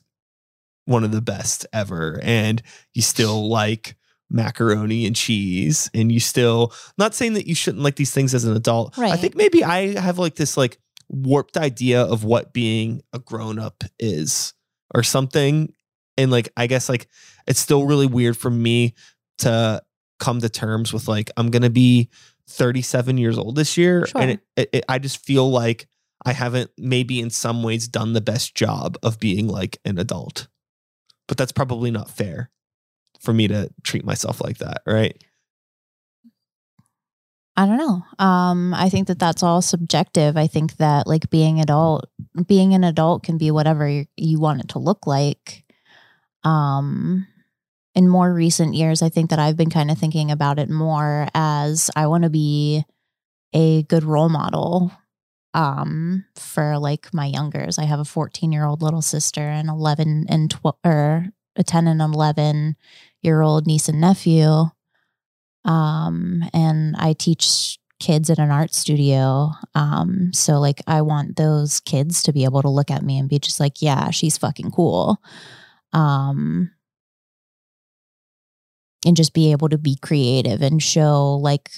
one 0.86 1.04
of 1.04 1.12
the 1.12 1.22
best 1.22 1.66
ever 1.74 2.20
and 2.24 2.62
you 2.94 3.02
still 3.02 3.50
like 3.50 3.96
macaroni 4.30 5.06
and 5.06 5.16
cheese 5.16 5.90
and 5.94 6.12
you 6.12 6.20
still 6.20 6.74
not 6.98 7.14
saying 7.14 7.34
that 7.34 7.48
you 7.48 7.56
shouldn't 7.56 7.84
like 7.84 7.96
these 7.96 8.12
things 8.12 8.34
as 8.34 8.44
an 8.46 8.56
adult. 8.56 8.98
I 8.98 9.18
think 9.18 9.36
maybe 9.36 9.64
I 9.64 10.00
have 10.00 10.18
like 10.18 10.36
this 10.36 10.58
like 10.58 10.78
warped 11.10 11.58
idea 11.58 12.02
of 12.02 12.24
what 12.24 12.52
being 12.54 13.02
a 13.14 13.20
grown 13.20 13.60
up 13.60 13.84
is 14.00 14.54
or 14.94 15.04
something 15.04 15.72
and 16.18 16.32
like 16.32 16.50
I 16.58 16.66
guess 16.68 16.90
like 16.90 17.08
it's 17.48 17.60
still 17.60 17.86
really 17.86 18.08
weird 18.08 18.36
for 18.36 18.50
me 18.50 18.96
to 19.40 19.82
come 20.20 20.42
to 20.42 20.50
terms 20.50 20.92
with 20.92 21.08
like 21.08 21.30
I'm 21.38 21.52
going 21.52 21.62
to 21.62 21.70
be 21.70 22.10
37 22.50 23.18
years 23.18 23.38
old 23.38 23.56
this 23.56 23.78
year 23.78 24.06
Sure. 24.08 24.22
and 24.22 24.32
it, 24.32 24.40
it, 24.56 24.70
it- 24.74 24.86
I 24.90 24.98
just 25.00 25.24
feel 25.24 25.50
like 25.50 25.88
I 26.26 26.32
haven't 26.34 26.72
maybe 26.78 27.20
in 27.20 27.30
some 27.30 27.62
ways 27.62 27.88
done 27.88 28.14
the 28.14 28.22
best 28.22 28.56
job 28.56 28.98
of 29.04 29.20
being 29.20 29.48
like 29.48 29.78
an 29.86 30.00
adult. 30.00 30.48
But 31.28 31.38
that's 31.38 31.52
probably 31.52 31.92
not 31.92 32.10
fair 32.10 32.50
for 33.26 33.34
me 33.34 33.48
to 33.48 33.70
treat 33.84 34.06
myself 34.06 34.42
like 34.42 34.60
that, 34.60 34.82
right? 34.86 35.22
I 37.58 37.66
don't 37.66 37.78
know. 37.78 38.04
Um, 38.24 38.74
I 38.74 38.90
think 38.90 39.08
that 39.08 39.20
that's 39.20 39.42
all 39.42 39.62
subjective. 39.62 40.36
I 40.36 40.48
think 40.48 40.76
that 40.78 41.08
like 41.08 41.30
being 41.30 41.62
adult, 41.62 42.10
being 42.46 42.74
an 42.74 42.84
adult 42.84 43.24
can 43.24 43.38
be 43.38 43.50
whatever 43.50 44.04
you, 44.18 44.40
want 44.40 44.62
it 44.62 44.70
to 44.70 44.80
look 44.80 45.08
like. 45.08 45.64
Um, 46.44 47.28
in 47.96 48.10
more 48.10 48.34
recent 48.34 48.74
years, 48.74 49.02
I 49.02 49.08
think 49.08 49.30
that 49.30 49.40
I've 49.40 49.56
been 49.56 49.70
kind 49.70 49.90
of 49.90 49.98
thinking 49.98 50.32
about 50.32 50.60
it 50.60 50.70
more 50.70 51.28
as 51.34 51.90
I 51.96 52.08
want 52.08 52.26
to 52.26 52.30
be 52.30 52.84
a 53.54 53.84
good 53.84 54.04
role 54.04 54.30
model 54.30 54.92
um 55.54 56.26
for 56.36 56.78
like 56.78 57.14
my 57.14 57.26
youngers. 57.26 57.80
I 57.80 57.86
have 57.86 58.02
a 58.02 58.06
14 58.06 58.52
year 58.52 58.66
old 58.66 58.82
little 58.82 59.02
sister 59.02 59.40
and 59.40 59.70
11 59.70 60.26
and 60.28 60.52
12 60.52 60.76
or 60.84 61.28
a 61.56 61.64
10 61.64 61.88
and 61.88 62.02
11 62.02 62.76
year 63.26 63.42
old 63.42 63.68
niece 63.68 63.90
and 63.90 64.00
nephew. 64.00 64.66
Um, 65.66 66.44
and 66.54 66.96
I 66.98 67.14
teach 67.14 67.80
kids 68.00 68.30
at 68.30 68.40
an 68.40 68.52
art 68.52 68.74
studio. 68.74 69.52
Um, 69.74 70.32
so 70.34 70.60
like 70.60 70.82
I 70.88 71.02
want 71.02 71.36
those 71.38 71.80
kids 71.80 72.22
to 72.24 72.34
be 72.34 72.44
able 72.44 72.62
to 72.62 72.70
look 72.70 72.92
at 72.92 73.04
me 73.04 73.18
and 73.18 73.28
be 73.28 73.40
just 73.40 73.60
like, 73.60 73.82
yeah, 73.82 74.12
she's 74.12 74.38
fucking 74.38 74.72
cool. 74.72 75.18
Um, 75.92 76.72
and 79.06 79.16
just 79.16 79.34
be 79.34 79.52
able 79.52 79.70
to 79.70 79.78
be 79.78 79.98
creative 80.02 80.62
and 80.62 80.82
show 80.82 81.36
like 81.36 81.70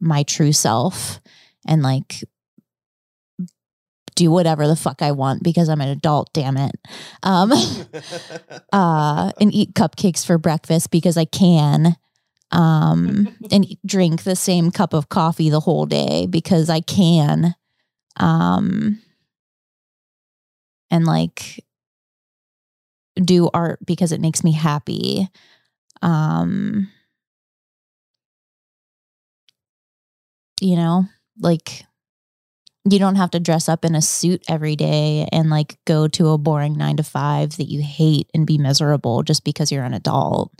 my 0.00 0.22
true 0.22 0.52
self 0.52 1.20
and 1.66 1.82
like 1.82 2.24
do 4.20 4.30
whatever 4.30 4.68
the 4.68 4.76
fuck 4.76 5.00
I 5.00 5.12
want 5.12 5.42
because 5.42 5.70
I'm 5.70 5.80
an 5.80 5.88
adult, 5.88 6.30
damn 6.34 6.58
it. 6.58 6.76
Um, 7.22 7.52
uh, 8.72 9.32
and 9.40 9.54
eat 9.54 9.72
cupcakes 9.72 10.26
for 10.26 10.36
breakfast 10.36 10.90
because 10.90 11.16
I 11.16 11.24
can. 11.24 11.96
Um, 12.52 13.34
and 13.50 13.66
drink 13.86 14.24
the 14.24 14.36
same 14.36 14.70
cup 14.72 14.92
of 14.92 15.08
coffee 15.08 15.48
the 15.48 15.60
whole 15.60 15.86
day 15.86 16.26
because 16.26 16.68
I 16.68 16.80
can. 16.80 17.54
Um, 18.18 19.00
and 20.90 21.06
like 21.06 21.64
do 23.16 23.48
art 23.54 23.78
because 23.86 24.12
it 24.12 24.20
makes 24.20 24.44
me 24.44 24.52
happy. 24.52 25.28
Um, 26.02 26.90
you 30.60 30.76
know, 30.76 31.06
like 31.38 31.86
you 32.84 32.98
don't 32.98 33.16
have 33.16 33.30
to 33.32 33.40
dress 33.40 33.68
up 33.68 33.84
in 33.84 33.94
a 33.94 34.00
suit 34.02 34.42
every 34.48 34.74
day 34.74 35.28
and 35.32 35.50
like 35.50 35.76
go 35.84 36.08
to 36.08 36.28
a 36.28 36.38
boring 36.38 36.76
nine 36.76 36.96
to 36.96 37.02
five 37.02 37.56
that 37.56 37.68
you 37.68 37.82
hate 37.82 38.30
and 38.34 38.46
be 38.46 38.56
miserable 38.58 39.22
just 39.22 39.44
because 39.44 39.70
you're 39.70 39.84
an 39.84 39.94
adult. 39.94 40.52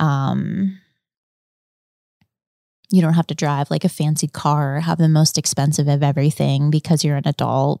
Um, 0.00 0.80
you 2.90 3.00
don't 3.00 3.14
have 3.14 3.28
to 3.28 3.34
drive 3.34 3.70
like 3.70 3.84
a 3.84 3.88
fancy 3.88 4.26
car 4.26 4.76
or 4.76 4.80
have 4.80 4.98
the 4.98 5.08
most 5.08 5.38
expensive 5.38 5.86
of 5.86 6.02
everything 6.02 6.70
because 6.70 7.04
you're 7.04 7.16
an 7.16 7.28
adult. 7.28 7.80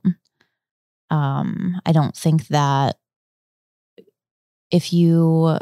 Um, 1.10 1.80
I 1.84 1.90
don't 1.90 2.16
think 2.16 2.46
that 2.48 2.96
if 4.70 4.92
you 4.92 5.58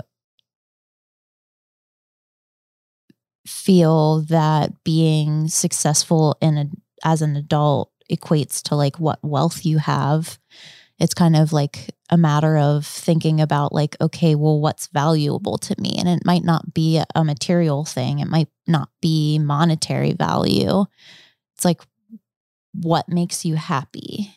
feel 3.47 4.21
that 4.23 4.73
being 4.85 5.49
successful 5.49 6.37
in 6.43 6.59
a 6.59 6.67
as 7.05 7.23
an 7.23 7.37
adult 7.37 7.91
equates 8.11 8.63
to 8.63 8.75
like 8.75 8.99
what 8.99 9.19
wealth 9.23 9.65
you 9.65 9.79
have. 9.79 10.39
It's 10.99 11.15
kind 11.15 11.37
of 11.37 11.53
like 11.53 11.95
a 12.11 12.17
matter 12.17 12.57
of 12.57 12.85
thinking 12.87 13.41
about 13.41 13.73
like 13.73 13.97
okay 14.01 14.35
well 14.35 14.61
what's 14.61 14.89
valuable 14.89 15.59
to 15.59 15.75
me? 15.79 15.97
And 15.99 16.09
it 16.09 16.25
might 16.25 16.45
not 16.45 16.75
be 16.75 17.01
a 17.15 17.25
material 17.25 17.85
thing. 17.85 18.19
It 18.19 18.29
might 18.29 18.49
not 18.67 18.89
be 19.01 19.39
monetary 19.39 20.13
value. 20.13 20.85
It's 21.55 21.65
like 21.65 21.83
what 22.73 23.09
makes 23.09 23.45
you 23.45 23.55
happy? 23.57 24.35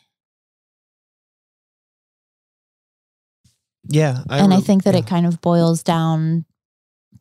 Yeah 3.87 4.19
I 4.29 4.39
and 4.39 4.49
re- 4.49 4.57
i 4.57 4.61
think 4.61 4.83
that 4.83 4.93
yeah. 4.93 4.99
it 4.99 5.07
kind 5.07 5.25
of 5.25 5.41
boils 5.41 5.81
down 5.81 6.45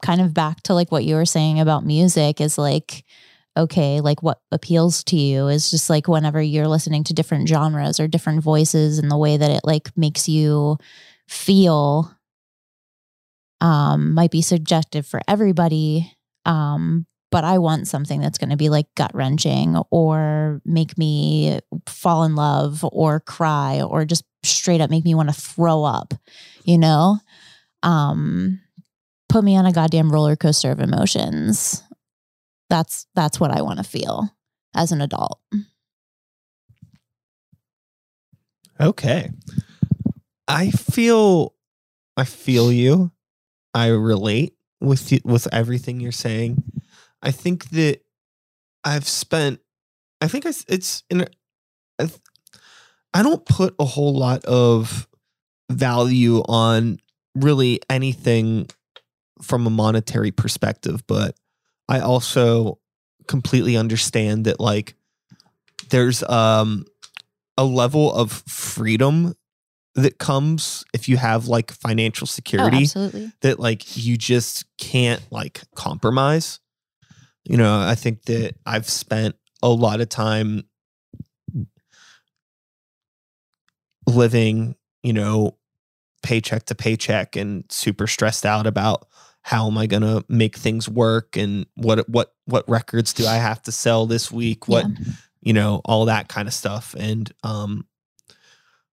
kind 0.02 0.20
of 0.20 0.34
back 0.34 0.62
to 0.64 0.74
like 0.74 0.92
what 0.92 1.04
you 1.04 1.14
were 1.14 1.24
saying 1.26 1.60
about 1.60 1.84
music 1.84 2.40
is 2.40 2.58
like 2.58 3.04
okay 3.56 4.00
like 4.00 4.22
what 4.22 4.40
appeals 4.52 5.02
to 5.04 5.16
you 5.16 5.48
is 5.48 5.70
just 5.70 5.90
like 5.90 6.08
whenever 6.08 6.40
you're 6.40 6.68
listening 6.68 7.04
to 7.04 7.14
different 7.14 7.48
genres 7.48 7.98
or 7.98 8.06
different 8.08 8.42
voices 8.42 8.98
and 8.98 9.10
the 9.10 9.18
way 9.18 9.36
that 9.36 9.50
it 9.50 9.60
like 9.64 9.96
makes 9.96 10.28
you 10.28 10.76
feel 11.28 12.14
um 13.60 14.14
might 14.14 14.30
be 14.30 14.42
subjective 14.42 15.06
for 15.06 15.20
everybody 15.28 16.16
um 16.44 17.06
but 17.30 17.44
I 17.44 17.58
want 17.58 17.86
something 17.86 18.20
that's 18.20 18.38
going 18.38 18.50
to 18.50 18.56
be 18.56 18.68
like 18.68 18.86
gut 18.96 19.14
wrenching 19.14 19.76
or 19.90 20.60
make 20.64 20.98
me 20.98 21.60
fall 21.86 22.24
in 22.24 22.34
love 22.34 22.84
or 22.90 23.20
cry 23.20 23.82
or 23.82 24.04
just 24.04 24.24
straight 24.42 24.80
up 24.80 24.90
make 24.90 25.04
me 25.04 25.14
want 25.14 25.28
to 25.28 25.40
throw 25.40 25.84
up, 25.84 26.14
you 26.64 26.78
know? 26.78 27.18
Um, 27.82 28.60
put 29.28 29.44
me 29.44 29.56
on 29.56 29.66
a 29.66 29.72
goddamn 29.72 30.10
roller 30.10 30.36
coaster 30.36 30.70
of 30.70 30.80
emotions. 30.80 31.82
That's 32.70 33.06
that's 33.14 33.38
what 33.38 33.50
I 33.50 33.60
want 33.60 33.78
to 33.78 33.84
feel 33.84 34.30
as 34.74 34.92
an 34.92 35.02
adult. 35.02 35.40
Okay. 38.80 39.30
I 40.48 40.70
feel 40.70 41.54
I 42.16 42.24
feel 42.24 42.72
you. 42.72 43.12
I 43.74 43.88
relate 43.88 44.54
with 44.80 45.12
you, 45.12 45.20
with 45.24 45.46
everything 45.52 46.00
you're 46.00 46.12
saying. 46.12 46.62
I 47.22 47.30
think 47.30 47.70
that 47.70 48.00
I've 48.84 49.06
spent 49.06 49.60
I 50.20 50.28
think 50.28 50.46
it's 50.46 51.02
in 51.10 51.26
I, 51.98 52.10
I 53.12 53.22
don't 53.22 53.44
put 53.44 53.74
a 53.78 53.84
whole 53.84 54.16
lot 54.16 54.44
of 54.44 55.08
value 55.70 56.42
on 56.48 56.98
really 57.34 57.80
anything 57.90 58.68
from 59.42 59.66
a 59.66 59.70
monetary 59.70 60.30
perspective, 60.30 61.04
but 61.06 61.34
I 61.90 62.00
also 62.00 62.78
completely 63.26 63.76
understand 63.76 64.46
that 64.46 64.60
like 64.60 64.94
there's 65.90 66.22
um 66.22 66.86
a 67.58 67.64
level 67.64 68.12
of 68.12 68.32
freedom 68.46 69.34
that 69.96 70.18
comes 70.18 70.84
if 70.94 71.08
you 71.08 71.16
have 71.16 71.48
like 71.48 71.72
financial 71.72 72.26
security 72.26 72.86
oh, 72.96 73.30
that 73.42 73.58
like 73.58 73.96
you 73.96 74.16
just 74.16 74.64
can't 74.78 75.20
like 75.30 75.62
compromise. 75.74 76.60
You 77.44 77.56
know, 77.56 77.80
I 77.80 77.96
think 77.96 78.24
that 78.24 78.54
I've 78.64 78.88
spent 78.88 79.34
a 79.62 79.68
lot 79.68 80.00
of 80.00 80.08
time 80.08 80.64
living, 84.06 84.76
you 85.02 85.12
know, 85.12 85.58
paycheck 86.22 86.66
to 86.66 86.74
paycheck 86.74 87.34
and 87.34 87.64
super 87.70 88.06
stressed 88.06 88.46
out 88.46 88.66
about 88.66 89.06
how 89.42 89.66
am 89.66 89.78
I 89.78 89.86
going 89.86 90.02
to 90.02 90.24
make 90.28 90.56
things 90.56 90.88
work 90.88 91.36
and 91.36 91.66
what 91.74 92.08
what 92.08 92.34
what 92.44 92.68
records 92.68 93.12
do 93.12 93.26
I 93.26 93.36
have 93.36 93.62
to 93.62 93.72
sell 93.72 94.06
this 94.06 94.30
week? 94.30 94.68
What 94.68 94.86
yeah. 94.88 95.12
you 95.40 95.52
know, 95.52 95.80
all 95.84 96.04
that 96.06 96.28
kind 96.28 96.46
of 96.46 96.54
stuff. 96.54 96.94
And 96.98 97.30
um 97.42 97.86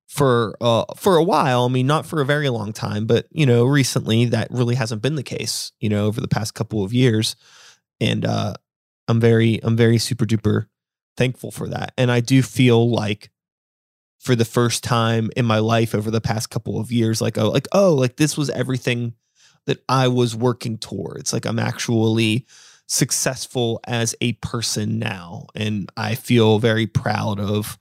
for 0.08 0.56
uh 0.62 0.86
for 0.96 1.18
a 1.18 1.24
while, 1.24 1.66
I 1.66 1.68
mean 1.68 1.88
not 1.88 2.06
for 2.06 2.22
a 2.22 2.26
very 2.26 2.50
long 2.50 2.72
time, 2.72 3.06
but 3.06 3.28
you 3.32 3.46
know, 3.46 3.66
recently 3.66 4.26
that 4.26 4.50
really 4.52 4.76
hasn't 4.76 5.02
been 5.02 5.16
the 5.16 5.24
case, 5.24 5.74
you 5.80 5.90
know, 5.90 6.06
over 6.06 6.22
the 6.22 6.28
past 6.28 6.54
couple 6.54 6.84
of 6.84 6.94
years. 6.94 7.36
And 8.00 8.26
uh 8.26 8.54
I'm 9.08 9.20
very 9.20 9.60
I'm 9.64 9.76
very 9.76 9.98
super 9.98 10.26
duper 10.26 10.68
thankful 11.18 11.52
for 11.52 11.68
that. 11.70 11.94
And 11.98 12.12
I 12.12 12.22
do 12.22 12.42
feel 12.42 12.90
like 12.90 13.32
for 14.20 14.36
the 14.36 14.46
first 14.46 14.84
time 14.84 15.30
in 15.36 15.46
my 15.46 15.60
life 15.60 15.94
over 15.94 16.10
the 16.10 16.22
past 16.22 16.50
couple 16.50 16.80
of 16.80 16.92
years 16.92 17.22
like 17.22 17.38
oh 17.38 17.50
like 17.50 17.68
oh 17.72 17.94
like 17.94 18.18
this 18.18 18.36
was 18.36 18.50
everything 18.50 19.14
that 19.68 19.84
I 19.88 20.08
was 20.08 20.36
working 20.36 20.78
towards. 20.78 21.32
Like 21.32 21.46
I'm 21.46 21.60
actually 21.60 22.48
successful 22.88 23.82
as 23.86 24.16
a 24.22 24.34
person 24.34 24.98
now 24.98 25.46
and 25.54 25.92
I 25.98 26.16
feel 26.16 26.58
very 26.58 26.88
proud 26.88 27.40
of 27.40 27.78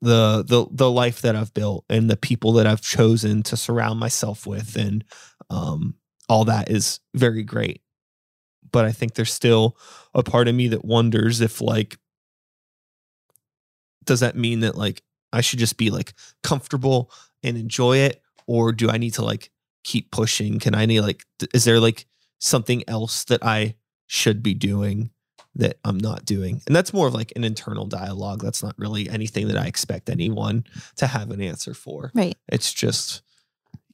the 0.00 0.44
the 0.46 0.66
the 0.70 0.90
life 0.90 1.22
that 1.22 1.34
I've 1.34 1.52
built 1.52 1.84
and 1.90 2.08
the 2.08 2.16
people 2.16 2.52
that 2.52 2.66
I've 2.66 2.80
chosen 2.80 3.42
to 3.44 3.56
surround 3.56 3.98
myself 3.98 4.46
with 4.46 4.76
and 4.76 5.04
um 5.50 5.96
all 6.28 6.44
that 6.44 6.70
is 6.70 7.00
very 7.14 7.42
great. 7.42 7.82
But 8.70 8.84
I 8.84 8.92
think 8.92 9.14
there's 9.14 9.32
still 9.32 9.76
a 10.14 10.22
part 10.22 10.48
of 10.48 10.54
me 10.54 10.68
that 10.68 10.84
wonders 10.84 11.40
if 11.40 11.60
like 11.60 11.98
does 14.04 14.20
that 14.20 14.36
mean 14.36 14.60
that 14.60 14.76
like 14.76 15.02
I 15.32 15.40
should 15.40 15.58
just 15.58 15.76
be 15.76 15.90
like 15.90 16.14
comfortable 16.44 17.10
and 17.42 17.56
enjoy 17.56 17.98
it 17.98 18.22
or 18.46 18.70
do 18.70 18.88
I 18.90 18.98
need 18.98 19.14
to 19.14 19.24
like 19.24 19.50
keep 19.86 20.10
pushing? 20.10 20.58
Can 20.58 20.74
I 20.74 20.84
need 20.84 21.00
like 21.00 21.24
is 21.54 21.64
there 21.64 21.78
like 21.78 22.06
something 22.38 22.82
else 22.88 23.24
that 23.24 23.44
I 23.44 23.76
should 24.06 24.42
be 24.42 24.52
doing 24.52 25.10
that 25.54 25.78
I'm 25.84 25.98
not 25.98 26.24
doing? 26.24 26.60
And 26.66 26.74
that's 26.74 26.92
more 26.92 27.06
of 27.06 27.14
like 27.14 27.32
an 27.36 27.44
internal 27.44 27.86
dialogue. 27.86 28.42
That's 28.42 28.64
not 28.64 28.74
really 28.78 29.08
anything 29.08 29.46
that 29.46 29.56
I 29.56 29.66
expect 29.66 30.10
anyone 30.10 30.64
to 30.96 31.06
have 31.06 31.30
an 31.30 31.40
answer 31.40 31.72
for. 31.72 32.10
Right. 32.14 32.36
It's 32.48 32.72
just 32.72 33.22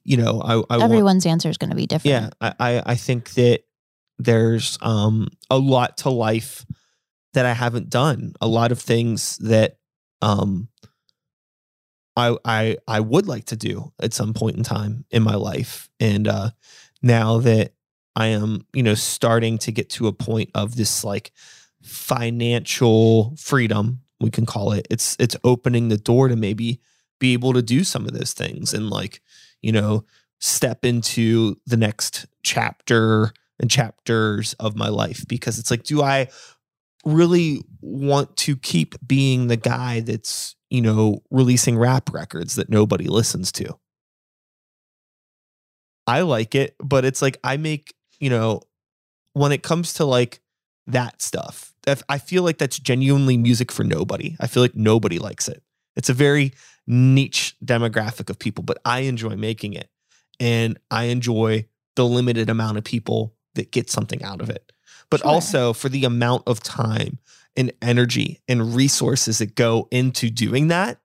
you 0.03 0.17
know, 0.17 0.41
I, 0.41 0.75
I 0.75 0.83
everyone's 0.83 1.25
want, 1.25 1.33
answer 1.33 1.49
is 1.49 1.57
going 1.57 1.69
to 1.69 1.77
be 1.77 1.87
different. 1.87 2.33
Yeah, 2.41 2.53
I, 2.59 2.77
I 2.77 2.83
I 2.87 2.95
think 2.95 3.29
that 3.35 3.61
there's 4.17 4.77
um 4.81 5.27
a 5.49 5.57
lot 5.57 5.99
to 5.99 6.09
life 6.09 6.65
that 7.33 7.45
I 7.45 7.53
haven't 7.53 7.89
done, 7.89 8.33
a 8.41 8.47
lot 8.47 8.71
of 8.71 8.79
things 8.79 9.37
that 9.37 9.77
um 10.21 10.69
I 12.15 12.37
I 12.45 12.77
I 12.87 12.99
would 12.99 13.27
like 13.27 13.45
to 13.45 13.55
do 13.55 13.91
at 14.01 14.13
some 14.13 14.33
point 14.33 14.57
in 14.57 14.63
time 14.63 15.05
in 15.11 15.23
my 15.23 15.35
life. 15.35 15.89
And 15.99 16.27
uh 16.27 16.51
now 17.01 17.39
that 17.39 17.73
I 18.15 18.27
am, 18.27 18.65
you 18.73 18.83
know, 18.83 18.93
starting 18.93 19.57
to 19.59 19.71
get 19.71 19.89
to 19.91 20.07
a 20.07 20.13
point 20.13 20.51
of 20.53 20.75
this 20.75 21.03
like 21.03 21.31
financial 21.81 23.35
freedom, 23.37 24.01
we 24.19 24.29
can 24.29 24.45
call 24.45 24.71
it. 24.73 24.87
It's 24.89 25.15
it's 25.19 25.35
opening 25.43 25.89
the 25.89 25.97
door 25.97 26.27
to 26.27 26.35
maybe 26.35 26.79
be 27.19 27.33
able 27.33 27.53
to 27.53 27.61
do 27.61 27.83
some 27.83 28.05
of 28.05 28.13
those 28.13 28.33
things 28.33 28.73
and 28.73 28.89
like, 28.89 29.21
you 29.61 29.71
know, 29.71 30.05
step 30.39 30.85
into 30.85 31.55
the 31.65 31.77
next 31.77 32.25
chapter 32.43 33.31
and 33.59 33.69
chapters 33.71 34.53
of 34.59 34.75
my 34.75 34.89
life 34.89 35.25
because 35.27 35.57
it's 35.59 35.71
like 35.71 35.83
do 35.83 36.01
I 36.01 36.27
really 37.05 37.61
want 37.81 38.35
to 38.37 38.55
keep 38.55 38.95
being 39.05 39.47
the 39.47 39.57
guy 39.57 39.99
that's, 39.99 40.55
you 40.73 40.81
know, 40.81 41.21
releasing 41.29 41.77
rap 41.77 42.11
records 42.11 42.55
that 42.55 42.67
nobody 42.67 43.05
listens 43.05 43.51
to? 43.51 43.77
I 46.07 46.21
like 46.21 46.55
it, 46.55 46.75
but 46.83 47.05
it's 47.05 47.21
like 47.21 47.37
I 47.43 47.57
make, 47.57 47.93
you 48.19 48.31
know, 48.31 48.61
when 49.33 49.51
it 49.51 49.61
comes 49.61 49.93
to 49.93 50.05
like 50.05 50.41
that 50.87 51.21
stuff, 51.21 51.75
I 52.09 52.17
feel 52.17 52.41
like 52.41 52.57
that's 52.57 52.79
genuinely 52.79 53.37
music 53.37 53.71
for 53.71 53.83
nobody. 53.83 54.35
I 54.39 54.47
feel 54.47 54.63
like 54.63 54.75
nobody 54.75 55.19
likes 55.19 55.47
it. 55.47 55.61
It's 55.95 56.09
a 56.09 56.13
very 56.13 56.53
niche 56.87 57.55
demographic 57.63 58.31
of 58.31 58.39
people, 58.39 58.63
but 58.63 58.79
I 58.83 59.01
enjoy 59.01 59.35
making 59.35 59.73
it. 59.73 59.89
And 60.39 60.79
I 60.89 61.05
enjoy 61.05 61.67
the 61.95 62.05
limited 62.05 62.49
amount 62.49 62.79
of 62.79 62.83
people 62.83 63.35
that 63.53 63.71
get 63.71 63.91
something 63.91 64.23
out 64.23 64.41
of 64.41 64.49
it. 64.49 64.71
But 65.11 65.19
sure. 65.19 65.29
also 65.29 65.73
for 65.73 65.87
the 65.87 66.05
amount 66.05 66.43
of 66.47 66.63
time 66.63 67.19
and 67.55 67.71
energy 67.81 68.41
and 68.47 68.75
resources 68.75 69.39
that 69.39 69.55
go 69.55 69.87
into 69.91 70.29
doing 70.29 70.67
that, 70.69 70.99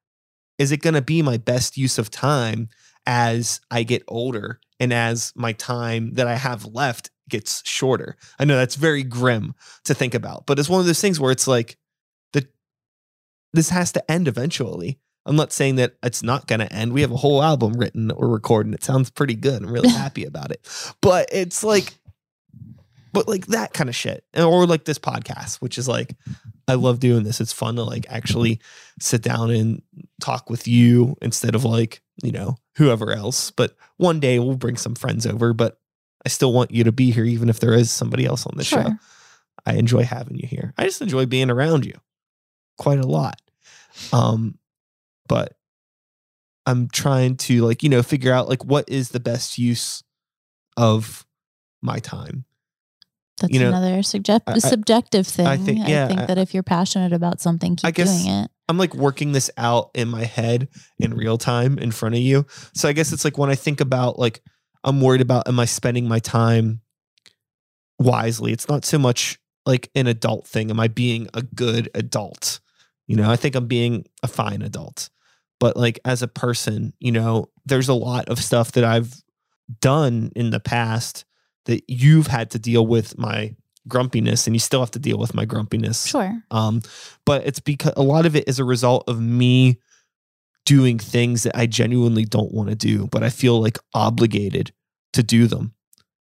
is 0.58 0.72
it 0.72 0.82
going 0.82 0.94
to 0.94 1.02
be 1.02 1.22
my 1.22 1.36
best 1.36 1.76
use 1.76 1.98
of 1.98 2.10
time 2.10 2.68
as 3.06 3.60
I 3.70 3.84
get 3.84 4.02
older 4.08 4.60
and 4.80 4.92
as 4.92 5.32
my 5.34 5.52
time 5.52 6.14
that 6.14 6.26
I 6.26 6.34
have 6.34 6.64
left 6.66 7.10
gets 7.28 7.66
shorter. 7.66 8.16
I 8.38 8.44
know 8.44 8.56
that's 8.56 8.74
very 8.74 9.02
grim 9.02 9.54
to 9.84 9.94
think 9.94 10.14
about, 10.14 10.46
but 10.46 10.58
it's 10.58 10.68
one 10.68 10.80
of 10.80 10.86
those 10.86 11.00
things 11.00 11.20
where 11.20 11.32
it's 11.32 11.46
like 11.46 11.76
the 12.32 12.46
this 13.52 13.70
has 13.70 13.92
to 13.92 14.10
end 14.10 14.28
eventually. 14.28 14.98
I'm 15.26 15.36
not 15.36 15.52
saying 15.52 15.76
that 15.76 15.96
it's 16.02 16.22
not 16.22 16.46
going 16.46 16.60
to 16.60 16.72
end. 16.72 16.92
We 16.92 17.02
have 17.02 17.10
a 17.10 17.16
whole 17.16 17.42
album 17.42 17.74
written 17.74 18.10
or 18.10 18.28
recorded. 18.28 18.72
It 18.72 18.82
sounds 18.82 19.10
pretty 19.10 19.34
good. 19.34 19.62
I'm 19.62 19.70
really 19.70 19.88
happy 20.04 20.24
about 20.24 20.50
it. 20.50 20.66
But 21.02 21.28
it's 21.32 21.62
like 21.62 21.98
but 23.12 23.28
like 23.28 23.46
that 23.46 23.72
kind 23.72 23.88
of 23.88 23.96
shit. 23.96 24.24
Or 24.36 24.66
like 24.66 24.84
this 24.84 24.98
podcast, 24.98 25.56
which 25.56 25.78
is 25.78 25.88
like 25.88 26.16
I 26.66 26.74
love 26.74 27.00
doing 27.00 27.22
this. 27.22 27.40
It's 27.40 27.52
fun 27.52 27.76
to 27.76 27.82
like 27.82 28.06
actually 28.08 28.60
sit 29.00 29.22
down 29.22 29.50
and 29.50 29.82
talk 30.20 30.50
with 30.50 30.68
you 30.68 31.16
instead 31.22 31.54
of 31.54 31.64
like, 31.64 32.02
you 32.22 32.32
know, 32.32 32.56
whoever 32.76 33.12
else. 33.12 33.50
But 33.50 33.74
one 33.96 34.20
day 34.20 34.38
we'll 34.38 34.56
bring 34.56 34.76
some 34.76 34.94
friends 34.94 35.26
over, 35.26 35.52
but 35.52 35.80
I 36.26 36.28
still 36.28 36.52
want 36.52 36.70
you 36.70 36.84
to 36.84 36.92
be 36.92 37.10
here, 37.10 37.24
even 37.24 37.48
if 37.48 37.60
there 37.60 37.74
is 37.74 37.90
somebody 37.90 38.26
else 38.26 38.46
on 38.46 38.56
the 38.56 38.64
sure. 38.64 38.82
show. 38.82 38.90
I 39.66 39.74
enjoy 39.74 40.04
having 40.04 40.38
you 40.38 40.46
here. 40.46 40.72
I 40.78 40.84
just 40.84 41.02
enjoy 41.02 41.26
being 41.26 41.50
around 41.50 41.84
you 41.84 41.94
quite 42.78 43.00
a 43.00 43.06
lot. 43.06 43.40
Um, 44.12 44.58
but 45.28 45.54
I'm 46.66 46.88
trying 46.88 47.36
to 47.36 47.64
like, 47.64 47.82
you 47.82 47.88
know, 47.88 48.02
figure 48.02 48.32
out 48.32 48.48
like 48.48 48.64
what 48.64 48.88
is 48.88 49.10
the 49.10 49.20
best 49.20 49.58
use 49.58 50.02
of 50.76 51.26
my 51.82 51.98
time 51.98 52.44
that's 53.38 53.52
you 53.52 53.60
know, 53.60 53.68
another 53.68 54.02
subject, 54.02 54.48
I, 54.48 54.58
subjective 54.58 55.26
thing. 55.26 55.46
I 55.46 55.56
think, 55.56 55.86
yeah, 55.88 56.04
I 56.04 56.08
think 56.08 56.26
that 56.26 56.38
if 56.38 56.54
you're 56.54 56.62
passionate 56.62 57.12
about 57.12 57.40
something, 57.40 57.76
keep 57.76 57.94
guess, 57.94 58.22
doing 58.22 58.34
it. 58.34 58.50
I'm 58.68 58.78
like 58.78 58.94
working 58.94 59.32
this 59.32 59.50
out 59.56 59.90
in 59.94 60.08
my 60.08 60.24
head 60.24 60.68
in 60.98 61.14
real 61.14 61.38
time 61.38 61.78
in 61.78 61.90
front 61.90 62.14
of 62.14 62.20
you. 62.20 62.46
So 62.74 62.88
I 62.88 62.92
guess 62.92 63.12
it's 63.12 63.24
like 63.24 63.38
when 63.38 63.50
I 63.50 63.54
think 63.54 63.80
about 63.80 64.18
like 64.18 64.42
I'm 64.84 65.00
worried 65.00 65.20
about 65.20 65.48
am 65.48 65.58
I 65.58 65.64
spending 65.64 66.06
my 66.06 66.18
time 66.18 66.80
wisely? 67.98 68.52
It's 68.52 68.68
not 68.68 68.84
so 68.84 68.98
much 68.98 69.38
like 69.64 69.90
an 69.94 70.06
adult 70.06 70.46
thing. 70.46 70.70
Am 70.70 70.80
I 70.80 70.88
being 70.88 71.28
a 71.34 71.42
good 71.42 71.90
adult? 71.94 72.60
You 73.06 73.16
know, 73.16 73.30
I 73.30 73.36
think 73.36 73.54
I'm 73.54 73.66
being 73.66 74.04
a 74.22 74.28
fine 74.28 74.62
adult. 74.62 75.08
But 75.60 75.76
like 75.76 75.98
as 76.04 76.22
a 76.22 76.28
person, 76.28 76.92
you 77.00 77.12
know, 77.12 77.50
there's 77.66 77.88
a 77.88 77.94
lot 77.94 78.28
of 78.28 78.38
stuff 78.38 78.72
that 78.72 78.84
I've 78.84 79.14
done 79.80 80.30
in 80.36 80.50
the 80.50 80.60
past 80.60 81.24
that 81.68 81.84
you've 81.86 82.26
had 82.26 82.50
to 82.50 82.58
deal 82.58 82.86
with 82.86 83.16
my 83.18 83.54
grumpiness 83.86 84.46
and 84.46 84.56
you 84.56 84.60
still 84.60 84.80
have 84.80 84.90
to 84.90 84.98
deal 84.98 85.18
with 85.18 85.34
my 85.34 85.44
grumpiness. 85.44 86.06
Sure. 86.06 86.42
Um, 86.50 86.82
but 87.24 87.46
it's 87.46 87.60
because 87.60 87.92
a 87.96 88.02
lot 88.02 88.26
of 88.26 88.34
it 88.34 88.48
is 88.48 88.58
a 88.58 88.64
result 88.64 89.08
of 89.08 89.20
me 89.20 89.78
doing 90.66 90.98
things 90.98 91.44
that 91.44 91.56
I 91.56 91.66
genuinely 91.66 92.24
don't 92.24 92.52
want 92.52 92.70
to 92.70 92.74
do, 92.74 93.06
but 93.06 93.22
I 93.22 93.30
feel 93.30 93.60
like 93.60 93.78
obligated 93.94 94.72
to 95.12 95.22
do 95.22 95.46
them. 95.46 95.74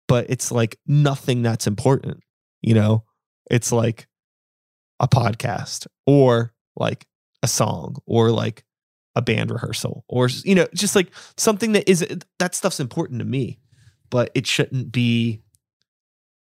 But 0.09 0.29
it's 0.29 0.53
like 0.53 0.79
nothing 0.87 1.43
that's 1.43 1.67
important, 1.67 2.23
you 2.61 2.75
know? 2.75 3.05
It's 3.51 3.73
like 3.73 4.09
a 4.99 5.09
podcast 5.09 5.87
or 6.07 6.53
like 6.77 7.07
a 7.43 7.49
song 7.49 7.97
or 8.07 8.31
like 8.31 8.65
a 9.17 9.23
band 9.23 9.51
rehearsal 9.51 10.05
or 10.09 10.29
you 10.45 10.55
know 10.55 10.69
just 10.73 10.95
like 10.95 11.11
something 11.37 11.73
that 11.73 11.89
is 11.91 12.07
that 12.39 12.55
stuff's 12.55 12.79
important 12.79 13.19
to 13.19 13.25
me 13.25 13.59
but 14.11 14.31
it 14.35 14.47
shouldn't 14.47 14.93
be 14.93 15.43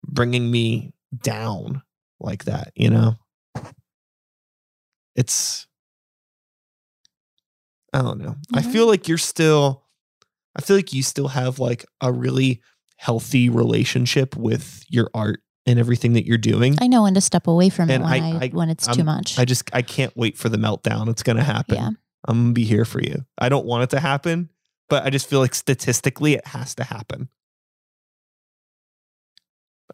bringing 0.05 0.51
me 0.51 0.93
down 1.23 1.83
like 2.21 2.45
that, 2.45 2.73
you 2.75 2.91
know? 2.91 3.17
It's, 5.15 5.67
I 7.93 8.03
don't 8.03 8.19
know. 8.19 8.31
Mm-hmm. 8.31 8.57
I 8.57 8.63
feel 8.63 8.87
like 8.87 9.09
you're 9.09 9.19
still, 9.19 9.85
I 10.57 10.63
feel 10.63 10.77
like 10.77 10.93
you 10.93 11.03
still 11.03 11.29
have 11.29 11.59
like 11.59 11.85
a 12.01 12.13
really 12.13 12.63
healthy 12.97 13.49
relationship 13.49 14.37
with 14.37 14.85
your 14.89 15.11
art 15.13 15.41
and 15.67 15.79
everything 15.79 16.15
that 16.15 16.27
you're 16.27 16.39
doing. 16.39 16.77
I 16.81 16.87
know 16.87 17.03
when 17.03 17.15
to 17.15 17.21
step 17.21 17.47
away 17.47 17.69
from 17.69 17.91
and 17.91 18.03
it 18.03 18.07
when, 18.07 18.23
I, 18.23 18.45
I, 18.45 18.49
when 18.49 18.71
it's 18.71 18.89
I'm, 18.89 18.95
too 18.95 19.05
much. 19.05 19.39
I 19.39 19.45
just, 19.45 19.71
I 19.73 19.83
can't 19.83 20.17
wait 20.17 20.39
for 20.39 20.49
the 20.49 20.57
meltdown. 20.57 21.09
It's 21.09 21.23
going 21.23 21.37
to 21.37 21.45
happen. 21.45 21.77
Yeah. 21.77 21.91
I'm 22.27 22.37
going 22.37 22.49
to 22.49 22.55
be 22.55 22.65
here 22.65 22.85
for 22.85 23.01
you. 23.01 23.25
I 23.39 23.49
don't 23.49 23.67
want 23.67 23.85
it 23.85 23.91
to 23.91 24.01
happen, 24.01 24.51
but 24.89 25.05
I 25.05 25.11
just 25.11 25.29
feel 25.29 25.41
like 25.41 25.55
statistically 25.55 26.35
it 26.35 26.47
has 26.47 26.75
to 26.77 26.85
happen. 26.85 27.29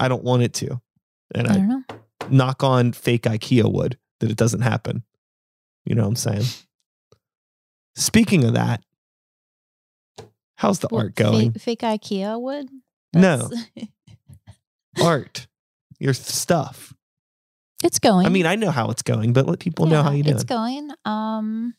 I 0.00 0.08
don't 0.08 0.24
want 0.24 0.42
it 0.42 0.54
to. 0.54 0.80
And 1.34 1.48
I, 1.48 1.54
I 1.54 2.28
knock 2.30 2.62
on 2.62 2.92
fake 2.92 3.22
IKEA 3.22 3.70
wood 3.70 3.98
that 4.20 4.30
it 4.30 4.36
doesn't 4.36 4.62
happen. 4.62 5.02
You 5.84 5.94
know 5.94 6.02
what 6.02 6.08
I'm 6.08 6.16
saying? 6.16 6.44
Speaking 7.94 8.44
of 8.44 8.54
that, 8.54 8.82
how's 10.56 10.80
the 10.80 10.88
well, 10.90 11.02
art 11.02 11.14
going? 11.14 11.52
Fake, 11.52 11.80
fake 11.80 11.80
IKEA 11.80 12.40
wood? 12.40 12.68
That's... 13.12 13.50
No. 13.76 13.84
art. 15.02 15.46
Your 15.98 16.14
stuff. 16.14 16.94
It's 17.84 17.98
going. 17.98 18.26
I 18.26 18.28
mean, 18.28 18.46
I 18.46 18.56
know 18.56 18.70
how 18.70 18.90
it's 18.90 19.02
going, 19.02 19.32
but 19.32 19.46
let 19.46 19.60
people 19.60 19.86
yeah, 19.86 19.94
know 19.94 20.02
how 20.02 20.10
you 20.10 20.22
doing. 20.22 20.34
It's 20.34 20.44
going. 20.44 20.90
Um 21.04 21.74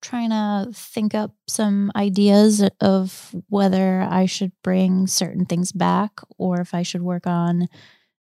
trying 0.00 0.30
to 0.30 0.70
think 0.72 1.14
up 1.14 1.34
some 1.48 1.90
ideas 1.96 2.62
of 2.80 3.34
whether 3.48 4.00
I 4.02 4.26
should 4.26 4.52
bring 4.62 5.06
certain 5.06 5.44
things 5.44 5.72
back 5.72 6.20
or 6.38 6.60
if 6.60 6.74
I 6.74 6.82
should 6.82 7.02
work 7.02 7.26
on 7.26 7.68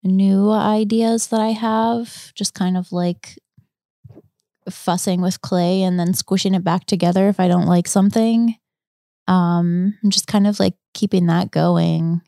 new 0.04 0.52
ideas 0.52 1.28
that 1.28 1.40
I 1.40 1.50
have, 1.50 2.34
just 2.34 2.54
kind 2.54 2.78
of 2.78 2.92
like 2.92 3.38
fussing 4.70 5.22
with 5.22 5.42
clay 5.42 5.84
and 5.84 6.00
then 6.00 6.14
squishing 6.14 6.54
it 6.54 6.64
back 6.64 6.86
together 6.86 7.28
if 7.30 7.40
I 7.40 7.48
don't 7.48 7.68
like 7.68 7.88
something. 7.88 8.56
Um, 9.28 9.98
I'm 10.04 10.10
just 10.10 10.28
kind 10.28 10.48
of 10.48 10.60
like 10.60 10.76
keeping 10.94 11.28
that 11.28 11.52
going 11.52 12.22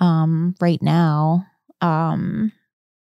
um 0.00 0.54
right 0.60 0.82
now. 0.82 1.46
Um 1.80 2.52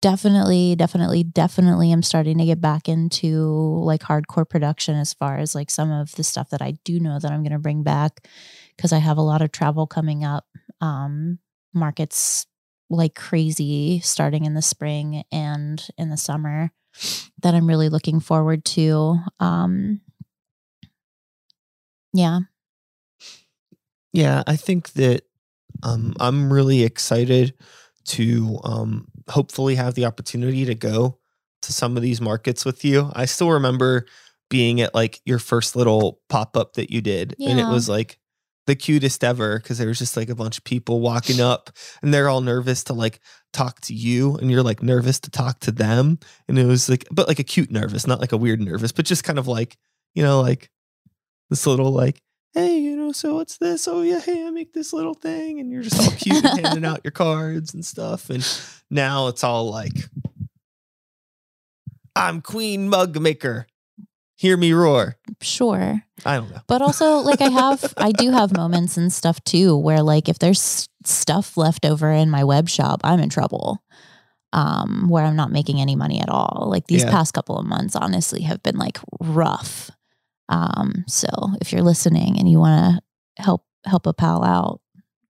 definitely 0.02 0.76
definitely 0.76 1.24
definitely 1.24 1.92
am 1.92 2.02
starting 2.02 2.38
to 2.40 2.46
get 2.46 2.60
back 2.60 2.90
into 2.90 3.38
like 3.84 4.02
hardcore 4.02 4.50
production 4.50 4.96
as 4.96 5.14
far 5.14 5.38
as 5.38 5.54
like 5.54 5.70
some 5.70 5.92
of 5.92 6.12
the 6.16 6.24
stuff 6.24 6.50
that 6.50 6.62
i 6.62 6.72
do 6.84 7.00
know 7.00 7.20
that 7.20 7.32
i'm 7.32 7.44
going 7.44 7.52
to 7.52 7.60
bring 7.60 7.84
back 7.84 8.28
because 8.76 8.92
i 8.92 8.98
have 8.98 9.18
a 9.18 9.22
lot 9.22 9.42
of 9.42 9.52
travel 9.52 9.86
coming 9.88 10.24
up. 10.24 10.46
Um 10.80 11.40
markets 11.74 12.48
like 12.90 13.16
crazy 13.16 14.02
starting 14.02 14.44
in 14.44 14.56
the 14.56 14.62
spring 14.62 15.24
and 15.32 15.88
in 15.98 16.10
the 16.10 16.18
summer 16.18 16.72
that 17.42 17.54
i'm 17.54 17.68
really 17.68 17.90
looking 17.90 18.20
forward 18.20 18.66
to. 18.66 19.18
Um 19.40 20.02
yeah. 22.14 22.40
Yeah 24.12 24.44
i 24.48 24.56
think 24.56 24.94
that 24.94 25.22
um 25.84 26.14
i'm 26.20 26.52
really 26.52 26.84
excited 26.84 27.54
to 28.04 28.60
um 28.64 29.08
hopefully 29.30 29.76
have 29.76 29.96
the 29.96 30.06
opportunity 30.06 30.66
to 30.66 30.76
go 30.76 31.18
to 31.62 31.74
some 31.74 31.96
of 31.96 32.04
these 32.04 32.22
markets 32.22 32.66
with 32.66 32.84
you. 32.84 33.12
I 33.14 33.26
still 33.26 33.52
remember 33.52 34.06
being 34.50 34.82
at 34.82 34.94
like 34.94 35.22
your 35.26 35.40
first 35.40 35.76
little 35.76 36.20
pop 36.30 36.58
up 36.58 36.74
that 36.74 36.92
you 36.92 37.02
did, 37.02 37.36
yeah. 37.38 37.52
and 37.52 37.60
it 37.60 37.68
was 37.68 37.88
like 37.88 38.18
the 38.68 38.76
cutest 38.76 39.24
ever 39.24 39.58
because 39.58 39.78
there 39.78 39.88
was 39.88 40.00
just 40.00 40.16
like 40.16 40.30
a 40.30 40.36
bunch 40.36 40.58
of 40.58 40.64
people 40.64 41.02
walking 41.02 41.42
up 41.42 41.72
and 42.02 42.14
they're 42.14 42.30
all 42.30 42.42
nervous 42.42 42.84
to 42.86 42.94
like 42.94 43.20
talk 43.54 43.82
to 43.82 43.94
you 43.94 44.36
and 44.38 44.52
you're 44.52 44.64
like 44.64 44.84
nervous 44.84 45.20
to 45.20 45.32
talk 45.32 45.60
to 45.60 45.72
them 45.72 46.20
and 46.48 46.60
it 46.60 46.66
was 46.66 46.88
like 46.88 47.06
but 47.12 47.28
like 47.28 47.40
a 47.40 47.44
cute 47.44 47.72
nervous 47.72 48.06
not 48.06 48.22
like 48.22 48.32
a 48.32 48.38
weird 48.38 48.62
nervous 48.62 48.92
but 48.92 49.04
just 49.04 49.24
kind 49.24 49.40
of 49.40 49.48
like 49.48 49.78
you 50.14 50.22
know 50.22 50.42
like 50.42 50.70
this 51.50 51.66
little 51.66 51.92
like 51.92 52.22
hey 52.54 52.78
you 52.80 52.96
know 52.96 53.12
so 53.12 53.36
what's 53.36 53.58
this 53.58 53.88
oh 53.88 54.02
yeah 54.02 54.20
hey 54.20 54.46
i 54.46 54.50
make 54.50 54.74
this 54.74 54.92
little 54.94 55.14
thing 55.14 55.60
and 55.60 55.72
you're 55.72 55.82
just 55.84 56.00
all 56.00 56.12
cute 56.18 56.44
and 56.44 56.60
handing 56.60 56.86
out 56.86 57.02
your 57.04 57.12
cards 57.12 57.74
and 57.74 57.86
stuff 57.86 58.30
and 58.30 58.46
now 58.90 59.28
it's 59.28 59.44
all 59.44 59.70
like 59.70 59.94
i'm 62.16 62.42
queen 62.42 62.90
mug 62.90 63.20
maker 63.20 63.68
hear 64.38 64.58
me 64.58 64.74
roar 64.74 65.18
Sure. 65.42 66.04
i 66.26 66.36
don't 66.36 66.52
know 66.52 66.62
But 66.68 66.82
also, 66.82 67.18
like, 67.18 67.42
I 67.42 67.48
have, 67.50 67.94
I 67.98 68.12
do 68.12 68.32
have 68.32 68.56
moments 68.56 68.96
and 68.98 69.12
stuff 69.12 69.44
too 69.44 69.76
where, 69.78 70.02
like, 70.04 70.30
if 70.30 70.38
there's 70.40 70.88
stuff 71.04 71.58
left 71.58 71.86
over 71.86 72.12
in 72.12 72.30
my 72.30 72.44
web 72.44 72.70
shop, 72.70 73.02
I'm 73.04 73.20
in 73.20 73.30
trouble. 73.30 73.84
Um, 74.54 75.08
where 75.10 75.24
I'm 75.26 75.36
not 75.36 75.52
making 75.52 75.80
any 75.82 75.96
money 75.96 76.20
at 76.22 76.30
all. 76.30 76.68
Like 76.70 76.88
these 76.88 77.04
Yeah. 77.04 77.10
past 77.12 77.34
couple 77.34 77.58
of 77.58 77.66
months, 77.66 77.96
honestly, 77.96 78.42
have 78.44 78.62
been 78.62 78.78
like 78.78 79.00
rough. 79.22 79.90
Um, 80.52 81.06
so 81.08 81.28
if 81.62 81.72
you're 81.72 81.82
listening 81.82 82.38
and 82.38 82.50
you 82.50 82.60
want 82.60 83.02
to 83.38 83.44
help 83.44 83.66
help 83.86 84.06
a 84.06 84.14
pal 84.14 84.44
out, 84.44 84.82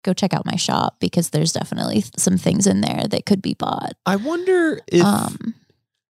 go 0.04 0.14
check 0.14 0.34
out 0.34 0.46
my 0.46 0.56
shop 0.58 0.98
because 1.00 1.30
there's 1.30 1.54
definitely 1.54 2.04
some 2.18 2.38
things 2.38 2.66
in 2.68 2.82
there 2.82 3.06
that 3.10 3.26
could 3.26 3.42
be 3.42 3.54
bought. 3.54 3.94
i 4.06 4.16
wonder 4.16 4.80
if 4.88 5.06
um, 5.06 5.54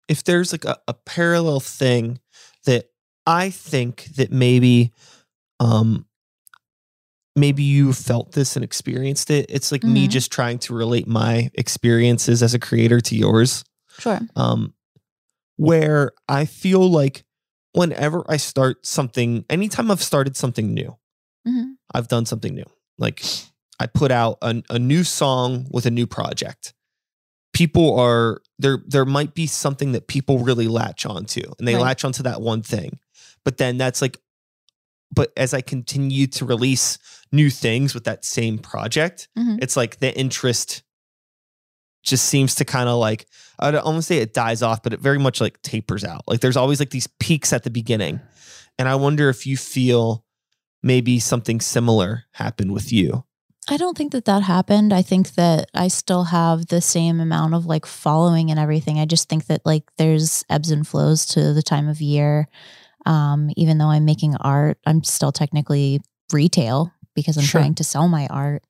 if 0.07 0.23
there's 0.23 0.51
like 0.53 0.65
a, 0.65 0.77
a 0.87 0.93
parallel 0.93 1.59
thing 1.59 2.19
that 2.65 2.85
I 3.27 3.49
think 3.51 4.05
that 4.15 4.31
maybe 4.31 4.91
um 5.59 6.05
maybe 7.35 7.63
you 7.63 7.93
felt 7.93 8.33
this 8.33 8.55
and 8.55 8.63
experienced 8.65 9.29
it. 9.31 9.45
It's 9.49 9.71
like 9.71 9.83
me 9.83 10.07
Mhm. 10.07 10.11
just 10.11 10.31
trying 10.31 10.59
to 10.59 10.73
relate 10.73 11.07
my 11.07 11.49
experiences 11.55 12.43
as 12.43 12.53
a 12.53 12.59
creator 12.59 12.99
to 13.01 13.15
yours. 13.15 13.63
sure. 13.99 14.19
Um 14.35 14.73
where 15.57 16.11
I 16.27 16.45
feel 16.45 16.89
like 16.89 17.23
whenever 17.73 18.23
I 18.29 18.37
start 18.37 18.85
something, 18.85 19.45
anytime 19.49 19.89
I've 19.91 20.03
started 20.03 20.35
something 20.37 20.73
new, 20.73 20.97
Mhm. 21.47 21.75
I've 21.93 22.07
done 22.07 22.25
something 22.25 22.53
new. 22.53 22.65
Like 22.97 23.23
I 23.79 23.87
put 23.87 24.11
out 24.11 24.37
a, 24.41 24.61
a 24.69 24.77
new 24.79 25.03
song 25.03 25.67
with 25.71 25.85
a 25.85 25.91
new 25.91 26.05
project. 26.07 26.73
People 27.53 27.99
are 27.99 28.41
there. 28.59 28.79
There 28.87 29.05
might 29.05 29.33
be 29.33 29.47
something 29.47 29.91
that 29.93 30.07
people 30.07 30.39
really 30.39 30.67
latch 30.67 31.05
onto, 31.05 31.41
and 31.59 31.67
they 31.67 31.75
Right. 31.75 31.81
latch 31.83 32.05
onto 32.05 32.23
that 32.23 32.41
one 32.41 32.61
thing. 32.61 32.99
But 33.43 33.57
then 33.57 33.77
that's 33.77 34.01
like, 34.01 34.17
but 35.13 35.33
as 35.35 35.53
I 35.53 35.61
continue 35.61 36.27
to 36.27 36.45
release 36.45 36.97
new 37.31 37.49
things 37.49 37.93
with 37.93 38.03
that 38.05 38.23
same 38.23 38.57
project, 38.59 39.27
Mhm. 39.37 39.59
it's 39.61 39.75
like 39.75 39.99
the 39.99 40.17
interest 40.17 40.83
just 42.03 42.25
seems 42.25 42.55
to 42.55 42.65
kind 42.65 42.89
of 42.89 42.97
like 42.99 43.27
I'd 43.59 43.75
almost 43.75 44.07
say 44.07 44.17
it 44.17 44.33
dies 44.33 44.61
off, 44.61 44.81
but 44.83 44.93
it 44.93 44.99
very 44.99 45.19
much 45.19 45.39
like 45.39 45.61
tapers 45.61 46.03
out. 46.03 46.23
Like 46.27 46.39
there's 46.41 46.57
always 46.57 46.79
like 46.79 46.89
these 46.89 47.07
peaks 47.19 47.53
at 47.53 47.63
the 47.63 47.69
beginning, 47.69 48.19
and 48.79 48.87
I 48.89 48.95
wonder 48.95 49.29
if 49.29 49.45
you 49.45 49.57
feel 49.57 50.25
maybe 50.83 51.19
something 51.19 51.61
similar 51.61 52.23
happened 52.31 52.71
with 52.73 52.91
you. 52.91 53.23
I 53.69 53.77
don't 53.77 53.95
think 53.95 54.11
that 54.13 54.25
that 54.25 54.41
happened. 54.41 54.91
I 54.91 55.03
think 55.03 55.35
that 55.35 55.69
I 55.75 55.87
still 55.87 56.23
have 56.25 56.67
the 56.67 56.81
same 56.81 57.19
amount 57.19 57.53
of 57.53 57.67
like 57.67 57.85
following 57.85 58.49
and 58.49 58.59
everything. 58.59 58.97
I 58.99 59.05
just 59.05 59.29
think 59.29 59.45
that 59.45 59.61
like 59.65 59.83
there's 59.97 60.43
ebbs 60.49 60.71
and 60.71 60.85
flows 60.85 61.27
to 61.27 61.53
the 61.53 61.61
time 61.61 61.87
of 61.87 62.01
year. 62.01 62.47
Um, 63.05 63.51
even 63.55 63.77
though 63.77 63.89
I'm 63.91 64.05
making 64.05 64.35
art, 64.37 64.79
I'm 64.87 65.03
still 65.03 65.31
technically 65.31 66.01
retail 66.33 66.91
because 67.13 67.37
I'm 67.37 67.43
Sure. 67.43 67.61
trying 67.61 67.75
to 67.75 67.83
sell 67.83 68.07
my 68.07 68.25
art. 68.27 68.63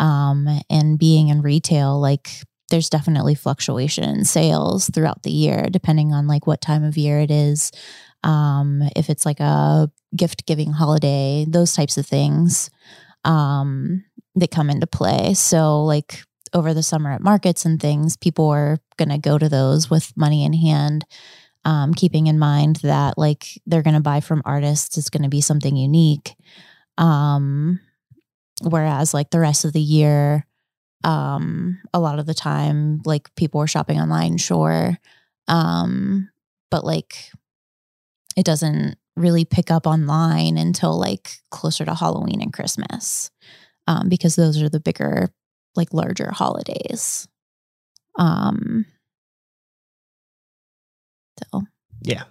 Um, 0.00 0.48
and 0.68 0.98
being 0.98 1.28
in 1.28 1.40
retail, 1.40 2.00
like 2.00 2.42
there's 2.70 2.88
definitely 2.88 3.34
fluctuation 3.34 4.04
in 4.04 4.24
sales 4.24 4.88
throughout 4.90 5.22
the 5.22 5.30
year, 5.30 5.66
depending 5.70 6.12
on 6.12 6.26
like 6.26 6.46
what 6.46 6.60
time 6.60 6.84
of 6.84 6.96
year 6.96 7.20
it 7.20 7.30
is. 7.30 7.70
Um, 8.22 8.82
if 8.96 9.10
it's 9.10 9.26
like 9.26 9.40
a 9.40 9.90
gift 10.16 10.46
giving 10.46 10.72
holiday, 10.72 11.44
those 11.48 11.74
types 11.74 11.98
of 11.98 12.06
things. 12.06 12.70
Um, 13.24 14.04
that 14.36 14.50
come 14.50 14.70
into 14.70 14.86
play. 14.86 15.34
So, 15.34 15.84
like 15.84 16.22
over 16.52 16.74
the 16.74 16.82
summer 16.82 17.12
at 17.12 17.20
markets 17.20 17.64
and 17.64 17.80
things, 17.80 18.16
people 18.16 18.48
are 18.50 18.78
going 18.96 19.08
to 19.08 19.18
go 19.18 19.38
to 19.38 19.48
those 19.48 19.90
with 19.90 20.16
money 20.16 20.44
in 20.44 20.52
hand, 20.52 21.04
um, 21.64 21.94
keeping 21.94 22.26
in 22.26 22.38
mind 22.38 22.76
that 22.76 23.18
like 23.18 23.60
they're 23.66 23.82
going 23.82 23.94
to 23.94 24.00
buy 24.00 24.20
from 24.20 24.42
artists 24.44 24.98
it's 24.98 25.10
going 25.10 25.22
to 25.22 25.28
be 25.28 25.40
something 25.40 25.76
unique. 25.76 26.34
Um, 26.98 27.80
whereas, 28.62 29.14
like 29.14 29.30
the 29.30 29.40
rest 29.40 29.64
of 29.64 29.72
the 29.72 29.80
year, 29.80 30.46
um, 31.04 31.80
a 31.92 32.00
lot 32.00 32.18
of 32.18 32.26
the 32.26 32.34
time, 32.34 33.02
like 33.04 33.34
people 33.36 33.60
are 33.60 33.66
shopping 33.66 34.00
online, 34.00 34.38
sure. 34.38 34.98
Um, 35.48 36.30
but 36.70 36.84
like 36.84 37.30
it 38.36 38.44
doesn't 38.44 38.96
really 39.16 39.44
pick 39.44 39.70
up 39.70 39.86
online 39.86 40.58
until 40.58 40.98
like 40.98 41.30
closer 41.50 41.84
to 41.84 41.94
Halloween 41.94 42.40
and 42.40 42.52
Christmas 42.52 43.30
um, 43.86 44.08
because 44.08 44.36
those 44.36 44.60
are 44.60 44.68
the 44.68 44.80
bigger, 44.80 45.30
like 45.76 45.92
larger 45.92 46.30
holidays. 46.32 47.28
Um, 48.18 48.86
so 51.52 51.62
Yeah. 52.02 52.24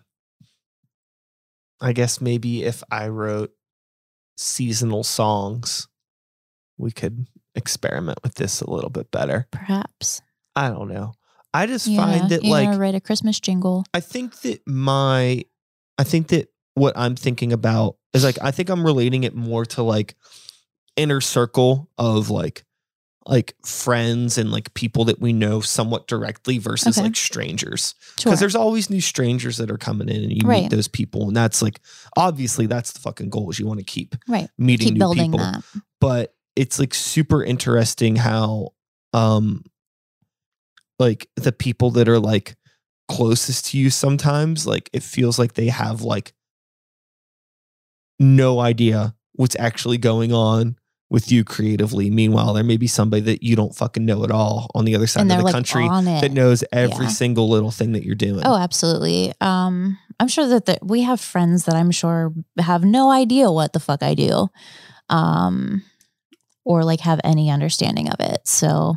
I 1.82 1.94
guess 1.94 2.22
maybe 2.22 2.64
if 2.64 2.84
I 2.92 3.08
wrote 3.10 3.52
seasonal 4.38 5.04
songs, 5.04 5.88
we 6.78 6.92
could 6.92 7.28
experiment 7.56 8.20
with 8.24 8.36
this 8.36 8.62
a 8.62 8.70
little 8.70 8.89
bit 8.89 9.12
better. 9.12 9.47
perhaps 9.51 10.22
I 10.56 10.70
don't 10.70 10.88
know. 10.89 11.14
I 11.54 11.66
just 11.68 11.88
yeah, 11.88 11.97
find 11.97 12.30
that 12.30 12.43
you 12.43 12.51
like 12.51 12.70
know, 12.70 12.78
write 12.78 12.95
a 12.95 13.01
Christmas 13.01 13.39
jingle. 13.39 13.86
I 13.93 13.99
think 13.99 14.41
that 14.41 14.62
my 14.68 15.43
I 15.97 16.04
think 16.04 16.28
that 16.30 16.49
what 16.76 16.93
I'm 16.97 17.16
thinking 17.16 17.54
about 17.54 17.97
is 18.14 18.24
like 18.24 18.38
I 18.41 18.51
think 18.51 18.70
I'm 18.70 18.84
relating 18.86 19.24
it 19.24 19.36
more 19.36 19.66
to 19.68 19.84
like 19.84 20.16
inner 20.95 21.22
circle 21.22 21.89
of 21.97 22.30
like 22.30 22.64
like 23.26 23.56
friends 23.66 24.38
and 24.38 24.51
like 24.51 24.74
people 24.74 25.06
that 25.06 25.22
we 25.22 25.32
know 25.32 25.62
somewhat 25.62 26.08
directly 26.08 26.58
versus 26.58 26.97
Okay. 26.97 27.06
like 27.08 27.16
strangers 27.16 27.95
Sure. 28.20 28.32
because 28.32 28.39
there's 28.41 28.56
always 28.56 28.89
new 28.89 28.99
strangers 28.99 29.58
that 29.58 29.72
are 29.72 29.78
coming 29.78 30.10
in 30.10 30.24
and 30.24 30.32
you 30.32 30.45
meet 30.47 30.70
those 30.72 30.88
people 30.89 31.28
and 31.30 31.36
that's 31.38 31.62
like 31.62 31.80
obviously 32.18 32.66
that's 32.66 32.91
the 32.91 32.99
fucking 32.99 33.30
goal 33.30 33.49
is 33.49 33.60
you 33.60 33.66
want 33.66 33.80
to 33.80 33.86
keep 33.86 34.16
right. 34.28 34.49
meeting 34.58 34.89
Keep 34.89 34.97
new 34.97 35.14
people 35.14 35.39
that. 35.39 35.64
but 36.01 36.36
it's 36.56 36.80
like 36.80 36.93
super 36.93 37.43
interesting 37.43 38.16
how 38.16 38.70
um 39.14 39.64
like 40.99 41.30
the 41.36 41.51
people 41.51 41.91
that 41.91 42.08
are 42.08 42.20
like 42.20 42.56
closest 43.10 43.66
to 43.68 43.78
you 43.78 43.89
sometimes 43.89 44.66
like 44.66 44.89
it 44.93 45.04
feels 45.04 45.38
like 45.38 45.54
they 45.54 45.68
have 45.68 46.01
like 46.01 46.34
no 48.20 48.60
idea 48.60 49.16
what's 49.34 49.56
actually 49.60 49.97
going 49.97 50.32
on 50.32 50.78
with 51.10 51.32
you 51.32 51.43
creatively 51.43 52.10
meanwhile 52.10 52.54
there 52.54 52.64
may 52.64 52.78
be 52.78 52.88
somebody 52.88 53.22
that 53.22 53.43
you 53.43 53.56
don't 53.56 53.76
fucking 53.76 54.06
know 54.06 54.24
at 54.24 54.32
all 54.32 54.70
on 54.74 54.86
the 54.86 54.95
other 54.95 55.06
side 55.06 55.22
of 55.24 55.28
the 55.38 55.43
like 55.43 55.54
country 55.54 55.88
that 56.22 56.32
knows 56.32 56.64
every 56.72 57.06
Yeah. 57.06 57.12
single 57.12 57.49
little 57.49 57.72
thing 57.72 57.91
that 57.91 58.04
you're 58.04 58.16
doing 58.16 58.41
Oh, 58.45 58.56
absolutely. 58.56 59.34
Um, 59.41 59.97
I'm 60.20 60.28
sure 60.28 60.47
that 60.47 60.66
the, 60.66 60.78
we 60.82 61.01
have 61.01 61.20
friends 61.20 61.66
that 61.66 61.76
I'm 61.76 61.91
sure 61.91 62.34
have 62.60 62.84
no 62.84 63.12
idea 63.12 63.51
what 63.51 63.74
the 63.74 63.80
fuck 63.80 64.01
I 64.01 64.14
do, 64.16 64.47
um, 65.10 65.84
or 66.66 66.84
like 66.84 67.01
have 67.01 67.20
any 67.24 67.49
understanding 67.49 68.09
of 68.09 68.20
it. 68.20 68.47
So 68.47 68.95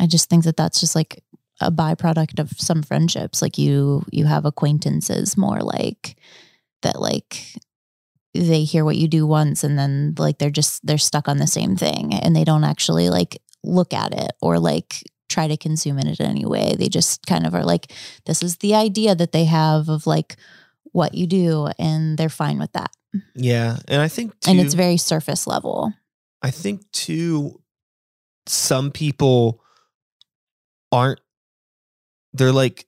I 0.00 0.06
just 0.06 0.28
think 0.28 0.44
that 0.44 0.56
that's 0.56 0.80
just 0.80 0.94
like 0.94 1.22
a 1.60 1.70
byproduct 1.70 2.38
of 2.38 2.50
some 2.58 2.82
friendships. 2.82 3.42
Like 3.42 3.58
you, 3.58 4.04
you 4.10 4.24
have 4.24 4.44
acquaintances 4.44 5.36
more 5.36 5.60
like 5.60 6.16
that, 6.82 7.00
like 7.00 7.44
they 8.34 8.64
hear 8.64 8.84
what 8.84 8.96
you 8.96 9.08
do 9.08 9.26
once 9.26 9.64
and 9.64 9.78
then 9.78 10.14
like 10.16 10.38
they're 10.38 10.50
just 10.50 10.86
they're 10.86 10.98
stuck 10.98 11.26
on 11.26 11.38
the 11.38 11.48
same 11.48 11.74
thing 11.76 12.14
and 12.14 12.34
they 12.34 12.44
don't 12.44 12.62
actually 12.62 13.10
like 13.10 13.42
look 13.64 13.92
at 13.92 14.14
it 14.14 14.30
or 14.40 14.58
like 14.60 15.02
try 15.28 15.48
to 15.48 15.56
consume 15.56 15.98
it 15.98 16.20
in 16.20 16.26
any 16.26 16.44
way. 16.44 16.74
They 16.78 16.88
just 16.88 17.26
kind 17.26 17.46
of 17.46 17.54
are 17.54 17.64
like, 17.64 17.92
this 18.26 18.42
is 18.42 18.56
the 18.58 18.74
idea 18.74 19.14
that 19.14 19.32
they 19.32 19.44
have 19.44 19.88
of 19.88 20.06
like 20.06 20.36
what 20.92 21.14
you 21.14 21.26
do, 21.26 21.68
and 21.78 22.18
they're 22.18 22.28
fine 22.28 22.58
with 22.58 22.72
that. 22.72 22.90
yeah 23.34 23.76
and 23.88 24.00
i 24.00 24.06
think 24.06 24.38
too, 24.40 24.50
and 24.50 24.60
it's 24.60 24.74
very 24.74 24.96
surface 24.96 25.46
level. 25.46 25.92
I 26.42 26.50
think 26.50 26.90
too, 26.92 27.60
some 28.46 28.90
people 28.90 29.62
aren't, 30.92 31.20
they're 32.32 32.52
like, 32.52 32.86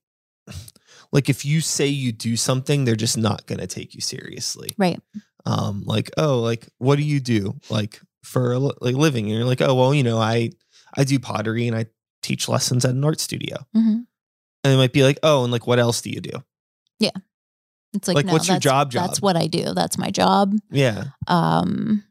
like 1.12 1.28
if 1.28 1.44
you 1.44 1.60
say 1.60 1.86
you 1.86 2.12
do 2.12 2.36
something, 2.36 2.84
they're 2.84 2.96
just 2.96 3.18
not 3.18 3.46
going 3.46 3.58
to 3.60 3.66
take 3.66 3.94
you 3.94 4.00
seriously. 4.00 4.74
Right. 4.78 5.00
Um, 5.44 5.82
like, 5.84 6.10
oh, 6.16 6.40
like, 6.40 6.68
what 6.78 6.96
do 6.96 7.02
you 7.02 7.20
do? 7.20 7.60
Like 7.68 8.00
for 8.24 8.52
a 8.52 8.58
like 8.58 8.94
living? 8.94 9.26
And 9.26 9.34
you're 9.34 9.44
like, 9.44 9.60
oh, 9.60 9.74
well, 9.74 9.92
you 9.92 10.02
know, 10.02 10.18
I, 10.18 10.50
I 10.96 11.04
do 11.04 11.18
pottery 11.18 11.68
and 11.68 11.76
I 11.76 11.86
teach 12.22 12.48
lessons 12.48 12.84
at 12.84 12.92
an 12.92 13.04
art 13.04 13.20
studio. 13.20 13.56
hmm 13.74 14.00
And 14.64 14.72
it 14.72 14.76
might 14.76 14.92
be 14.92 15.02
like, 15.02 15.18
oh, 15.22 15.42
and 15.44 15.52
like, 15.52 15.66
what 15.66 15.78
else 15.78 16.00
do 16.00 16.10
you 16.10 16.20
do? 16.20 16.42
Yeah 16.98 17.10
it's 17.94 18.08
like, 18.08 18.14
Like, 18.16 18.26
no, 18.26 18.32
what's 18.32 18.48
your 18.48 18.54
that's- 18.58 18.62
job 18.62 18.92
That's 18.92 19.20
what 19.20 19.36
I 19.36 19.46
do. 19.46 19.74
That's 19.74 19.98
my 19.98 20.10
job. 20.10 20.54
Yeah. 20.70 21.04
Um, 21.26 22.04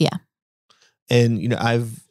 Yeah. 0.00 0.16
And 1.08 1.40
you 1.40 1.48
know, 1.48 1.58
I've 1.60 2.02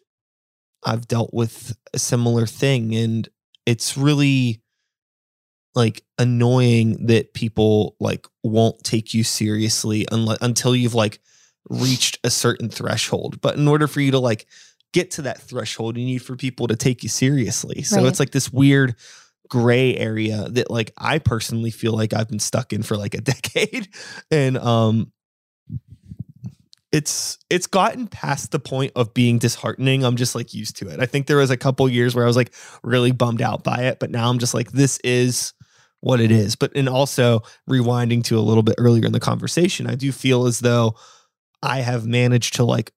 I've 0.85 1.07
dealt 1.07 1.33
with 1.33 1.75
a 1.93 1.99
similar 1.99 2.45
thing 2.45 2.95
and 2.95 3.27
it's 3.65 3.97
really 3.97 4.61
like 5.75 6.03
annoying 6.17 7.05
that 7.07 7.33
people 7.33 7.95
like 7.99 8.25
won't 8.43 8.83
take 8.83 9.13
you 9.13 9.23
seriously 9.23 10.05
unless 10.11 10.37
until 10.41 10.75
you've 10.75 10.95
like 10.95 11.19
reached 11.69 12.17
a 12.23 12.29
certain 12.29 12.69
threshold. 12.69 13.39
But 13.41 13.57
in 13.57 13.67
order 13.67 13.87
for 13.87 14.01
you 14.01 14.11
to 14.11 14.19
like 14.19 14.47
get 14.93 15.11
to 15.11 15.21
that 15.23 15.39
threshold, 15.41 15.97
you 15.97 16.05
need 16.05 16.19
for 16.23 16.35
people 16.35 16.67
to 16.67 16.75
take 16.75 17.03
you 17.03 17.09
seriously. 17.09 17.83
So 17.83 17.97
Right. 17.97 18.05
it's 18.07 18.19
like 18.19 18.31
this 18.31 18.51
weird 18.51 18.95
gray 19.49 19.95
area 19.95 20.47
that 20.49 20.69
like 20.71 20.91
I 20.97 21.19
personally 21.19 21.71
feel 21.71 21.93
like 21.93 22.13
I've 22.13 22.29
been 22.29 22.39
stuck 22.39 22.73
in 22.73 22.83
for 22.83 22.97
like 22.97 23.13
a 23.13 23.21
decade. 23.33 23.89
And 24.31 24.57
um 24.57 25.11
it's 26.91 27.37
it's 27.49 27.67
gotten 27.67 28.07
past 28.07 28.51
the 28.51 28.59
point 28.59 28.91
of 28.95 29.13
being 29.13 29.37
disheartening. 29.37 30.03
I'm 30.03 30.15
just 30.15 30.33
like 30.35 30.53
used 30.53 30.75
to 30.77 30.87
it. 30.89 30.99
I 30.99 31.05
think 31.05 31.27
there 31.27 31.37
was 31.37 31.51
a 31.51 31.57
couple 31.57 31.87
years 31.87 32.15
where 32.15 32.23
I 32.23 32.27
was 32.27 32.35
like 32.35 32.53
really 32.83 33.11
bummed 33.11 33.41
out 33.41 33.63
by 33.63 33.83
it, 33.83 33.99
but 33.99 34.09
now 34.09 34.29
I'm 34.29 34.39
just 34.39 34.53
like 34.53 34.71
this 34.71 34.99
is 35.03 35.53
what 36.01 36.19
it 36.19 36.31
is. 36.31 36.55
But 36.55 36.71
and 36.75 36.89
also 36.89 37.41
rewinding 37.69 38.23
to 38.25 38.39
a 38.39 38.41
little 38.41 38.63
bit 38.63 38.75
earlier 38.77 39.05
in 39.05 39.11
the 39.11 39.19
conversation, 39.19 39.85
I 39.87 39.95
do 39.95 40.11
feel 40.11 40.45
as 40.47 40.59
though 40.59 40.95
I 41.61 41.81
have 41.81 42.05
managed 42.07 42.55
to 42.55 42.63
like 42.63 42.91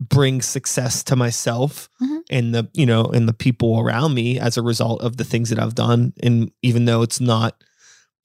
bring 0.00 0.40
success 0.40 1.02
to 1.04 1.16
myself 1.16 1.88
Mhm. 2.00 2.20
and 2.30 2.54
the 2.54 2.68
you 2.72 2.86
know 2.86 3.04
and 3.06 3.28
the 3.28 3.32
people 3.32 3.80
around 3.80 4.14
me 4.14 4.38
as 4.38 4.56
a 4.56 4.62
result 4.62 5.02
of 5.02 5.16
the 5.16 5.24
things 5.24 5.50
that 5.50 5.58
I've 5.58 5.74
done 5.74 6.12
and 6.22 6.52
even 6.62 6.84
though 6.84 7.02
it's 7.02 7.20
not 7.20 7.62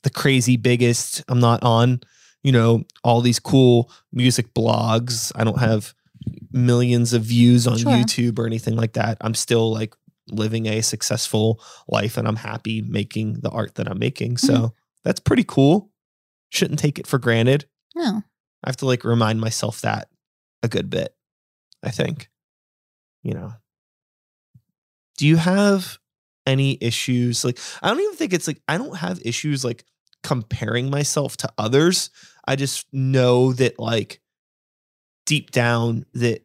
the 0.03 0.11
crazy 0.11 0.55
biggest 0.55 1.23
I'm 1.27 1.39
not 1.39 1.63
on 1.63 2.01
you 2.43 2.51
know 2.51 2.83
all 3.03 3.21
these 3.21 3.39
cool 3.39 3.91
music 4.11 4.53
blogs 4.53 5.31
I 5.35 5.43
don't 5.43 5.59
have 5.59 5.93
millions 6.51 7.13
of 7.13 7.23
views 7.23 7.67
on 7.67 7.77
Sure. 7.77 7.91
YouTube 7.91 8.39
or 8.39 8.45
anything 8.45 8.75
like 8.75 8.93
that 8.93 9.17
I'm 9.21 9.33
still 9.33 9.71
like 9.71 9.95
living 10.29 10.67
a 10.67 10.81
successful 10.81 11.61
life 11.87 12.17
and 12.17 12.27
I'm 12.27 12.37
happy 12.37 12.81
making 12.81 13.41
the 13.41 13.49
art 13.49 13.75
that 13.75 13.89
I'm 13.89 13.99
making 13.99 14.37
so 14.37 14.53
mm-hmm. 14.53 14.65
that's 15.03 15.19
pretty 15.19 15.43
cool 15.43 15.89
shouldn't 16.49 16.79
take 16.79 16.99
it 16.99 17.07
for 17.07 17.17
granted 17.19 17.65
No. 17.95 18.21
I 18.63 18.69
have 18.69 18.77
to 18.77 18.85
like 18.85 19.03
remind 19.03 19.41
myself 19.41 19.81
that 19.81 20.07
a 20.63 20.67
good 20.67 20.89
bit. 20.89 21.13
I 21.83 21.91
think, 21.91 22.29
you 23.21 23.33
know. 23.33 23.53
Do 25.17 25.27
you 25.27 25.35
have 25.35 25.99
any 26.47 26.77
issues? 26.81 27.45
Like, 27.45 27.59
I 27.81 27.89
don't 27.89 27.99
even 27.99 28.15
think 28.15 28.33
it's 28.33 28.47
like, 28.47 28.61
I 28.67 28.77
don't 28.77 28.97
have 28.97 29.21
issues 29.23 29.63
like 29.63 29.83
comparing 30.23 30.89
myself 30.89 31.37
to 31.37 31.51
others. 31.57 32.09
I 32.47 32.55
just 32.55 32.85
know 32.93 33.53
that, 33.53 33.79
like, 33.79 34.21
deep 35.25 35.51
down, 35.51 36.05
that 36.13 36.43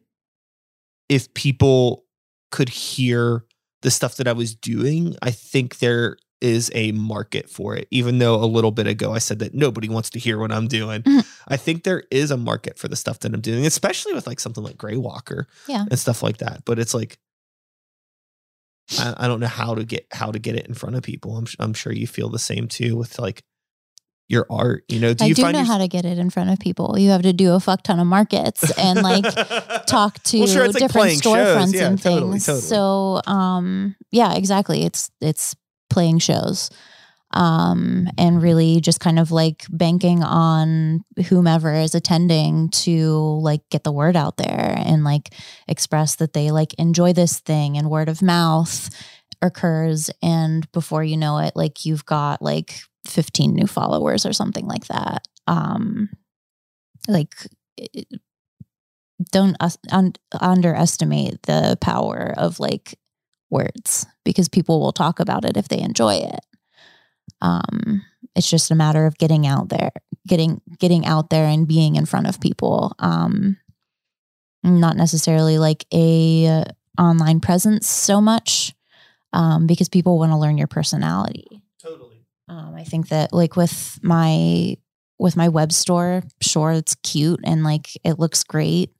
if 1.09 1.33
people 1.33 2.05
could 2.51 2.69
hear 2.69 3.45
the 3.81 3.91
stuff 3.91 4.15
that 4.17 4.27
I 4.27 4.33
was 4.33 4.55
doing, 4.55 5.15
I 5.21 5.31
think 5.31 5.79
there 5.79 6.17
is 6.41 6.71
a 6.73 6.91
market 6.93 7.49
for 7.49 7.75
it. 7.75 7.87
Even 7.91 8.19
though 8.19 8.35
a 8.41 8.45
little 8.45 8.71
bit 8.71 8.87
ago 8.87 9.11
I 9.13 9.17
said 9.17 9.39
that 9.39 9.53
nobody 9.53 9.89
wants 9.89 10.09
to 10.11 10.19
hear 10.19 10.37
what 10.39 10.51
I'm 10.53 10.67
doing, 10.69 11.01
Mhm. 11.01 11.25
I 11.49 11.57
think 11.57 11.83
there 11.83 12.03
is 12.11 12.31
a 12.31 12.37
market 12.37 12.77
for 12.79 12.87
the 12.87 12.95
stuff 12.95 13.19
that 13.19 13.33
I'm 13.33 13.41
doing, 13.41 13.65
especially 13.65 14.13
with 14.13 14.25
like 14.25 14.39
something 14.39 14.63
like 14.63 14.77
Grey 14.77 14.95
Walker 14.95 15.47
Yeah. 15.67 15.85
and 15.89 15.99
stuff 15.99 16.23
like 16.23 16.37
that. 16.37 16.63
But 16.65 16.79
it's 16.79 16.93
like 16.93 17.19
I, 18.97 19.13
I 19.17 19.27
don't 19.27 19.39
know 19.39 19.47
how 19.47 19.75
to 19.75 19.83
get 19.83 20.07
how 20.11 20.31
to 20.31 20.39
get 20.39 20.55
it 20.55 20.65
in 20.67 20.73
front 20.73 20.95
of 20.95 21.03
people. 21.03 21.37
I'm 21.37 21.45
I'm 21.59 21.73
sure 21.73 21.91
you 21.93 22.07
feel 22.07 22.29
the 22.29 22.39
same 22.39 22.67
too 22.67 22.95
with 22.95 23.19
like 23.19 23.43
your 24.29 24.45
art. 24.49 24.85
You 24.87 24.99
know, 24.99 25.13
do 25.13 25.25
I 25.25 25.27
you 25.27 25.35
do 25.35 25.41
find 25.41 25.57
know 25.57 25.63
how 25.65 25.79
to 25.79 25.87
get 25.89 26.05
it 26.05 26.17
in 26.19 26.29
front 26.29 26.51
of 26.51 26.59
people. 26.59 26.97
You 26.97 27.09
have 27.09 27.23
to 27.23 27.33
do 27.33 27.53
a 27.53 27.59
fuck 27.59 27.81
ton 27.83 27.99
of 27.99 28.07
markets 28.07 28.71
and 28.77 29.01
like 29.01 29.25
talk 29.87 30.21
to 30.23 30.39
Well, 30.39 30.47
sure, 30.47 30.65
it's 30.65 30.75
like 30.75 30.83
different 30.83 31.21
storefronts 31.21 31.73
Yeah, 31.73 31.87
and 31.87 32.01
totally, 32.01 32.31
things. 32.33 32.45
totally. 32.45 32.61
So 32.61 33.21
um 33.25 33.95
yeah, 34.11 34.35
exactly. 34.35 34.83
It's 34.85 35.09
it's 35.19 35.55
playing 35.89 36.19
shows. 36.19 36.69
Um 37.31 38.07
and 38.17 38.41
really 38.41 38.81
just 38.81 38.99
kind 38.99 39.19
of 39.19 39.31
like 39.31 39.65
banking 39.69 40.23
on 40.23 41.03
whomever 41.27 41.73
is 41.73 41.93
attending 41.93 42.69
to 42.69 43.39
like 43.41 43.61
get 43.69 43.83
the 43.83 43.91
word 43.91 44.15
out 44.15 44.37
there 44.37 44.75
and 44.77 45.03
like 45.03 45.33
express 45.67 46.15
that 46.17 46.33
they 46.33 46.49
like 46.51 46.73
enjoy 46.75 47.13
this 47.13 47.39
thing 47.39 47.77
and 47.77 47.89
word 47.89 48.09
of 48.09 48.21
mouth 48.21 48.89
occurs 49.41 50.09
and 50.21 50.69
before 50.71 51.03
you 51.03 51.15
know 51.17 51.37
it 51.37 51.53
like 51.55 51.85
you've 51.85 52.05
got 52.05 52.41
like 52.41 52.81
15 53.07 53.53
new 53.53 53.67
followers 53.67 54.25
or 54.25 54.33
something 54.33 54.65
like 54.65 54.87
that. 54.87 55.27
Um 55.47 56.09
like 57.07 57.33
don't 59.31 59.57
un- 59.91 60.13
underestimate 60.39 61.41
the 61.43 61.77
power 61.81 62.33
of 62.37 62.59
like 62.59 62.97
words 63.49 64.05
because 64.23 64.47
people 64.47 64.79
will 64.79 64.91
talk 64.91 65.19
about 65.19 65.45
it 65.45 65.57
if 65.57 65.67
they 65.67 65.79
enjoy 65.79 66.15
it. 66.15 66.45
Um 67.41 68.03
it's 68.35 68.49
just 68.49 68.71
a 68.71 68.75
matter 68.75 69.05
of 69.05 69.17
getting 69.17 69.47
out 69.47 69.69
there 69.69 69.91
getting 70.27 70.61
getting 70.77 71.05
out 71.05 71.29
there 71.29 71.45
and 71.45 71.67
being 71.67 71.95
in 71.95 72.05
front 72.05 72.27
of 72.27 72.39
people. 72.39 72.93
Um 72.99 73.57
not 74.63 74.97
necessarily 74.97 75.57
like 75.57 75.85
a 75.93 76.45
uh, 76.47 76.63
online 76.97 77.39
presence 77.39 77.87
so 77.87 78.19
much 78.19 78.73
um 79.31 79.67
because 79.67 79.87
people 79.87 80.19
want 80.19 80.31
to 80.31 80.37
learn 80.37 80.57
your 80.57 80.67
personality. 80.67 81.61
Um, 82.49 82.73
I 82.75 82.83
think 82.83 83.09
that 83.09 83.31
like 83.31 83.55
with 83.55 83.99
my 84.01 84.75
with 85.19 85.37
my 85.37 85.49
web 85.49 85.71
store, 85.71 86.23
sure 86.41 86.71
it's 86.71 86.95
cute 87.03 87.39
and 87.43 87.63
like 87.63 87.89
it 88.03 88.19
looks 88.19 88.43
great, 88.43 88.91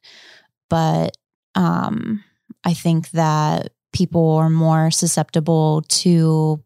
but 0.70 1.18
um, 1.56 2.24
I 2.64 2.74
think 2.74 3.10
that 3.12 3.72
people 3.91 4.36
are 4.36 4.50
more 4.50 4.91
susceptible 4.91 5.82
to 5.88 6.64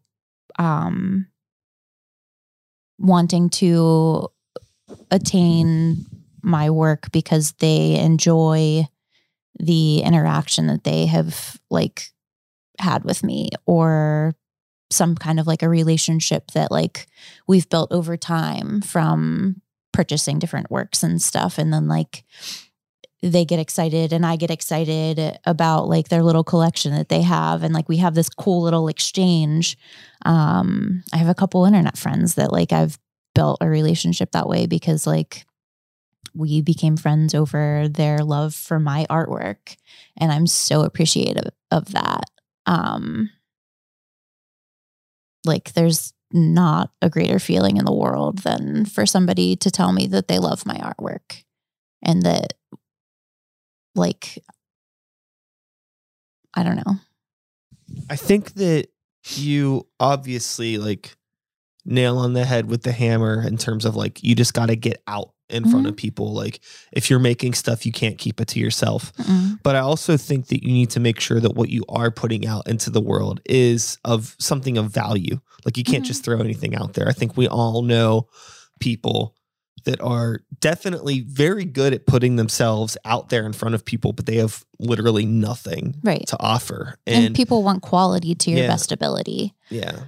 um, 0.58 1.26
wanting 2.98 3.48
to 3.48 4.28
attain 5.10 6.04
my 6.42 6.68
work 6.68 7.10
because 7.12 7.52
they 7.52 7.98
enjoy 7.98 8.86
the 9.58 10.00
interaction 10.00 10.66
that 10.66 10.84
they 10.84 11.06
have 11.06 11.58
like 11.70 12.08
had 12.78 13.04
with 13.04 13.22
me 13.22 13.50
or 13.66 14.34
some 14.90 15.14
kind 15.14 15.40
of 15.40 15.46
like 15.46 15.62
a 15.62 15.68
relationship 15.68 16.50
that 16.52 16.70
like 16.70 17.06
we've 17.46 17.68
built 17.68 17.90
over 17.92 18.16
time 18.16 18.80
from 18.80 19.60
purchasing 19.92 20.38
different 20.38 20.70
works 20.70 21.02
and 21.02 21.22
stuff. 21.22 21.58
And 21.58 21.72
then 21.72 21.88
like 21.88 22.24
they 23.22 23.44
get 23.44 23.58
excited 23.58 24.12
and 24.12 24.26
I 24.26 24.36
get 24.36 24.50
excited 24.50 25.38
about 25.46 25.88
like 25.88 26.08
their 26.08 26.22
little 26.22 26.44
collection 26.44 26.94
that 26.94 27.08
they 27.08 27.22
have. 27.22 27.62
And 27.62 27.72
like 27.72 27.88
we 27.88 27.96
have 27.98 28.14
this 28.14 28.28
cool 28.28 28.62
little 28.62 28.88
exchange. 28.88 29.78
Um 30.26 31.02
I 31.12 31.16
have 31.16 31.28
a 31.28 31.34
couple 31.34 31.64
internet 31.64 31.96
friends 31.96 32.34
that 32.34 32.52
like 32.52 32.72
I've 32.72 32.98
built 33.34 33.58
a 33.60 33.68
relationship 33.68 34.32
that 34.32 34.48
way 34.48 34.66
because 34.66 35.06
like 35.06 35.46
we 36.34 36.60
became 36.60 36.96
friends 36.96 37.34
over 37.34 37.88
their 37.88 38.18
love 38.18 38.54
for 38.54 38.80
my 38.80 39.06
artwork. 39.08 39.76
And 40.16 40.30
I'm 40.32 40.46
so 40.46 40.82
appreciative 40.82 41.50
of 41.70 41.92
that. 41.92 42.24
Um 42.66 43.30
like 45.44 45.72
there's 45.74 46.12
not 46.32 46.90
a 47.00 47.08
greater 47.08 47.38
feeling 47.38 47.76
in 47.76 47.84
the 47.84 47.94
world 47.94 48.38
than 48.38 48.84
for 48.84 49.06
somebody 49.06 49.56
to 49.56 49.70
tell 49.70 49.92
me 49.92 50.06
that 50.08 50.28
they 50.28 50.38
love 50.38 50.66
my 50.66 50.74
artwork 50.76 51.44
and 52.02 52.22
that 52.22 52.54
like 53.94 54.42
I 56.54 56.62
don't 56.62 56.76
know. 56.76 56.96
I 58.08 58.16
think 58.16 58.54
that 58.54 58.88
you 59.36 59.86
obviously 59.98 60.78
like 60.78 61.16
nail 61.84 62.18
on 62.18 62.32
the 62.32 62.44
head 62.44 62.68
with 62.68 62.82
the 62.82 62.92
hammer 62.92 63.46
in 63.46 63.56
terms 63.56 63.84
of 63.84 63.96
like 63.96 64.22
you 64.22 64.34
just 64.34 64.54
got 64.54 64.66
to 64.66 64.76
get 64.76 65.02
out 65.06 65.33
in 65.50 65.68
front 65.68 65.86
of 65.86 65.94
people 65.94 66.32
like 66.32 66.60
if 66.92 67.10
you're 67.10 67.18
making 67.18 67.52
stuff 67.52 67.84
you 67.84 67.92
can't 67.92 68.16
keep 68.18 68.40
it 68.40 68.48
to 68.48 68.58
yourself 68.58 69.12
Mm-mm. 69.16 69.58
but 69.62 69.76
i 69.76 69.78
also 69.80 70.16
think 70.16 70.46
that 70.48 70.62
you 70.64 70.72
need 70.72 70.88
to 70.90 71.00
make 71.00 71.20
sure 71.20 71.38
that 71.38 71.54
what 71.54 71.68
you 71.68 71.84
are 71.88 72.10
putting 72.10 72.46
out 72.46 72.66
into 72.66 72.88
the 72.88 73.00
world 73.02 73.40
is 73.44 73.98
of 74.04 74.34
something 74.38 74.78
of 74.78 74.90
value 74.90 75.38
like 75.66 75.76
you 75.76 75.84
can't 75.84 76.02
Mhm. 76.04 76.06
just 76.08 76.24
throw 76.24 76.40
anything 76.40 76.74
out 76.74 76.94
there 76.94 77.06
i 77.08 77.12
think 77.12 77.36
we 77.36 77.46
all 77.46 77.82
know 77.82 78.26
people 78.80 79.34
that 79.84 80.00
are 80.00 80.40
definitely 80.60 81.20
very 81.20 81.66
good 81.66 81.92
at 81.92 82.06
putting 82.06 82.36
themselves 82.36 82.96
out 83.04 83.28
there 83.28 83.44
in 83.44 83.52
front 83.52 83.74
of 83.74 83.84
people 83.84 84.14
but 84.14 84.24
they 84.24 84.36
have 84.36 84.64
literally 84.78 85.26
nothing 85.26 86.00
Right. 86.02 86.26
to 86.28 86.40
offer 86.40 86.96
And, 87.06 87.26
and, 87.26 87.34
people 87.34 87.62
want 87.62 87.82
quality 87.82 88.34
to 88.34 88.50
your 88.50 88.60
Yeah. 88.60 88.68
best 88.68 88.92
ability. 88.92 89.54
yeah 89.68 90.04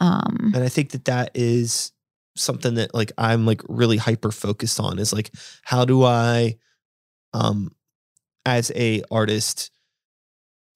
Um 0.00 0.52
and 0.54 0.62
i 0.62 0.68
think 0.68 0.90
that 0.92 1.06
that 1.06 1.30
is 1.34 1.90
something 2.36 2.74
that 2.74 2.94
like 2.94 3.12
i'm 3.18 3.46
like 3.46 3.60
really 3.68 3.96
hyper 3.96 4.30
focused 4.30 4.78
on 4.78 4.98
is 4.98 5.12
like 5.12 5.30
how 5.62 5.84
do 5.84 6.04
i 6.04 6.56
um 7.32 7.70
as 8.44 8.70
a 8.74 9.02
artist 9.10 9.70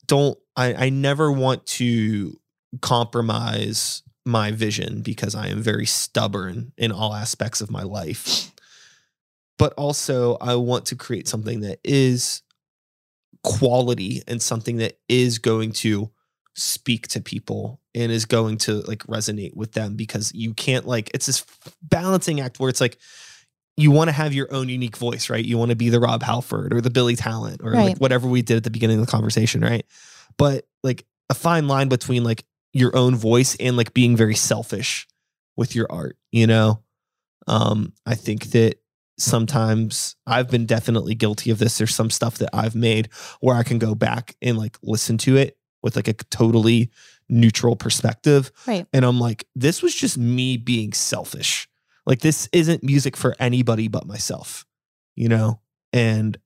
don't 0.07 0.39
i 0.57 0.75
i 0.87 0.89
never 0.89 1.31
want 1.31 1.65
to 1.67 2.39
compromise 2.81 4.03
my 4.25 4.51
vision 4.51 5.03
because 5.03 5.35
i 5.35 5.49
am 5.49 5.63
very 5.63 5.87
stubborn 5.87 6.73
in 6.77 6.93
all 6.93 7.15
aspects 7.15 7.61
of 7.61 7.71
my 7.71 7.83
life. 7.83 8.51
But 9.59 9.73
also 9.75 10.37
I 10.41 10.55
want 10.55 10.87
to 10.87 10.97
create 10.97 11.29
something 11.29 11.61
that 11.61 11.81
is 11.85 12.43
quality 13.43 14.23
and 14.27 14.41
something 14.41 14.77
that 14.79 14.99
is 15.09 15.39
going 15.39 15.73
to 15.73 16.11
speak 16.55 17.09
to 17.09 17.21
people 17.21 17.80
and 17.95 18.13
is 18.13 18.25
going 18.25 18.57
to 18.59 18.81
like 18.83 19.01
resonate 19.05 19.55
with 19.57 19.73
them 19.73 19.97
because 19.97 20.33
you 20.35 20.55
can't 20.55 20.87
like 20.87 21.11
it's 21.15 21.27
this 21.27 21.45
balancing 21.83 22.41
act 22.41 22.61
where 22.61 22.69
it's 22.71 22.81
like 22.81 22.99
you 23.77 23.91
want 23.91 24.09
to 24.09 24.13
have 24.13 24.35
your 24.35 24.53
own 24.53 24.69
unique 24.69 24.97
voice, 24.97 25.31
right? 25.31 25.45
You 25.45 25.57
want 25.57 25.71
to 25.71 25.77
be 25.77 25.89
the 25.89 26.01
Rob 26.01 26.23
Halford 26.23 26.75
or 26.75 26.81
the 26.81 26.91
Billy 26.91 27.17
Talent 27.17 27.61
or 27.63 27.73
Right. 27.73 27.85
like 27.87 27.99
whatever 27.99 28.29
we 28.29 28.43
did 28.43 28.59
at 28.59 28.65
the 28.65 28.71
beginning 28.71 29.01
of 29.01 29.07
the 29.07 29.11
conversation, 29.11 29.63
right? 29.63 29.87
But 30.37 30.67
like 30.83 31.07
a 31.31 31.35
fine 31.35 31.67
line 31.67 31.89
between 31.89 32.23
like 32.23 32.45
your 32.73 32.95
own 32.97 33.17
voice 33.17 33.57
and 33.59 33.77
like 33.77 33.95
being 33.95 34.17
very 34.17 34.35
selfish 34.35 35.07
with 35.57 35.75
your 35.75 35.87
art, 35.91 36.17
you 36.31 36.47
know? 36.47 36.83
Um, 37.47 37.95
I 38.05 38.15
think 38.17 38.51
that 38.51 38.81
sometimes 39.19 40.17
I've 40.27 40.51
been 40.51 40.67
definitely 40.67 41.15
guilty 41.15 41.51
of 41.51 41.59
this. 41.59 41.79
There's 41.79 41.95
some 41.95 42.11
stuff 42.11 42.39
that 42.39 42.51
I've 42.53 42.75
made 42.75 43.09
where 43.41 43.57
I 43.57 43.63
can 43.63 43.79
go 43.79 43.95
back 43.95 44.35
and 44.43 44.59
like 44.59 44.77
listen 44.83 45.19
to 45.19 45.37
it 45.37 45.57
with 45.83 45.97
like 45.97 46.09
a 46.09 46.13
totally 46.13 46.91
neutral 47.31 47.77
perspective. 47.77 48.51
Right. 48.67 48.87
And 48.93 49.05
I'm 49.05 49.21
like, 49.21 49.47
this 49.55 49.83
was 49.83 49.95
just 49.95 50.19
me 50.19 50.57
being 50.57 50.93
selfish. 50.93 51.69
Like 52.07 52.21
this 52.21 52.49
isn't 52.53 52.83
music 52.83 53.17
for 53.17 53.35
anybody 53.39 53.89
but 53.89 54.07
myself, 54.07 54.67
you 55.15 55.29
know? 55.29 55.61
And 55.93 56.39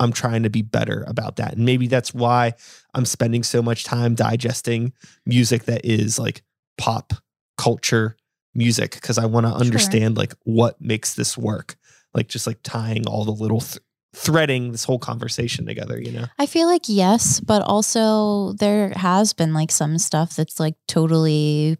I'm 0.00 0.12
trying 0.12 0.42
to 0.42 0.50
be 0.50 0.62
better 0.62 1.04
about 1.06 1.36
that. 1.36 1.54
And 1.54 1.64
maybe 1.64 1.86
that's 1.86 2.12
why 2.12 2.54
I'm 2.94 3.04
spending 3.04 3.42
so 3.42 3.62
much 3.62 3.84
time 3.84 4.14
digesting 4.14 4.92
music 5.24 5.64
that 5.64 5.84
is 5.84 6.18
like 6.18 6.42
pop 6.78 7.12
culture 7.56 8.16
music 8.54 8.92
because 8.92 9.18
I 9.18 9.26
want 9.26 9.46
to 9.46 9.52
understand 9.52 10.16
like 10.16 10.34
what 10.44 10.80
makes 10.80 11.14
this 11.14 11.38
work. 11.38 11.76
Like 12.12 12.28
just 12.28 12.46
like 12.46 12.58
tying 12.62 13.06
all 13.06 13.24
the 13.24 13.32
little 13.32 13.60
th- 13.60 13.82
threading 14.14 14.72
this 14.72 14.84
whole 14.84 14.98
conversation 14.98 15.66
together, 15.66 16.00
you 16.00 16.12
know? 16.12 16.26
I 16.38 16.46
feel 16.46 16.66
like 16.68 16.82
yes, 16.86 17.40
but 17.40 17.62
also 17.62 18.52
there 18.54 18.90
has 18.90 19.32
been 19.32 19.52
like 19.52 19.70
some 19.70 19.98
stuff 19.98 20.36
that's 20.36 20.60
like 20.60 20.76
totally 20.86 21.78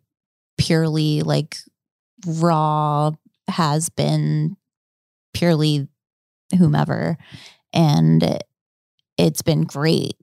purely 0.58 1.22
like 1.22 1.56
raw 2.26 3.12
has 3.48 3.88
been 3.88 4.56
purely 5.32 5.88
whomever. 6.58 7.16
And 7.72 8.38
it's 9.16 9.42
been 9.42 9.62
great 9.62 10.14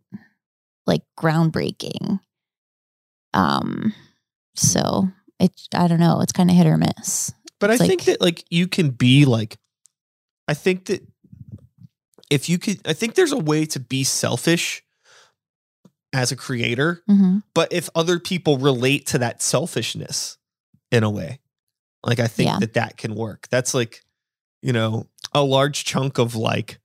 like 0.85 1.03
groundbreaking. 1.17 2.19
Um 3.33 3.93
so 4.55 5.07
it 5.39 5.53
i 5.73 5.87
don't 5.87 6.01
know 6.01 6.19
it's 6.19 6.33
kind 6.33 6.49
of 6.49 6.57
hit 6.57 6.67
or 6.67 6.77
miss. 6.77 7.33
But 7.59 7.69
I 7.71 7.75
It's 7.75 7.85
think 7.85 8.03
that 8.05 8.19
like 8.21 8.43
you 8.49 8.67
can 8.67 8.89
be 8.89 9.23
like, 9.25 9.57
I 10.47 10.53
think 10.53 10.85
that 10.85 11.07
if 12.31 12.49
you 12.49 12.57
could, 12.57 12.79
I 12.87 12.93
think 12.93 13.13
there's 13.13 13.33
a 13.33 13.37
way 13.37 13.65
to 13.67 13.79
be 13.79 14.03
selfish 14.03 14.83
as 16.13 16.31
a 16.31 16.35
creator, 16.35 17.03
hmm 17.07 17.39
but 17.53 17.73
if 17.73 17.89
other 17.95 18.17
people 18.17 18.57
relate 18.57 19.05
to 19.07 19.17
that 19.17 19.41
selfishness 19.41 20.37
in 20.89 21.03
a 21.03 21.09
way, 21.09 21.39
like 22.01 22.19
I 22.19 22.27
think 22.27 22.47
Yeah. 22.47 22.59
that 22.59 22.73
that 22.75 22.95
can 22.97 23.13
work. 23.13 23.49
That's 23.51 23.73
like, 23.73 24.03
you 24.61 24.71
know, 24.71 25.07
a 25.33 25.43
large 25.43 25.83
chunk 25.83 26.17
of 26.17 26.33
like 26.33 26.79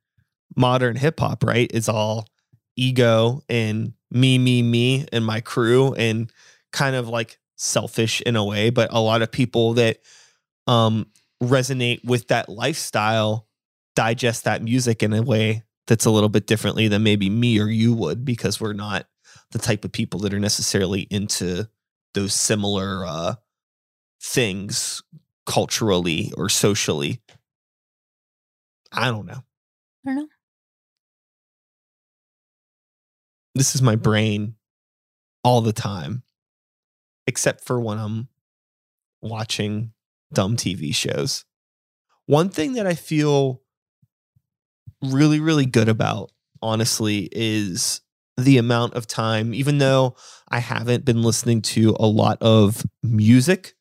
modern 0.56 0.96
hip 0.96 1.20
hop, 1.20 1.44
right? 1.44 1.70
Is 1.72 1.88
all 1.88 2.26
ego 2.74 3.42
and 3.48 3.92
me, 4.10 4.38
me, 4.38 4.60
me, 4.62 5.06
and 5.12 5.24
my 5.24 5.40
crew, 5.40 5.94
and 5.94 6.32
kind 6.72 6.96
of 6.96 7.08
like 7.08 7.38
selfish 7.54 8.20
in 8.22 8.34
a 8.34 8.44
way. 8.44 8.70
But 8.70 8.92
a 8.92 9.00
lot 9.00 9.22
of 9.22 9.30
people 9.30 9.74
that 9.74 9.98
um 10.66 11.06
resonate 11.40 12.04
with 12.04 12.26
that 12.28 12.48
lifestyle 12.48 13.45
digest 13.96 14.44
that 14.44 14.62
music 14.62 15.02
in 15.02 15.12
a 15.12 15.22
way 15.22 15.64
that's 15.88 16.04
a 16.04 16.10
little 16.10 16.28
bit 16.28 16.46
differently 16.46 16.86
than 16.86 17.02
maybe 17.02 17.28
me 17.28 17.58
or 17.58 17.66
you 17.66 17.92
would 17.94 18.24
because 18.24 18.60
we're 18.60 18.72
not 18.72 19.06
the 19.50 19.58
type 19.58 19.84
of 19.84 19.90
people 19.90 20.20
that 20.20 20.32
are 20.32 20.38
necessarily 20.38 21.08
into 21.10 21.68
those 22.14 22.34
similar 22.34 23.04
uh 23.04 23.34
things 24.22 25.02
culturally 25.44 26.32
or 26.36 26.48
socially. 26.48 27.20
I 28.92 29.10
don't 29.10 29.26
know. 29.26 29.42
I 30.06 30.10
don't 30.10 30.16
know. 30.16 30.28
this 33.56 33.74
is 33.74 33.80
my 33.82 33.96
brain 33.96 34.54
all 35.42 35.62
the 35.62 35.72
time 35.72 36.22
except 37.26 37.64
for 37.64 37.80
when 37.80 37.98
i'm 37.98 38.28
watching 39.22 39.92
dumb 40.32 40.56
tv 40.56 40.94
shows. 40.94 41.44
One 42.26 42.50
thing 42.50 42.74
that 42.74 42.86
i 42.86 42.94
feel 42.94 43.62
really 45.02 45.40
really 45.40 45.66
good 45.66 45.88
about 45.88 46.30
honestly 46.62 47.28
is 47.32 48.00
the 48.36 48.58
amount 48.58 48.94
of 48.94 49.06
time 49.06 49.54
even 49.54 49.78
though 49.78 50.14
i 50.48 50.58
haven't 50.58 51.04
been 51.04 51.22
listening 51.22 51.60
to 51.62 51.94
a 52.00 52.06
lot 52.06 52.38
of 52.40 52.84
music 53.02 53.74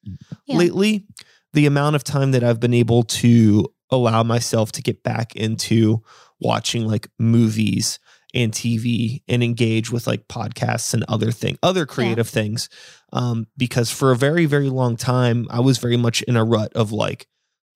Yeah. 0.46 0.58
lately 0.58 1.06
the 1.54 1.66
amount 1.66 1.96
of 1.96 2.04
time 2.04 2.32
that 2.32 2.44
i've 2.44 2.60
been 2.60 2.74
able 2.74 3.04
to 3.04 3.68
allow 3.92 4.24
myself 4.24 4.72
to 4.74 4.82
get 4.82 5.04
back 5.04 5.36
into 5.36 6.04
watching 6.40 6.86
like 6.88 7.08
movies 7.20 8.00
and 8.34 8.52
tv 8.52 9.22
and 9.28 9.42
engage 9.44 9.92
with 9.92 10.08
like 10.08 10.28
podcasts 10.28 10.94
and 10.94 11.06
other 11.08 11.32
thing 11.32 11.58
other 11.64 11.86
creative 11.86 12.28
things 12.28 12.68
um 13.14 13.48
because 13.58 13.90
for 13.90 14.12
a 14.12 14.18
very 14.18 14.46
very 14.46 14.70
long 14.70 14.98
time 14.98 15.48
i 15.50 15.60
was 15.60 15.78
very 15.78 15.98
much 15.98 16.22
in 16.24 16.36
a 16.36 16.44
rut 16.44 16.74
of 16.74 16.92
like 16.92 17.28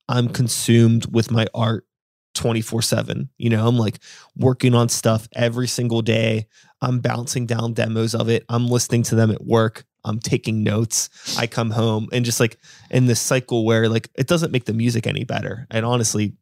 i'm 0.08 0.28
consumed 0.28 1.06
with 1.14 1.30
my 1.30 1.46
art 1.54 1.86
24 2.34 2.80
7 2.82 3.28
you 3.38 3.50
know 3.50 3.66
i'm 3.66 3.76
like 3.76 3.98
working 4.36 4.74
on 4.74 4.88
stuff 4.88 5.28
every 5.34 5.66
single 5.68 6.02
day. 6.02 6.46
I'm 6.82 7.00
bouncing 7.00 7.44
down 7.44 7.74
demos 7.74 8.14
of 8.14 8.30
it. 8.30 8.44
I'm 8.48 8.66
listening 8.66 9.02
to 9.04 9.14
them 9.14 9.30
at 9.30 9.44
work. 9.44 9.84
I'm 10.02 10.18
taking 10.18 10.62
notes. 10.62 11.10
I 11.38 11.46
come 11.46 11.68
home 11.70 12.08
and 12.10 12.24
just 12.24 12.40
like 12.40 12.56
in 12.90 13.04
this 13.04 13.20
cycle 13.20 13.66
where 13.66 13.86
like 13.90 14.08
it 14.14 14.26
doesn't 14.26 14.50
make 14.50 14.64
the 14.64 14.72
music 14.72 15.06
any 15.06 15.24
better. 15.24 15.66
And 15.70 15.84
honestly 15.84 16.32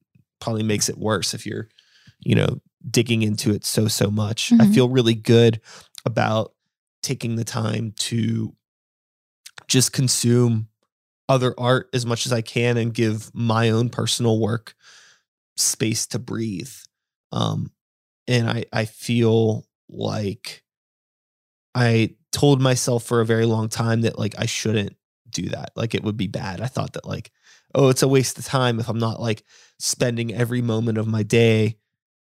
probably 0.41 0.63
makes 0.63 0.89
it 0.89 0.97
worse 0.97 1.35
if 1.35 1.45
you're 1.45 1.69
you 2.21 2.37
know 2.37 2.61
digging 2.89 3.23
into 3.23 3.53
it 3.53 3.65
so 3.65 3.89
so 3.89 4.11
much. 4.13 4.53
I 4.53 4.67
Mhm. 4.67 4.75
feel 4.75 4.89
really 4.89 5.15
good 5.15 5.61
about 6.05 6.53
taking 7.03 7.35
the 7.35 7.45
time 7.45 7.95
to 7.97 8.55
just 9.67 9.93
consume 9.93 10.69
other 11.29 11.53
art 11.59 11.89
as 11.93 12.07
much 12.07 12.25
as 12.27 12.33
i 12.33 12.41
can 12.41 12.77
and 12.79 12.95
give 12.95 13.31
my 13.35 13.69
own 13.71 13.91
personal 13.91 14.39
work 14.41 14.75
space 15.59 16.07
to 16.07 16.19
breathe 16.19 16.73
um 17.33 17.71
and 18.27 18.49
i 18.49 18.65
i 18.73 18.85
feel 18.85 19.67
like 19.89 20.63
i 21.75 22.15
told 22.33 22.61
myself 22.61 23.05
for 23.05 23.21
a 23.21 23.27
very 23.27 23.45
long 23.47 23.69
time 23.69 24.03
that 24.03 24.19
like 24.19 24.35
i 24.39 24.47
shouldn't 24.47 24.95
do 25.31 25.49
that 25.49 25.71
like 25.77 25.95
it 25.95 26.03
would 26.03 26.17
be 26.17 26.27
bad 26.27 26.61
i 26.61 26.67
thought 26.67 26.93
that 26.95 27.07
like 27.07 27.31
oh 27.75 27.89
it's 27.89 28.03
a 28.03 28.09
waste 28.09 28.39
of 28.39 28.45
time 28.45 28.79
if 28.81 28.89
i'm 28.89 28.99
not 28.99 29.21
like 29.21 29.43
spending 29.79 30.33
every 30.33 30.63
moment 30.63 30.97
of 30.99 31.07
my 31.07 31.23
day 31.23 31.77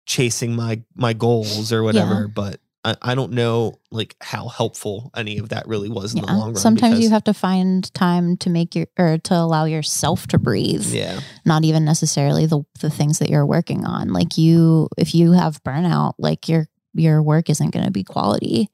chasing 0.05 0.55
my 0.55 0.81
my 0.95 1.13
goals 1.13 1.71
or 1.73 1.83
whatever 1.83 2.21
Yeah. 2.21 2.27
but 2.33 2.59
I, 2.85 2.95
I 3.01 3.15
don't 3.15 3.31
know 3.31 3.79
like 3.91 4.15
how 4.21 4.47
helpful 4.47 5.11
any 5.15 5.37
of 5.37 5.49
that 5.49 5.67
really 5.67 5.89
was 5.89 6.13
in 6.13 6.21
the 6.21 6.27
long 6.27 6.47
run 6.47 6.55
sometimes 6.55 6.99
you 6.99 7.09
have 7.09 7.23
to 7.25 7.33
find 7.33 7.93
time 7.93 8.37
to 8.37 8.49
make 8.49 8.75
your 8.75 8.87
or 8.97 9.17
to 9.19 9.35
allow 9.35 9.65
yourself 9.65 10.27
to 10.27 10.37
breathe 10.37 10.85
yeah. 10.93 11.19
not 11.45 11.63
even 11.63 11.85
necessarily 11.85 12.45
the 12.45 12.63
the 12.79 12.89
things 12.89 13.19
that 13.19 13.29
you're 13.29 13.45
working 13.45 13.85
on. 13.85 14.13
Like 14.13 14.37
you 14.37 14.89
if 14.97 15.15
you 15.15 15.31
have 15.31 15.63
burnout 15.63 16.13
like 16.17 16.47
your 16.47 16.67
your 16.93 17.23
work 17.23 17.49
isn't 17.49 17.71
going 17.71 17.85
to 17.85 17.91
be 17.91 18.03
quality. 18.03 18.69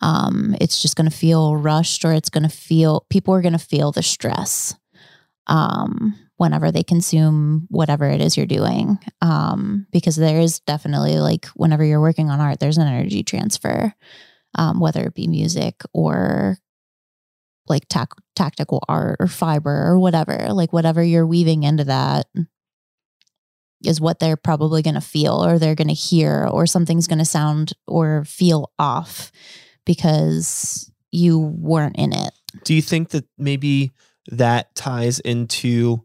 Um 0.00 0.56
it's 0.60 0.80
just 0.80 0.96
going 0.96 1.10
to 1.10 1.16
feel 1.16 1.56
rushed 1.56 2.04
or 2.04 2.12
it's 2.12 2.30
going 2.30 2.42
to 2.42 2.48
feel 2.48 3.06
people 3.10 3.34
are 3.34 3.42
going 3.42 3.52
to 3.52 3.58
feel 3.58 3.92
the 3.92 4.02
stress. 4.02 4.74
Um 5.46 6.18
whenever 6.36 6.72
they 6.72 6.82
consume 6.82 7.66
whatever 7.70 8.08
it 8.08 8.20
is 8.20 8.36
you're 8.36 8.46
doing. 8.46 8.98
Um 9.20 9.86
because 9.92 10.16
there 10.16 10.40
is 10.40 10.60
definitely 10.60 11.18
like 11.18 11.46
whenever 11.54 11.84
you're 11.84 12.00
working 12.00 12.30
on 12.30 12.40
art 12.40 12.60
there's 12.60 12.78
an 12.78 12.86
energy 12.86 13.22
transfer 13.22 13.94
um 14.56 14.80
whether 14.80 15.02
it 15.02 15.14
be 15.14 15.26
music 15.26 15.82
or 15.92 16.58
like 17.68 17.86
tac- 17.88 18.20
tactical 18.36 18.82
art 18.88 19.16
or 19.20 19.26
fiber 19.26 19.86
or 19.86 19.98
whatever. 19.98 20.52
Like 20.52 20.72
whatever 20.72 21.02
you're 21.02 21.26
weaving 21.26 21.62
into 21.62 21.84
that 21.84 22.26
is 23.82 24.00
what 24.00 24.18
they're 24.18 24.36
probably 24.36 24.82
going 24.82 24.94
to 24.94 25.00
feel 25.00 25.44
or 25.44 25.58
they're 25.58 25.74
going 25.74 25.88
to 25.88 25.94
hear 25.94 26.46
or 26.50 26.66
something's 26.66 27.06
going 27.06 27.18
to 27.18 27.24
sound 27.24 27.72
or 27.86 28.24
feel 28.24 28.72
off 28.78 29.30
because 29.84 30.90
you 31.10 31.38
weren't 31.38 31.96
in 31.96 32.12
it. 32.12 32.32
Do 32.64 32.74
you 32.74 32.82
think 32.82 33.10
that 33.10 33.26
maybe 33.36 33.92
that 34.28 34.74
ties 34.74 35.20
into 35.20 36.02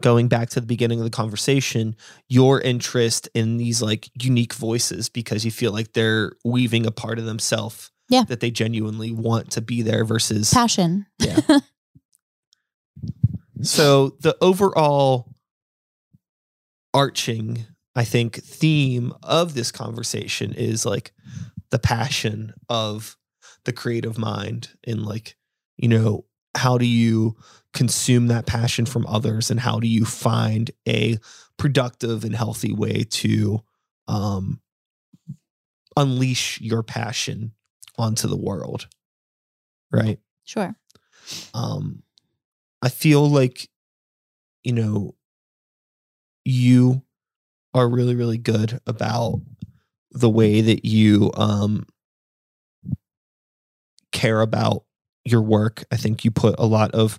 going 0.00 0.28
back 0.28 0.48
to 0.50 0.60
the 0.60 0.66
beginning 0.66 0.98
of 1.00 1.04
the 1.04 1.10
conversation, 1.10 1.96
your 2.28 2.60
interest 2.60 3.28
in 3.34 3.56
these 3.56 3.82
like 3.82 4.08
unique 4.20 4.54
voices 4.54 5.08
because 5.08 5.44
you 5.44 5.50
feel 5.50 5.72
like 5.72 5.92
they're 5.92 6.32
weaving 6.44 6.86
a 6.86 6.90
part 6.92 7.18
of 7.18 7.24
themselves 7.24 7.90
Yeah. 8.08 8.22
that 8.24 8.38
they 8.40 8.50
genuinely 8.52 9.10
want 9.12 9.50
to 9.52 9.60
be 9.60 9.82
there 9.82 10.04
versus 10.04 10.52
passion 10.54 11.06
Yeah. 11.18 11.40
so 13.62 14.10
the 14.20 14.36
overall 14.40 15.34
arching, 16.94 17.66
I 17.94 18.04
think, 18.04 18.36
theme 18.36 19.12
of 19.22 19.54
this 19.54 19.70
conversation 19.72 20.52
is 20.54 20.86
like 20.86 21.12
the 21.70 21.78
passion 21.78 22.54
of 22.68 23.16
the 23.64 23.72
creative 23.72 24.16
mind 24.16 24.70
and 24.86 25.04
like, 25.04 25.36
you 25.76 25.88
know, 25.88 26.24
how 26.58 26.78
do 26.78 26.86
you 26.86 27.36
consume 27.74 28.28
that 28.28 28.46
passion 28.46 28.86
from 28.86 29.06
others 29.06 29.50
and 29.50 29.60
how 29.60 29.78
do 29.80 29.86
you 29.88 30.04
find 30.04 30.70
a 30.88 31.18
productive 31.56 32.24
and 32.24 32.34
healthy 32.34 32.72
way 32.72 33.04
to 33.10 33.60
um 34.08 34.60
unleash 35.96 36.60
your 36.60 36.82
passion 36.82 37.52
onto 37.98 38.28
the 38.28 38.36
world 38.36 38.86
right 39.92 40.18
Sure. 40.44 40.74
um 41.54 42.02
i 42.82 42.88
feel 42.88 43.28
like 43.28 43.68
you 44.64 44.72
know 44.72 45.14
you 46.44 47.02
are 47.74 47.88
really 47.88 48.14
really 48.14 48.38
good 48.38 48.80
about 48.86 49.40
the 50.12 50.30
way 50.30 50.60
that 50.60 50.84
you 50.84 51.30
um 51.34 51.84
care 54.12 54.40
about 54.40 54.84
your 55.30 55.42
work 55.42 55.84
i 55.92 55.96
think 55.96 56.24
you 56.24 56.30
put 56.30 56.54
a 56.58 56.66
lot 56.66 56.90
of 56.92 57.18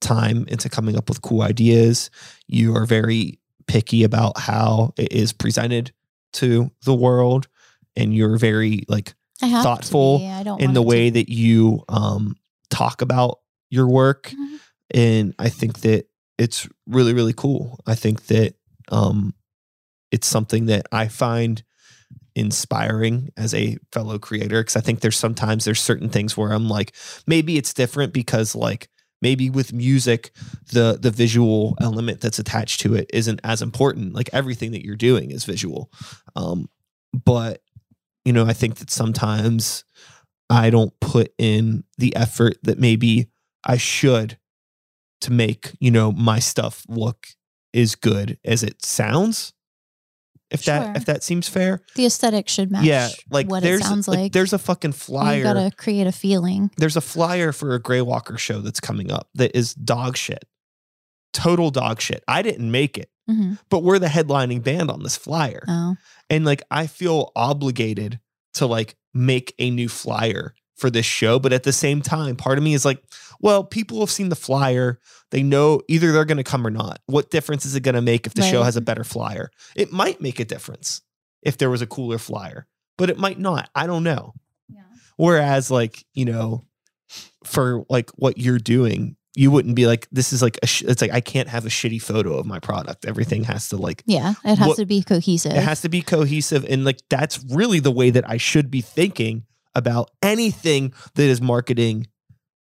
time 0.00 0.44
into 0.48 0.68
coming 0.68 0.96
up 0.96 1.08
with 1.08 1.20
cool 1.22 1.42
ideas 1.42 2.10
you 2.46 2.74
are 2.74 2.86
very 2.86 3.38
picky 3.66 4.02
about 4.02 4.38
how 4.38 4.92
it 4.96 5.12
is 5.12 5.32
presented 5.32 5.92
to 6.32 6.70
the 6.84 6.94
world 6.94 7.48
and 7.96 8.14
you're 8.14 8.38
very 8.38 8.84
like 8.88 9.14
Thoughtful 9.40 10.18
to 10.18 10.24
be. 10.24 10.28
I 10.30 10.42
don't 10.42 10.60
in 10.60 10.74
the 10.74 10.80
it 10.80 10.84
to- 10.84 10.88
way 10.88 11.10
that 11.10 11.28
you 11.30 11.84
um 11.88 12.36
talk 12.70 13.00
about 13.02 13.40
your 13.70 13.88
work 13.88 14.30
Mhm. 14.30 14.58
and 14.94 15.34
i 15.38 15.48
think 15.48 15.80
that 15.80 16.06
it's 16.38 16.68
really 16.86 17.12
really 17.14 17.32
cool 17.32 17.78
i 17.86 17.94
think 17.94 18.26
that 18.26 18.54
um 18.90 19.34
it's 20.10 20.26
something 20.26 20.66
that 20.66 20.86
i 20.92 21.08
find 21.08 21.62
inspiring 22.40 23.28
as 23.36 23.54
a 23.54 23.76
fellow 23.92 24.18
creator 24.18 24.60
because 24.60 24.76
i 24.76 24.80
think 24.80 25.00
there's 25.00 25.18
sometimes 25.18 25.64
there's 25.64 25.80
certain 25.80 26.08
things 26.08 26.36
where 26.36 26.52
i'm 26.52 26.68
like 26.68 26.92
maybe 27.26 27.56
it's 27.56 27.74
different 27.74 28.12
because 28.12 28.54
like 28.54 28.88
maybe 29.22 29.50
with 29.50 29.72
music 29.72 30.30
the 30.72 30.98
the 31.00 31.10
visual 31.10 31.76
element 31.80 32.20
that's 32.20 32.38
attached 32.38 32.80
to 32.80 32.94
it 32.94 33.10
isn't 33.12 33.38
as 33.44 33.60
important. 33.60 34.14
Like 34.14 34.30
everything 34.32 34.72
that 34.72 34.82
you're 34.82 34.96
doing 34.96 35.30
is 35.30 35.44
visual. 35.44 35.90
Um 36.34 36.68
but 37.12 37.60
you 38.24 38.32
know 38.32 38.46
i 38.46 38.52
think 38.52 38.76
that 38.76 38.90
sometimes 38.90 39.84
i 40.48 40.70
don't 40.70 40.98
put 41.00 41.32
in 41.38 41.84
the 41.98 42.14
effort 42.14 42.54
that 42.62 42.78
maybe 42.78 43.28
i 43.64 43.76
should 43.76 44.38
to 45.20 45.32
make 45.32 45.72
you 45.80 45.90
know 45.90 46.12
my 46.12 46.38
stuff 46.38 46.84
look 46.88 47.28
as 47.74 47.94
good 47.94 48.38
as 48.44 48.62
it 48.62 48.84
sounds 48.84 49.52
if 50.50 50.62
Sure. 50.62 50.78
that 50.78 50.96
if 50.96 51.04
that 51.06 51.22
seems 51.22 51.48
fair 51.48 51.80
the 51.94 52.06
aesthetic 52.06 52.48
should 52.48 52.70
match 52.70 52.84
yeah 52.84 53.08
like 53.30 53.48
what 53.48 53.62
there's 53.62 53.80
it 53.80 53.84
sounds 53.84 54.08
like. 54.08 54.32
there's 54.32 54.52
a 54.52 54.58
fucking 54.58 54.92
flyer. 54.92 55.36
you 55.38 55.42
gotta 55.42 55.70
create 55.76 56.06
a 56.06 56.12
feeling. 56.12 56.70
there's 56.76 56.96
a 56.96 57.00
flyer 57.00 57.52
for 57.52 57.74
a 57.74 57.78
Grey 57.80 58.00
Walker 58.02 58.36
show 58.38 58.60
that's 58.60 58.80
coming 58.80 59.10
up 59.12 59.28
that 59.34 59.56
is 59.56 59.74
dog 59.74 60.16
shit. 60.16 60.44
Total 61.32 61.70
dog 61.70 62.00
shit. 62.00 62.24
I 62.26 62.42
didn't 62.42 62.70
make 62.70 62.98
it, 62.98 63.08
hmm 63.28 63.52
but 63.68 63.84
we're 63.84 64.00
the 64.00 64.08
headlining 64.08 64.64
band 64.64 64.90
on 64.90 65.02
this 65.04 65.16
flyer. 65.16 65.62
Oh, 65.68 65.94
And 66.28 66.44
like 66.44 66.62
I 66.70 66.86
feel 66.88 67.30
obligated 67.36 68.18
to 68.54 68.66
like 68.66 68.96
make 69.14 69.54
a 69.60 69.70
new 69.70 69.88
flyer 69.88 70.54
for 70.80 70.90
this 70.90 71.06
show, 71.06 71.38
but 71.38 71.52
at 71.52 71.62
the 71.62 71.72
same 71.72 72.02
time, 72.02 72.34
part 72.36 72.58
of 72.58 72.64
me 72.64 72.74
is 72.74 72.84
like, 72.84 73.02
well, 73.40 73.62
people 73.62 74.00
have 74.00 74.10
seen 74.10 74.28
the 74.30 74.36
flyer. 74.36 74.98
They 75.30 75.42
know 75.42 75.80
either 75.88 76.10
they're 76.12 76.24
going 76.24 76.38
to 76.38 76.44
come 76.44 76.66
or 76.66 76.70
not. 76.70 77.00
What 77.06 77.30
difference 77.30 77.64
is 77.64 77.74
it 77.76 77.80
going 77.82 77.94
to 77.94 78.02
make 78.02 78.26
if 78.26 78.34
the 78.34 78.42
show 78.42 78.62
has 78.62 78.76
a 78.76 78.80
better 78.80 79.04
flyer? 79.04 79.50
It 79.76 79.92
might 79.92 80.20
make 80.20 80.40
a 80.40 80.44
difference 80.44 81.02
if 81.42 81.56
there 81.58 81.70
was 81.70 81.80
a 81.82 81.86
cooler 81.86 82.18
flyer, 82.18 82.66
but 82.98 83.08
it 83.10 83.18
might 83.18 83.38
not. 83.38 83.70
I 83.74 83.86
don't 83.86 84.02
know. 84.04 84.34
yeah. 84.68 84.82
Whereas, 85.16 85.70
like, 85.70 86.04
you 86.14 86.24
know, 86.24 86.64
for 87.44 87.84
like 87.88 88.10
what 88.16 88.38
you're 88.38 88.58
doing, 88.58 89.16
you 89.36 89.50
wouldn't 89.50 89.76
be 89.76 89.86
like, 89.86 90.08
this 90.10 90.32
is 90.32 90.42
like, 90.42 90.58
a 90.62 90.66
sh- 90.66 90.82
it's 90.82 91.00
like, 91.00 91.12
I 91.12 91.20
can't 91.20 91.48
have 91.48 91.64
a 91.64 91.68
shitty 91.68 92.02
photo 92.02 92.36
of 92.36 92.46
my 92.46 92.58
product. 92.58 93.04
Everything 93.06 93.44
has 93.44 93.68
to 93.68 93.76
like, 93.76 94.02
Yeah, 94.06 94.34
it 94.44 94.56
has 94.58 94.68
What- 94.68 94.76
to 94.78 94.86
be 94.86 95.02
cohesive. 95.02 95.52
it 95.52 95.62
has 95.62 95.80
to 95.82 95.88
be 95.88 96.02
cohesive. 96.02 96.64
And 96.68 96.84
like, 96.84 96.98
that's 97.08 97.42
really 97.48 97.80
the 97.80 97.92
way 97.92 98.10
that 98.10 98.28
I 98.28 98.36
should 98.36 98.70
be 98.70 98.80
thinking 98.80 99.44
about 99.74 100.10
anything 100.22 100.92
that 101.14 101.24
is 101.24 101.40
marketing 101.40 102.06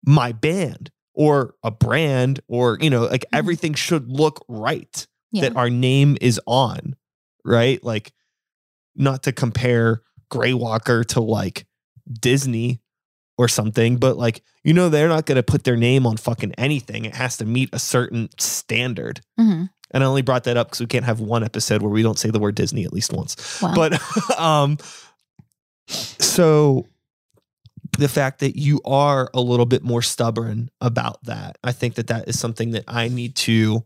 my 0.05 0.31
band 0.31 0.89
or 1.13 1.55
a 1.63 1.71
brand 1.71 2.39
or, 2.47 2.77
you 2.81 2.89
know, 2.89 3.05
like 3.05 3.25
Mhm. 3.33 3.37
everything 3.37 3.73
should 3.73 4.09
look 4.09 4.43
right 4.47 5.05
yeah. 5.31 5.41
that 5.41 5.55
our 5.55 5.69
name 5.69 6.17
is 6.21 6.39
on, 6.47 6.95
right? 7.43 7.83
Like, 7.83 8.13
not 8.95 9.23
to 9.23 9.31
compare 9.31 10.01
Grey 10.29 10.53
Walker 10.53 11.03
to 11.03 11.21
like 11.21 11.65
Disney 12.21 12.81
or 13.37 13.47
something, 13.47 13.97
but 13.97 14.17
like, 14.17 14.43
you 14.63 14.73
know, 14.73 14.89
they're 14.89 15.07
not 15.07 15.25
going 15.25 15.35
to 15.35 15.43
put 15.43 15.63
their 15.63 15.75
name 15.75 16.07
on 16.07 16.17
fucking 16.17 16.53
anything. 16.57 17.05
It 17.05 17.15
has 17.15 17.37
to 17.37 17.45
meet 17.45 17.69
a 17.73 17.79
certain 17.79 18.29
standard. 18.39 19.21
hmm 19.37 19.65
And 19.91 20.03
I 20.03 20.07
only 20.07 20.21
brought 20.23 20.43
that 20.45 20.57
up 20.57 20.67
because 20.67 20.79
we 20.79 20.87
can't 20.87 21.05
have 21.05 21.19
one 21.19 21.43
episode 21.43 21.81
where 21.81 21.91
we 21.91 22.01
don't 22.01 22.17
say 22.17 22.29
the 22.31 22.39
word 22.39 22.55
Disney 22.55 22.83
at 22.85 22.93
least 22.93 23.13
once. 23.13 23.61
Wow. 23.61 23.73
But, 23.75 24.39
um, 24.39 24.77
so 25.87 26.85
the 27.97 28.07
fact 28.07 28.39
that 28.39 28.55
you 28.57 28.81
are 28.85 29.29
a 29.33 29.41
little 29.41 29.65
bit 29.65 29.83
more 29.83 30.01
stubborn 30.01 30.69
about 30.81 31.23
that, 31.23 31.57
I 31.63 31.71
think 31.71 31.95
that 31.95 32.07
that 32.07 32.27
is 32.27 32.39
something 32.39 32.71
that 32.71 32.83
I 32.87 33.07
need 33.07 33.35
to 33.37 33.85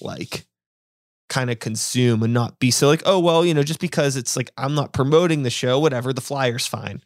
like 0.00 0.44
kind 1.28 1.50
of 1.50 1.58
consume 1.58 2.22
and 2.22 2.34
not 2.34 2.58
be 2.58 2.70
so 2.70 2.88
like, 2.88 3.02
oh, 3.06 3.20
well, 3.20 3.44
you 3.44 3.54
know, 3.54 3.62
just 3.62 3.80
because 3.80 4.16
it's 4.16 4.36
like 4.36 4.50
I'm 4.56 4.74
not 4.74 4.92
promoting 4.92 5.42
the 5.42 5.50
show, 5.50 5.78
whatever, 5.78 6.12
the 6.12 6.20
flyer's 6.20 6.66
fine. 6.66 7.02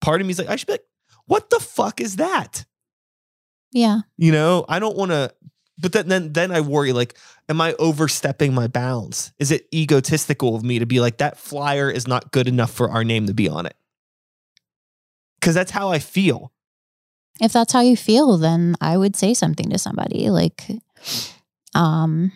Part 0.00 0.20
of 0.20 0.26
me 0.26 0.32
is 0.32 0.38
like, 0.38 0.48
I 0.48 0.56
should 0.56 0.66
be 0.66 0.74
like, 0.74 0.86
what 1.26 1.50
the 1.50 1.58
fuck 1.58 2.00
is 2.00 2.16
that? 2.16 2.64
yeah. 3.72 4.00
You 4.16 4.32
know, 4.32 4.64
I 4.68 4.78
don't 4.78 4.96
want 4.96 5.10
to, 5.10 5.32
but 5.78 5.92
then, 5.92 6.08
then 6.08 6.32
then 6.32 6.50
I 6.50 6.60
worry 6.60 6.92
like, 6.92 7.16
am 7.48 7.60
I 7.60 7.74
overstepping 7.74 8.54
my 8.54 8.66
bounds? 8.66 9.32
Is 9.38 9.50
it 9.50 9.68
egotistical 9.74 10.54
of 10.54 10.64
me 10.64 10.78
to 10.78 10.86
be 10.86 11.00
like 11.00 11.18
that 11.18 11.38
flyer 11.38 11.90
is 11.90 12.06
not 12.06 12.32
good 12.32 12.48
enough 12.48 12.70
for 12.70 12.90
our 12.90 13.04
name 13.04 13.26
to 13.26 13.34
be 13.34 13.48
on 13.48 13.66
it? 13.66 13.76
Because 15.40 15.54
that's 15.54 15.70
how 15.70 15.90
I 15.90 15.98
feel. 15.98 16.52
If 17.40 17.52
that's 17.52 17.72
how 17.72 17.80
you 17.80 17.96
feel, 17.96 18.38
then 18.38 18.76
I 18.80 18.96
would 18.96 19.14
say 19.14 19.34
something 19.34 19.68
to 19.68 19.78
somebody 19.78 20.30
like, 20.30 20.70
um, 21.74 22.32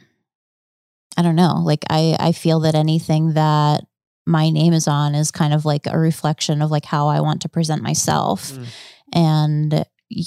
I 1.17 1.23
don't 1.23 1.37
know. 1.37 1.63
Like 1.65 1.85
I, 1.89 2.17
I 2.21 2.33
feel 2.33 2.61
that 2.61 2.75
anything 2.75 3.33
that 3.33 3.85
my 4.27 4.51
name 4.51 4.75
is 4.75 4.87
on 4.87 5.15
is 5.15 5.31
kind 5.31 5.55
of 5.55 5.65
like 5.65 5.87
a 5.87 5.99
reflection 5.99 6.61
of 6.61 6.71
like 6.71 6.85
how 6.85 7.09
I 7.09 7.21
want 7.21 7.43
to 7.43 7.49
present 7.49 7.83
myself. 7.83 8.53
Mm. 8.53 8.67
And 9.13 9.85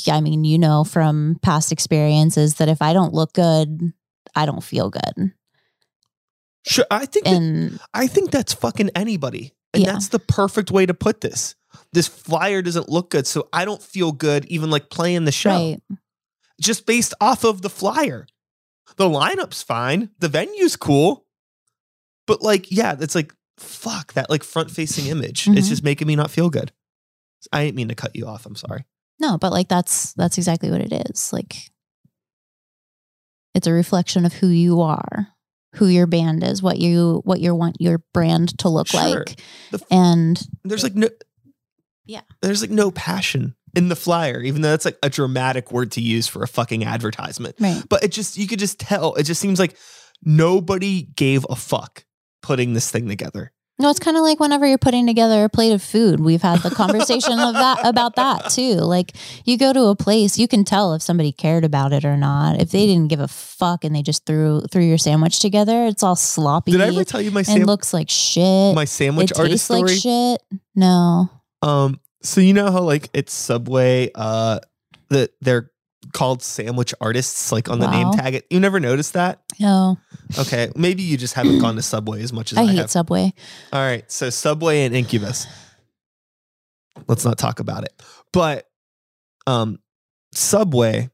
I 0.08 0.22
mean, 0.22 0.44
you 0.46 0.58
know, 0.58 0.84
from 0.84 1.38
past 1.42 1.72
experiences 1.72 2.56
that 2.56 2.70
if 2.70 2.82
I 2.82 2.94
don't 2.94 3.14
look 3.14 3.34
good, 3.34 3.94
I 4.36 4.46
don't 4.46 4.64
feel 4.64 4.90
good. 4.90 5.34
Sure, 6.66 6.86
I 6.90 7.06
think 7.06 7.26
that- 7.26 7.34
And 7.36 7.80
I 7.94 8.08
think 8.08 8.32
that's 8.32 8.54
fucking 8.54 8.92
anybody, 8.96 9.54
and 9.74 9.84
Yeah. 9.84 9.92
that's 9.94 10.08
the 10.10 10.20
perfect 10.20 10.72
way 10.72 10.86
to 10.86 10.94
put 10.94 11.22
this. 11.22 11.56
This 11.92 12.08
flyer 12.08 12.62
doesn't 12.62 12.88
look 12.90 13.10
good, 13.10 13.28
so 13.28 13.50
I 13.52 13.66
don't 13.66 13.82
feel 13.84 14.12
good 14.14 14.46
even 14.46 14.70
like 14.70 14.90
playing 14.90 15.26
the 15.26 15.32
show. 15.32 15.50
right. 15.50 15.82
just 16.62 16.86
based 16.86 17.14
off 17.20 17.44
of 17.44 17.62
the 17.64 17.70
flyer. 17.70 18.26
The 18.96 19.10
lineup's 19.10 19.64
fine. 19.64 20.12
The 20.20 20.30
venue's 20.30 20.76
cool. 20.78 21.26
But 22.28 22.42
like, 22.44 22.72
yeah, 22.72 22.96
it's 23.00 23.16
like, 23.16 23.34
fuck 23.58 24.14
that 24.14 24.30
like 24.30 24.44
front 24.44 24.70
facing 24.72 25.08
image. 25.08 25.48
It's 25.48 25.66
Mhm. 25.66 25.70
just 25.70 25.84
making 25.84 26.08
me 26.08 26.16
not 26.16 26.30
feel 26.32 26.50
good. 26.52 26.72
I 27.52 27.66
didn't 27.66 27.76
mean 27.76 27.88
to 27.90 27.96
cut 27.96 28.16
you 28.16 28.28
off. 28.28 28.46
I'm 28.46 28.56
sorry. 28.56 28.86
No, 29.20 29.38
but 29.38 29.52
like 29.52 29.68
that's 29.70 30.14
that's 30.14 30.38
exactly 30.38 30.70
what 30.72 30.82
it 30.82 30.92
is. 31.10 31.32
Like 31.32 31.56
it's 33.54 33.68
a 33.68 33.72
reflection 33.74 34.26
of 34.26 34.34
who 34.34 34.48
you 34.48 34.82
are, 34.82 35.28
who 35.76 35.88
your 35.88 36.08
band 36.08 36.44
is, 36.44 36.62
what 36.62 36.80
you 36.80 37.22
what 37.24 37.40
you 37.40 37.54
want 37.56 37.78
your 37.80 38.00
brand 38.14 38.58
to 38.60 38.70
look 38.70 38.88
Sure. 38.88 39.00
like. 39.20 39.40
The 39.72 39.80
f- 39.80 39.84
And 39.92 40.42
There's 40.64 40.84
like 40.84 40.96
no 40.96 41.10
Yeah. 42.06 42.22
There's 42.42 42.62
like 42.62 42.72
no 42.72 42.92
passion 42.92 43.56
in 43.76 43.90
the 43.90 43.96
flyer, 43.96 44.42
even 44.42 44.62
though 44.62 44.72
that's 44.72 44.86
like 44.86 44.98
a 45.02 45.10
dramatic 45.10 45.72
word 45.72 45.92
to 45.94 46.02
use 46.02 46.28
for 46.28 46.44
a 46.44 46.48
fucking 46.48 46.84
advertisement. 46.84 47.56
right. 47.60 47.84
But 47.88 48.04
it 48.04 48.12
just 48.12 48.38
you 48.38 48.48
could 48.48 48.60
just 48.60 48.80
tell. 48.80 49.14
It 49.16 49.24
just 49.24 49.40
seems 49.40 49.60
like 49.60 49.78
nobody 50.24 51.04
gave 51.16 51.46
a 51.50 51.56
fuck 51.56 52.04
putting 52.42 52.74
this 52.74 52.92
thing 52.92 53.08
together. 53.08 53.53
No, 53.80 53.90
it's 53.90 54.00
kind 54.00 54.16
of 54.16 54.22
like 54.24 54.40
whenever 54.40 54.68
you're 54.68 54.78
putting 54.78 55.08
together 55.08 55.44
a 55.44 55.50
plate 55.50 55.72
of 55.74 55.82
food. 55.82 56.20
We've 56.20 56.42
had 56.42 56.60
the 56.60 56.70
conversation 56.70 57.40
of 57.40 57.56
that 57.56 57.80
about 57.84 58.16
that 58.18 58.52
too. 58.52 58.76
Like 58.76 59.14
you 59.46 59.58
go 59.58 59.74
to 59.74 59.86
a 59.86 59.96
place, 59.96 60.38
you 60.38 60.48
can 60.48 60.64
tell 60.64 60.94
if 60.94 61.02
somebody 61.02 61.32
cared 61.32 61.66
about 61.66 61.92
it 61.92 62.06
or 62.06 62.16
not. 62.16 62.62
If 62.62 62.70
they 62.72 62.86
didn't 62.86 63.08
give 63.08 63.20
a 63.20 63.28
fuck 63.28 63.84
and 63.84 63.96
they 63.96 64.04
just 64.04 64.26
threw 64.28 64.62
threw 64.72 64.84
your 64.84 65.00
sandwich 65.00 65.40
together, 65.40 65.86
it's 65.86 66.04
all 66.04 66.16
sloppy 66.16 66.72
Did 66.74 66.82
I 66.82 66.88
ever 66.88 67.04
tell 67.04 67.22
you 67.22 67.32
my 67.32 67.40
and 67.40 67.48
sam- 67.48 67.64
looks 67.64 67.94
like 67.94 68.10
shit. 68.12 68.76
my 68.76 68.86
sandwich 68.86 69.32
it 69.32 69.40
artist 69.40 69.68
tastes 69.68 69.70
like 69.70 69.90
shit. 69.90 70.42
No. 70.76 71.30
Um, 71.64 72.00
so 72.22 72.42
you 72.42 72.54
know 72.54 72.72
how 72.72 72.82
like 72.82 73.10
it's 73.14 73.34
Subway, 73.34 74.12
uh, 74.14 74.60
that 75.10 75.32
their 75.42 75.72
called 76.14 76.42
sandwich 76.44 76.94
artists 77.02 77.52
like 77.52 77.70
on 77.70 77.80
the 77.80 77.90
name 77.90 78.12
tag. 78.12 78.36
It 78.36 78.46
you 78.50 78.60
never 78.60 78.80
noticed 78.80 79.14
that? 79.14 79.42
No, 79.60 79.98
Okay, 80.40 80.70
maybe 80.76 81.04
you 81.04 81.18
just 81.18 81.34
haven't 81.34 81.60
gone 81.60 81.76
to 81.76 81.82
Subway 81.82 82.22
as 82.22 82.32
much 82.32 82.52
as 82.52 82.58
I, 82.58 82.62
I 82.62 82.66
hate 82.68 82.78
have. 82.78 82.92
Subway. 82.92 83.34
All 83.72 83.82
right, 83.82 84.10
so 84.12 84.30
Subway 84.30 84.84
and 84.86 84.96
Incubus. 84.96 85.46
Let's 87.08 87.26
not 87.26 87.38
talk 87.38 87.60
about 87.60 87.84
it. 87.84 88.02
But 88.32 88.68
um 89.48 89.80
Subway, 90.34 91.10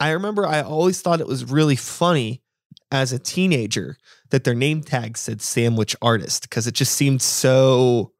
I 0.00 0.10
remember 0.10 0.46
I 0.46 0.62
always 0.62 1.00
thought 1.00 1.20
it 1.20 1.26
was 1.26 1.44
really 1.50 1.76
funny 1.76 2.42
as 2.90 3.12
a 3.12 3.18
teenager 3.18 3.96
that 4.30 4.44
their 4.44 4.54
name 4.54 4.82
tag 4.82 5.16
said 5.16 5.42
sandwich 5.42 5.94
artist 6.02 6.42
because 6.42 6.66
it 6.66 6.74
just 6.74 6.92
seemed 6.92 7.22
so 7.22 8.12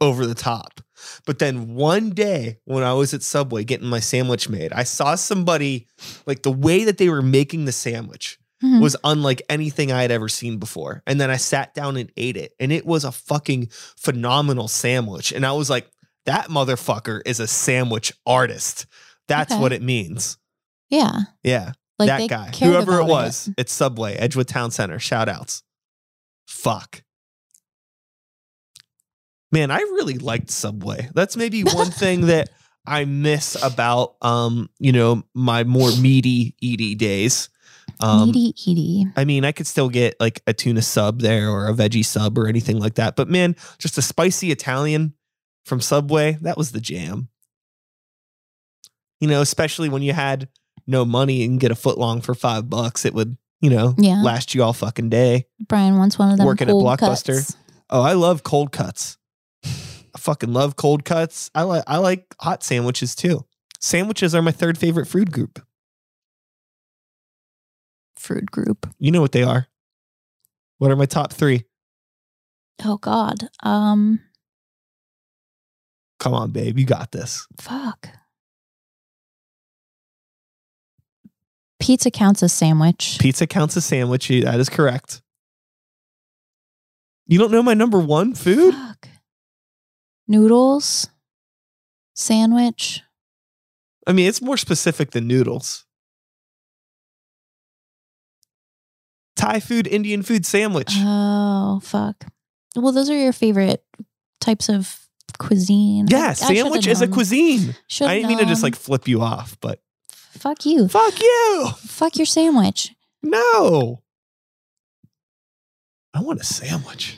over 0.00 0.26
the 0.26 0.34
top. 0.34 0.80
But 1.26 1.38
then 1.38 1.74
one 1.74 2.10
day 2.10 2.58
when 2.64 2.82
I 2.84 2.92
was 2.94 3.14
at 3.14 3.22
Subway 3.22 3.64
getting 3.64 3.88
my 3.88 4.00
sandwich 4.00 4.48
made, 4.48 4.72
I 4.72 4.84
saw 4.84 5.14
somebody 5.14 5.86
like 6.26 6.42
the 6.42 6.52
way 6.52 6.84
that 6.84 6.98
they 6.98 7.08
were 7.08 7.22
making 7.22 7.64
the 7.64 7.72
sandwich 7.72 8.38
Mhm. 8.62 8.80
was 8.80 8.96
unlike 9.04 9.42
anything 9.48 9.90
I 9.90 10.02
had 10.02 10.10
ever 10.12 10.28
seen 10.28 10.58
before. 10.58 11.02
And 11.06 11.20
then 11.20 11.30
I 11.30 11.36
sat 11.36 11.74
down 11.74 11.96
and 11.96 12.10
ate 12.16 12.36
it, 12.36 12.52
and 12.60 12.70
it 12.72 12.86
was 12.86 13.04
a 13.04 13.10
fucking 13.12 13.70
phenomenal 13.96 14.68
sandwich. 14.68 15.32
And 15.32 15.44
I 15.44 15.52
was 15.52 15.68
like, 15.68 15.90
that 16.26 16.46
motherfucker 16.48 17.22
is 17.26 17.40
a 17.40 17.48
sandwich 17.48 18.12
artist. 18.24 18.86
That's 19.26 19.52
Okay. 19.52 19.60
what 19.60 19.72
it 19.72 19.82
means. 19.82 20.38
yeah, 20.90 21.20
Yeah. 21.42 21.72
like 21.98 22.06
that 22.08 22.28
guy. 22.28 22.50
Whoever 22.64 23.00
it 23.00 23.06
was, 23.06 23.48
it's 23.58 23.72
Subway, 23.72 24.14
Edgewood 24.14 24.46
Town 24.48 24.70
Center. 24.70 24.98
Shout 25.00 25.28
outs. 25.28 25.62
Fuck. 26.46 27.02
Man, 29.52 29.70
I 29.70 29.76
really 29.78 30.18
liked 30.18 30.50
Subway. 30.50 31.08
That's 31.14 31.36
maybe 31.36 31.62
one 31.62 31.90
thing 31.90 32.22
that 32.26 32.50
I 32.86 33.04
miss 33.04 33.62
about 33.62 34.16
um, 34.22 34.68
you 34.78 34.92
know, 34.92 35.22
my 35.34 35.64
more 35.64 35.90
meaty 36.00 36.56
eaty 36.60 36.94
days. 36.94 37.48
Um 38.00 38.30
Meaty, 38.32 38.54
eaty. 38.70 39.06
I 39.16 39.24
mean, 39.24 39.44
I 39.44 39.52
could 39.52 39.66
still 39.66 39.88
get 39.88 40.18
like 40.18 40.42
a 40.46 40.52
tuna 40.54 40.82
sub 40.82 41.20
there 41.20 41.50
or 41.50 41.68
a 41.68 41.72
veggie 41.74 42.04
sub 42.04 42.38
or 42.38 42.48
anything 42.48 42.78
like 42.78 42.94
that. 42.94 43.14
But 43.16 43.28
man, 43.28 43.54
just 43.78 43.98
a 43.98 44.02
spicy 44.02 44.50
Italian 44.50 45.14
from 45.66 45.80
Subway, 45.80 46.38
that 46.40 46.56
was 46.56 46.72
the 46.72 46.80
jam. 46.80 47.28
You 49.20 49.28
know, 49.28 49.40
especially 49.40 49.88
when 49.88 50.02
you 50.02 50.12
had 50.12 50.48
no 50.86 51.04
money 51.04 51.44
and 51.44 51.60
get 51.60 51.70
a 51.70 51.76
foot 51.76 51.98
long 51.98 52.20
for 52.20 52.34
five 52.34 52.68
bucks, 52.68 53.04
it 53.04 53.14
would, 53.14 53.36
you 53.60 53.70
know, 53.70 53.94
Yeah. 53.98 54.20
last 54.22 54.54
you 54.54 54.62
all 54.64 54.72
fucking 54.72 55.10
day. 55.10 55.46
Brian 55.68 55.96
wants 55.98 56.18
one 56.18 56.30
of 56.32 56.38
them. 56.38 56.46
Working 56.46 56.68
at 56.68 56.74
Blockbuster. 56.74 57.36
cuts. 57.46 57.56
Oh, 57.90 58.02
I 58.02 58.14
love 58.14 58.42
cold 58.42 58.72
cuts. 58.72 59.18
I 60.14 60.18
fucking 60.18 60.52
love 60.52 60.76
cold 60.76 61.04
cuts. 61.04 61.50
I 61.54 61.62
like 61.62 61.84
I 61.86 61.98
like 61.98 62.34
hot 62.40 62.62
sandwiches 62.62 63.14
too. 63.14 63.46
Sandwiches 63.80 64.34
are 64.34 64.42
my 64.42 64.52
third 64.52 64.78
favorite 64.78 65.06
food 65.06 65.32
group. 65.32 65.64
Food 68.16 68.50
group. 68.50 68.86
You 68.98 69.10
know 69.10 69.20
what 69.20 69.32
they 69.32 69.42
are. 69.42 69.66
What 70.78 70.90
are 70.90 70.96
my 70.96 71.06
top 71.06 71.32
three? 71.32 71.64
Oh 72.84 72.98
God. 72.98 73.48
Um. 73.62 74.20
Come 76.18 76.34
on, 76.34 76.50
babe. 76.52 76.78
You 76.78 76.84
got 76.84 77.10
this. 77.10 77.46
Fuck. 77.60 78.08
Pizza 81.80 82.12
counts 82.12 82.44
as 82.44 82.52
sandwich. 82.52 83.16
Pizza 83.18 83.44
counts 83.46 83.76
as 83.76 83.84
sandwich. 83.84 84.28
That 84.28 84.60
is 84.60 84.68
correct. 84.68 85.20
You 87.26 87.38
don't 87.38 87.50
know 87.50 87.62
my 87.62 87.74
number 87.74 87.98
one 87.98 88.34
food? 88.34 88.72
Fuck. 88.74 89.08
Noodles. 90.28 91.08
Sandwich. 92.14 93.02
I 94.06 94.12
mean, 94.12 94.28
it's 94.28 94.42
more 94.42 94.56
specific 94.56 95.12
than 95.12 95.26
noodles. 95.26 95.84
Thai 99.36 99.60
food, 99.60 99.86
Indian 99.86 100.22
food 100.22 100.44
sandwich. 100.46 100.92
Oh 100.98 101.80
fuck. 101.82 102.24
Well, 102.76 102.92
those 102.92 103.10
are 103.10 103.16
your 103.16 103.32
favorite 103.32 103.84
types 104.40 104.68
of 104.68 104.98
cuisine. 105.38 106.06
I- 106.12 106.16
yeah, 106.16 106.28
I 106.28 106.32
sandwich 106.34 106.86
is 106.86 107.00
a 107.00 107.08
cuisine. 107.08 107.74
Should've 107.88 108.10
I 108.10 108.14
didn't 108.16 108.28
mean 108.28 108.38
to 108.38 108.44
just 108.46 108.62
like 108.62 108.76
flip 108.76 109.08
you 109.08 109.20
off, 109.22 109.56
but 109.60 109.80
fuck 110.10 110.64
you. 110.66 110.88
fuck 110.88 111.18
you. 111.20 111.68
Fuck 111.78 112.16
your 112.16 112.26
sandwich. 112.26 112.94
No. 113.22 114.02
I 116.14 116.20
want 116.20 116.40
a 116.40 116.44
sandwich. 116.44 117.16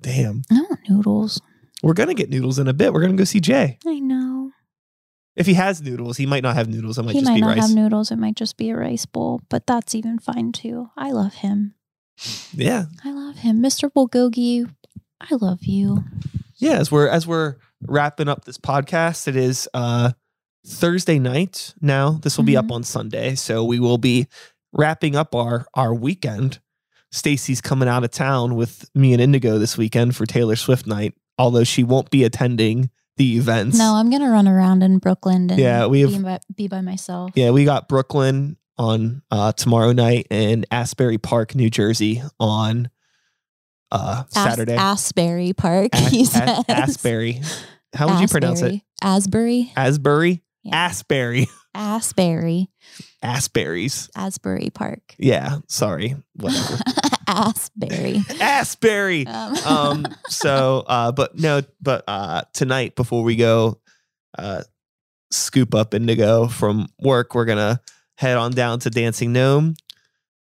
Damn. 0.00 0.42
I 0.50 0.54
want 0.60 0.80
noodles. 0.88 1.40
We're 1.82 1.94
going 1.94 2.08
to 2.08 2.14
get 2.14 2.30
noodles 2.30 2.58
in 2.58 2.68
a 2.68 2.72
bit. 2.72 2.92
We're 2.92 3.00
going 3.00 3.12
to 3.12 3.18
go 3.20 3.24
see 3.24 3.40
Jay. 3.40 3.78
I 3.86 3.98
know. 3.98 4.52
If 5.34 5.46
he 5.46 5.54
has 5.54 5.80
noodles, 5.82 6.16
he 6.18 6.26
might 6.26 6.42
not 6.42 6.54
have 6.56 6.68
noodles. 6.68 6.98
It 6.98 7.02
might 7.04 7.12
he 7.14 7.20
just 7.20 7.30
might 7.30 7.36
be 7.36 7.40
not 7.40 7.56
rice. 7.56 7.66
have 7.68 7.74
noodles. 7.74 8.10
It 8.10 8.16
might 8.16 8.36
just 8.36 8.56
be 8.56 8.70
a 8.70 8.76
rice 8.76 9.06
bowl, 9.06 9.40
but 9.48 9.66
that's 9.66 9.94
even 9.94 10.18
fine 10.18 10.52
too. 10.52 10.90
I 10.96 11.10
love 11.12 11.34
him. 11.34 11.74
yeah. 12.52 12.84
I 13.04 13.12
love 13.12 13.36
him, 13.38 13.62
Mr. 13.62 13.90
Bulgogi. 13.90 14.70
I 15.20 15.34
love 15.36 15.64
you. 15.64 16.04
yeah 16.58 16.72
as 16.78 16.90
we're 16.92 17.08
as 17.08 17.26
we're 17.26 17.56
wrapping 17.86 18.28
up 18.28 18.44
this 18.44 18.58
podcast 18.58 19.26
it 19.28 19.36
is 19.36 19.68
uh 19.72 20.10
thursday 20.66 21.18
night 21.18 21.74
now 21.80 22.10
this 22.22 22.36
will 22.36 22.44
be 22.44 22.56
up 22.56 22.66
Mhm. 22.66 22.72
on 22.72 22.82
sunday 22.84 23.34
so 23.36 23.64
we 23.64 23.78
will 23.80 23.98
be 23.98 24.26
wrapping 24.72 25.14
up 25.16 25.34
our 25.34 25.66
our 25.74 25.94
weekend 25.94 26.60
stacy's 27.12 27.60
coming 27.60 27.88
out 27.88 28.02
of 28.04 28.10
town 28.10 28.54
with 28.56 28.88
me 28.94 29.12
and 29.12 29.20
indigo 29.22 29.58
this 29.58 29.76
weekend 29.78 30.14
for 30.16 30.26
taylor 30.26 30.54
swift 30.56 30.86
night 30.86 31.14
although 31.38 31.64
she 31.64 31.82
won't 31.84 32.10
be 32.10 32.24
attending 32.24 32.90
the 33.16 33.36
events 33.36 33.76
No, 33.78 33.94
I'm 33.94 34.10
gonna 34.10 34.30
run 34.30 34.48
around 34.48 34.82
in 34.82 34.98
Brooklyn 34.98 35.50
and 35.50 35.58
Yeah, 35.60 35.86
we 35.86 36.00
have- 36.00 36.10
be, 36.12 36.18
by, 36.18 36.38
be 36.56 36.68
by 36.68 36.80
myself. 36.80 37.30
yeah 37.34 37.50
we 37.50 37.64
got 37.64 37.88
brooklyn 37.88 38.56
on 38.78 39.22
uh 39.30 39.52
tomorrow 39.52 39.92
night 39.92 40.26
and 40.30 40.64
asbury 40.70 41.18
park 41.18 41.54
new 41.54 41.68
jersey 41.68 42.22
on 42.40 42.88
uh 43.90 44.24
As- 44.28 44.32
saturday 44.32 44.74
Asbury 44.74 45.52
Park. 45.52 45.90
As- 45.94 46.08
he 46.10 46.22
As- 46.22 46.30
says. 46.32 46.64
asbury 46.68 47.40
how 47.94 48.08
would 48.08 48.20
you 48.20 48.28
pronounce 48.28 48.62
it 48.62 48.80
Asbury. 49.02 49.72
asbury 49.76 50.42
Yeah. 50.62 50.76
asbury 50.86 51.48
Asbury. 51.74 52.68
Asberries. 53.24 54.10
Asbury 54.14 54.68
Park. 54.74 55.14
Yeah, 55.16 55.60
sorry. 55.68 56.16
Whatever. 56.34 56.76
Asbury. 57.26 58.20
Asbury. 58.40 59.26
Um, 59.26 59.56
Um, 59.66 60.06
so 60.28 60.84
uh, 60.86 61.12
but 61.12 61.38
no, 61.38 61.62
but 61.80 62.04
uh 62.08 62.42
tonight 62.52 62.94
before 62.96 63.22
we 63.22 63.36
go 63.36 63.80
uh 64.38 64.62
scoop 65.30 65.74
up 65.74 65.94
Indigo 65.94 66.46
from 66.48 66.88
work, 67.00 67.34
we're 67.34 67.44
gonna 67.44 67.80
head 68.16 68.36
on 68.36 68.52
down 68.52 68.78
to 68.80 68.90
Dancing 68.90 69.32
Gnome 69.32 69.74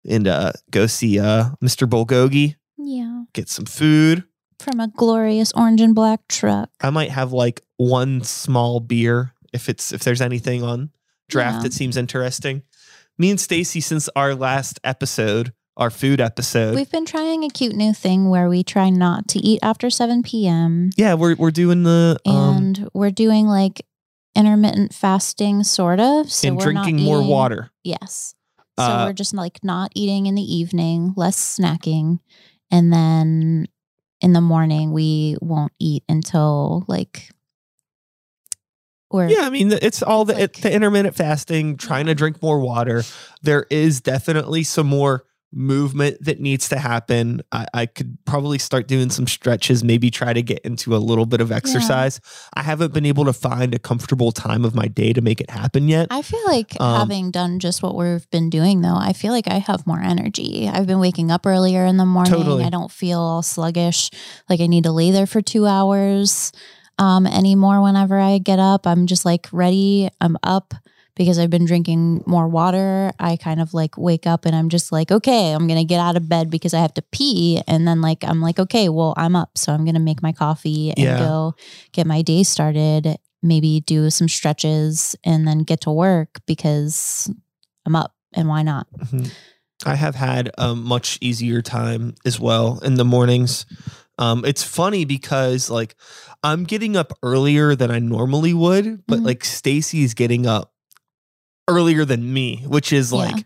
and 0.09 0.29
uh 0.29 0.53
go 0.71 0.87
see 0.87 1.19
uh 1.19 1.51
Mr. 1.63 1.89
Bulgogi, 1.89 2.57
yeah. 2.79 3.25
get 3.33 3.49
some 3.49 3.65
food. 3.67 4.25
From 4.59 4.81
a 4.81 4.89
glorious 4.89 5.53
orange 5.55 5.81
and 5.83 5.95
black 5.95 6.27
truck. 6.29 6.71
I 6.81 6.91
might 6.91 7.11
have 7.11 7.33
like 7.33 7.61
one 7.77 8.23
small 8.23 8.81
beer 8.81 9.33
if 9.53 9.69
it's 9.69 9.93
if 9.93 10.03
there's 10.03 10.21
anything 10.23 10.63
on 10.63 10.91
draft 11.29 11.57
Yeah. 11.57 11.63
that 11.65 11.73
seems 11.73 11.97
interesting. 11.97 12.63
Me 13.19 13.31
and 13.31 13.41
Stacy, 13.41 13.81
since 13.81 14.09
our 14.15 14.35
last 14.35 14.79
episode, 14.85 15.53
our 15.77 15.91
food 15.91 16.21
episode, 16.21 16.75
We've 16.75 16.91
been 16.91 17.05
trying 17.05 17.45
a 17.45 17.49
cute 17.49 17.75
new 17.77 17.93
thing 17.93 18.31
where 18.31 18.49
we 18.49 18.63
try 18.63 18.89
not 18.91 19.29
to 19.29 19.39
eat 19.39 19.61
after 19.63 19.91
7 19.91 20.23
p.m. 20.23 20.91
yeah, 20.97 21.15
we're 21.15 21.35
we're 21.37 21.51
doing 21.51 21.83
the 21.83 22.19
um 22.27 22.57
and 22.57 22.89
we're 22.95 23.11
doing 23.11 23.47
like 23.47 23.83
intermittent 24.35 24.95
fasting, 24.95 25.65
sort 25.65 26.01
of. 26.01 26.31
So 26.31 26.49
and 26.49 26.57
we're 26.57 26.73
not 26.73 26.85
drinking 26.85 27.05
more 27.05 27.19
eating- 27.19 27.31
water. 27.31 27.71
Yes. 27.85 28.35
So 28.79 28.85
Uh, 28.85 29.07
we're 29.07 29.13
just 29.15 29.33
like 29.35 29.63
not 29.65 29.91
eating 29.95 30.27
in 30.27 30.35
the 30.35 30.43
evening, 30.43 31.15
less 31.17 31.37
snacking. 31.59 32.19
And 32.71 32.93
then 32.93 33.67
in 34.21 34.33
the 34.33 34.41
morning, 34.43 34.93
we 34.93 35.37
won't 35.41 35.73
eat 35.79 36.03
until 36.09 36.85
like, 36.89 37.31
or 39.11 39.27
Yeah, 39.29 39.43
I 39.43 39.51
mean 39.51 39.73
it's 39.73 40.03
all 40.03 40.25
the 40.25 40.35
like- 40.35 40.61
the 40.61 40.73
intermittent 40.73 41.15
fasting, 41.17 41.77
trying 41.77 42.07
to 42.07 42.15
drink 42.15 42.43
more 42.43 42.61
water. 42.61 43.05
There 43.43 43.67
is 43.71 44.01
definitely 44.01 44.63
some 44.65 44.87
more 44.89 45.25
movement 45.53 46.23
that 46.23 46.41
needs 46.41 46.69
to 46.69 46.79
happen. 46.79 47.41
I, 47.53 47.67
I 47.73 47.87
could 47.87 48.19
probably 48.27 48.59
start 48.59 48.89
doing 48.89 49.11
some 49.11 49.27
stretches, 49.27 49.83
maybe 49.83 50.11
try 50.11 50.33
to 50.33 50.43
get 50.43 50.59
into 50.61 50.95
a 50.95 50.99
little 50.99 51.25
bit 51.25 51.41
of 51.41 51.51
exercise. 51.51 52.21
I 52.55 52.63
haven't 52.63 52.93
been 52.93 53.07
able 53.07 53.25
to 53.25 53.33
find 53.33 53.75
a 53.75 53.79
comfortable 53.79 54.33
time 54.33 54.65
of 54.65 54.75
my 54.75 54.87
day 54.89 55.13
to 55.13 55.21
make 55.21 55.41
it 55.41 55.49
happen 55.49 55.89
yet. 55.89 56.09
I 56.11 56.23
feel 56.23 56.45
like 56.47 56.79
Um, 56.81 56.99
having 56.99 57.31
done 57.31 57.59
just 57.59 57.83
what 57.83 57.95
we've 57.95 58.29
been 58.31 58.51
doing, 58.51 58.83
though, 58.83 58.97
I 58.97 59.13
feel 59.13 59.33
like 59.33 59.49
I 59.49 59.59
have 59.59 59.87
more 59.87 60.01
energy. 60.01 60.69
I've 60.69 60.87
been 60.87 61.01
waking 61.01 61.31
up 61.31 61.47
earlier 61.47 61.87
in 61.87 61.97
the 61.97 62.07
morning. 62.07 62.33
Totally. 62.33 62.65
I 62.65 62.71
don't 62.71 62.91
feel 62.91 63.21
all 63.21 63.43
sluggish, 63.43 64.11
like 64.51 64.61
I 64.61 64.67
need 64.67 64.85
to 64.85 64.93
lay 64.93 65.11
there 65.11 65.27
for 65.27 65.41
two 65.41 65.67
hours 65.67 66.53
um, 66.99 67.27
anymore 67.27 67.81
whenever 67.83 68.19
I 68.19 68.39
get 68.39 68.59
up. 68.59 68.87
I'm 68.87 69.07
just 69.07 69.25
like 69.25 69.49
ready. 69.53 70.11
I'm 70.21 70.37
up 70.43 70.75
because 71.17 71.39
I've 71.39 71.51
been 71.51 71.65
drinking 71.65 72.23
more 72.27 72.47
water. 72.47 73.13
I 73.19 73.37
kind 73.37 73.61
of 73.61 73.75
like 73.75 73.97
wake 73.99 74.27
up 74.27 74.45
and 74.45 74.55
I'm 74.55 74.69
just 74.69 74.93
like, 74.93 75.11
okay, 75.11 75.53
I'm 75.53 75.67
going 75.67 75.79
to 75.81 75.85
get 75.85 75.99
out 75.99 76.17
of 76.17 76.29
bed 76.29 76.51
because 76.51 76.75
I 76.75 76.81
have 76.81 76.95
to 76.95 77.03
pee. 77.11 77.61
And 77.67 77.89
then, 77.89 78.01
like, 78.01 78.23
I'm 78.23 78.41
like, 78.41 78.59
okay, 78.61 78.89
well, 78.89 79.15
I'm 79.17 79.35
up. 79.35 79.57
So 79.59 79.73
I'm 79.73 79.85
going 79.85 79.95
to 79.95 80.01
make 80.01 80.23
my 80.23 80.33
coffee 80.33 80.91
and 80.91 80.99
Yeah. 81.01 81.19
go 81.19 81.55
get 81.93 82.07
my 82.07 82.23
day 82.23 82.43
started. 82.45 83.17
maybe 83.43 83.81
do 83.81 84.11
some 84.11 84.27
stretches 84.29 85.15
and 85.23 85.47
then 85.47 85.61
get 85.61 85.81
to 85.83 85.91
work 85.91 86.41
because 86.47 87.31
I'm 87.85 87.95
up 87.95 88.13
and 88.33 88.49
why 88.49 88.63
not? 88.63 88.89
Mhm. 88.99 89.31
I 89.85 89.95
have 89.95 90.17
had 90.17 90.51
a 90.59 90.75
much 90.75 91.19
easier 91.21 91.63
time 91.63 92.15
as 92.25 92.41
well 92.41 92.81
in 92.83 92.95
the 92.95 93.05
mornings. 93.05 93.65
Um, 94.19 94.45
it's 94.45 94.65
funny 94.65 95.05
because 95.05 95.71
like 95.71 95.95
I'm 96.43 96.65
getting 96.65 96.97
up 96.97 97.13
earlier 97.23 97.77
than 97.77 97.91
I 97.91 98.01
normally 98.01 98.55
would, 98.55 99.07
but 99.07 99.21
Mhm. 99.21 99.27
like 99.27 99.45
Stacy's 99.45 100.15
getting 100.15 100.47
up 100.47 100.73
earlier 101.69 102.05
than 102.05 102.33
me, 102.33 102.63
which 102.67 102.93
is 102.93 103.13
Yeah. 103.13 103.19
like 103.19 103.45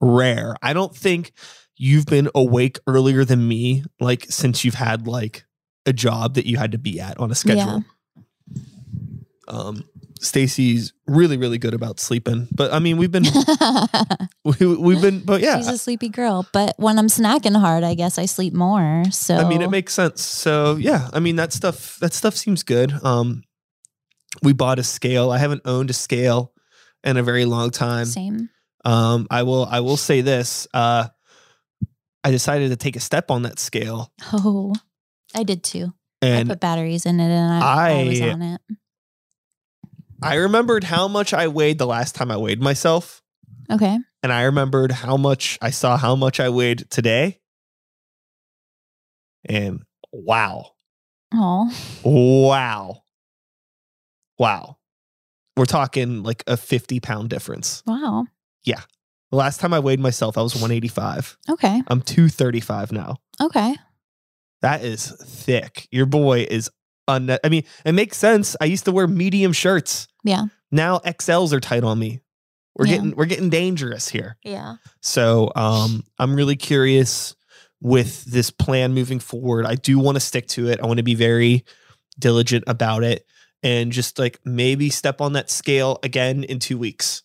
rare. 0.00 0.56
I 0.62 0.72
don't 0.72 0.94
think 0.96 1.32
you've 1.76 2.06
been 2.06 2.28
awake 2.34 2.78
earlier 2.86 3.24
than 3.24 3.46
me 3.46 3.84
like 4.00 4.26
since 4.30 4.64
you've 4.64 4.74
had 4.74 5.06
like 5.06 5.44
a 5.86 5.92
job 5.92 6.34
that 6.34 6.46
you 6.46 6.56
had 6.58 6.72
to 6.72 6.78
be 6.78 7.00
at 7.00 7.18
on 7.18 7.30
a 7.30 7.34
schedule. 7.34 7.84
Um 9.48 9.84
Stacy's 10.22 10.92
really 11.06 11.38
really 11.38 11.56
good 11.56 11.72
about 11.72 11.98
sleeping. 11.98 12.46
But 12.52 12.74
I 12.74 12.78
mean, 12.78 12.98
we've 12.98 13.10
been 13.10 13.24
we, 14.44 14.66
we've 14.76 15.00
been 15.00 15.20
but 15.20 15.40
yeah. 15.40 15.56
She's 15.56 15.68
a 15.68 15.78
sleepy 15.78 16.10
girl, 16.10 16.46
but 16.52 16.74
when 16.78 16.98
I'm 16.98 17.06
snacking 17.06 17.56
hard, 17.58 17.84
I 17.84 17.94
guess 17.94 18.18
I 18.18 18.26
sleep 18.26 18.52
more. 18.52 19.04
So 19.10 19.36
I 19.36 19.48
mean, 19.48 19.62
it 19.62 19.70
makes 19.70 19.94
sense. 19.94 20.22
So 20.22 20.76
yeah, 20.76 21.08
I 21.14 21.20
mean 21.20 21.36
that 21.36 21.52
stuff 21.54 21.98
that 22.00 22.12
stuff 22.12 22.36
seems 22.36 22.62
good. 22.62 22.92
Um, 23.02 23.42
we 24.42 24.52
bought 24.52 24.78
a 24.78 24.84
scale. 24.84 25.30
I 25.30 25.38
haven't 25.38 25.62
owned 25.64 25.88
a 25.88 25.94
scale 25.94 26.52
in 27.04 27.16
a 27.16 27.22
very 27.22 27.44
long 27.44 27.70
time. 27.70 28.06
same. 28.06 28.50
Um, 28.84 29.26
I 29.30 29.42
will 29.42 29.64
I 29.66 29.80
will 29.80 29.96
say 29.96 30.20
this. 30.22 30.66
Uh, 30.72 31.08
I 32.24 32.30
decided 32.30 32.70
to 32.70 32.76
take 32.76 32.96
a 32.96 33.00
step 33.00 33.30
on 33.30 33.42
that 33.42 33.58
scale, 33.58 34.12
Oh, 34.32 34.74
I 35.34 35.42
did 35.42 35.62
too. 35.62 35.92
I 36.22 36.44
put 36.44 36.60
batteries 36.60 37.06
in 37.06 37.18
it, 37.18 37.30
and 37.30 37.64
I, 37.64 37.90
I, 37.92 38.04
was 38.04 38.20
on 38.20 38.42
it. 38.42 38.60
I 40.22 40.34
remembered 40.34 40.84
how 40.84 41.08
much 41.08 41.32
I 41.32 41.48
weighed 41.48 41.78
the 41.78 41.86
last 41.86 42.14
time 42.14 42.30
I 42.30 42.36
weighed 42.36 42.60
myself, 42.60 43.22
Okay. 43.72 43.98
and 44.22 44.32
I 44.32 44.42
remembered 44.42 44.92
how 44.92 45.16
much 45.16 45.58
I 45.62 45.70
saw 45.70 45.96
how 45.96 46.14
much 46.14 46.40
I 46.40 46.50
weighed 46.50 46.90
today, 46.90 47.40
and 49.46 49.80
wow, 50.12 50.72
Oh, 51.32 51.72
wow, 52.04 53.02
wow, 54.38 54.76
we're 55.60 55.66
talking 55.66 56.22
like 56.22 56.42
a 56.46 56.56
fifty 56.56 57.00
pound 57.00 57.28
difference. 57.28 57.82
wow. 57.86 58.24
Yeah. 58.64 58.80
The 59.30 59.36
last 59.36 59.60
time 59.60 59.72
I 59.74 59.78
weighed 59.78 60.00
myself, 60.00 60.36
I 60.38 60.42
was 60.42 60.54
185. 60.54 61.36
Okay. 61.50 61.82
I'm 61.86 62.00
235 62.02 62.90
now. 62.92 63.18
Okay. 63.40 63.76
That 64.62 64.82
is 64.82 65.06
thick. 65.22 65.86
Your 65.92 66.06
boy 66.06 66.46
is 66.50 66.68
un 67.06 67.30
I 67.44 67.48
mean, 67.50 67.64
it 67.84 67.92
makes 67.92 68.16
sense. 68.16 68.56
I 68.60 68.64
used 68.64 68.86
to 68.86 68.92
wear 68.92 69.06
medium 69.06 69.52
shirts. 69.52 70.08
Yeah. 70.24 70.46
Now 70.72 70.98
XLs 71.00 71.52
are 71.52 71.60
tight 71.60 71.84
on 71.84 71.98
me. 71.98 72.20
We're 72.74 72.86
Yeah. 72.86 72.96
getting 72.96 73.16
we're 73.16 73.26
getting 73.26 73.50
dangerous 73.50 74.08
here. 74.08 74.36
Yeah. 74.42 74.76
So 75.02 75.52
um 75.54 76.04
I'm 76.18 76.34
really 76.34 76.56
curious 76.56 77.36
with 77.82 78.24
this 78.24 78.50
plan 78.50 78.94
moving 78.94 79.20
forward. 79.20 79.64
I 79.66 79.74
do 79.74 79.98
want 79.98 80.16
to 80.16 80.20
stick 80.20 80.48
to 80.48 80.68
it. 80.68 80.80
I 80.82 80.86
want 80.86 80.98
to 80.98 81.04
be 81.04 81.14
very 81.14 81.64
diligent 82.18 82.64
about 82.66 83.04
it 83.04 83.26
and 83.62 83.92
just 83.92 84.18
like 84.18 84.40
maybe 84.44 84.90
step 84.90 85.20
on 85.20 85.32
that 85.34 85.50
scale 85.50 85.98
again 86.02 86.44
in 86.44 86.58
two 86.58 86.78
weeks 86.78 87.22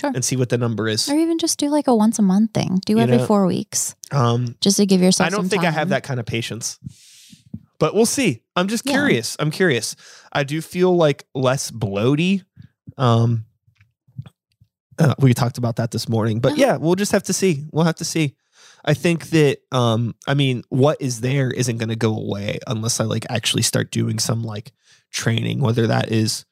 Sure. 0.00 0.10
and 0.14 0.24
see 0.24 0.36
what 0.36 0.48
the 0.48 0.58
number 0.58 0.88
is. 0.88 1.08
Or 1.08 1.14
even 1.14 1.38
just 1.38 1.58
do 1.58 1.68
like 1.68 1.86
a 1.86 1.94
once 1.94 2.18
a 2.18 2.22
month 2.22 2.52
thing. 2.52 2.80
Do 2.84 2.94
You 2.94 2.98
every 3.00 3.18
know, 3.18 3.26
four 3.26 3.46
weeks, 3.46 3.94
Um 4.10 4.56
just 4.60 4.76
to 4.78 4.86
give 4.86 5.00
yourself. 5.00 5.26
I 5.26 5.30
don't 5.30 5.48
think 5.48 5.64
I 5.64 5.70
have 5.70 5.90
that 5.90 6.02
kind 6.04 6.18
of 6.20 6.26
patience. 6.26 6.78
But 7.78 7.94
we'll 7.94 8.06
see. 8.06 8.42
I'm 8.56 8.68
just 8.68 8.86
Yeah. 8.86 8.92
curious. 8.94 9.36
I'm 9.38 9.50
curious. 9.50 9.94
I 10.32 10.44
do 10.44 10.60
feel 10.62 10.96
like 10.96 11.26
less 11.34 11.70
bloaty. 11.70 12.42
Um 12.96 13.44
uh, 14.98 15.14
we 15.18 15.34
talked 15.34 15.58
about 15.58 15.76
that 15.76 15.90
this 15.90 16.08
morning. 16.08 16.38
But 16.40 16.52
Uh-huh. 16.52 16.60
yeah, 16.60 16.76
we'll 16.76 16.94
just 16.94 17.12
have 17.12 17.24
to 17.24 17.32
see. 17.32 17.64
We'll 17.72 17.84
have 17.84 17.96
to 17.96 18.04
see. 18.04 18.36
I 18.84 18.94
think 18.94 19.30
that 19.30 19.58
um 19.72 20.14
I 20.26 20.34
mean 20.34 20.62
what 20.68 20.98
is 21.00 21.20
there 21.20 21.50
isn't 21.50 21.78
going 21.78 21.88
to 21.88 21.96
go 21.96 22.16
away 22.16 22.58
unless 22.66 23.00
I 23.00 23.04
like 23.04 23.26
actually 23.30 23.62
start 23.62 23.90
doing 23.90 24.18
some 24.18 24.42
like 24.44 24.72
training 25.14 25.60
whether 25.60 25.86
that 25.86 26.10
is 26.12 26.44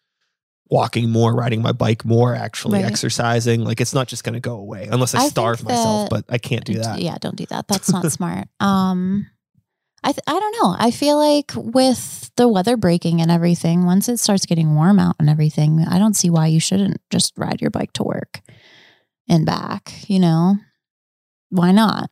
walking 0.70 1.10
more, 1.10 1.34
riding 1.34 1.60
my 1.60 1.72
bike 1.72 2.02
more, 2.04 2.34
actually 2.34 2.78
Right. 2.82 2.90
exercising. 2.90 3.62
Like 3.62 3.80
it's 3.82 3.92
not 3.92 4.08
just 4.08 4.24
going 4.24 4.32
to 4.34 4.40
go 4.40 4.54
away 4.54 4.88
unless 4.90 5.14
I, 5.14 5.24
I 5.24 5.28
starve 5.28 5.62
myself, 5.64 6.08
but 6.08 6.24
I 6.30 6.38
can't 6.38 6.64
do 6.64 6.74
that. 6.78 6.98
Yeah, 7.02 7.18
don't 7.20 7.36
do 7.36 7.44
that. 7.46 7.68
That's 7.68 7.92
not 7.92 8.10
smart. 8.18 8.48
Um, 8.58 9.26
I 10.02 10.12
th- 10.12 10.24
I 10.26 10.32
don't 10.40 10.56
know. 10.62 10.74
I 10.78 10.90
feel 10.90 11.18
like 11.18 11.52
with 11.54 12.30
the 12.36 12.48
weather 12.48 12.76
breaking 12.78 13.20
and 13.20 13.30
everything, 13.30 13.84
once 13.84 14.08
it 14.08 14.18
starts 14.18 14.46
getting 14.46 14.74
warm 14.74 14.98
out 14.98 15.16
and 15.20 15.28
everything, 15.28 15.84
I 15.86 15.98
don't 15.98 16.16
see 16.16 16.30
why 16.30 16.46
you 16.46 16.58
shouldn't 16.58 17.00
just 17.10 17.34
ride 17.36 17.60
your 17.60 17.70
bike 17.70 17.92
to 17.94 18.02
work 18.02 18.40
and 19.28 19.44
back. 19.44 19.92
You 20.08 20.18
know, 20.20 20.56
why 21.50 21.70
not? 21.72 22.10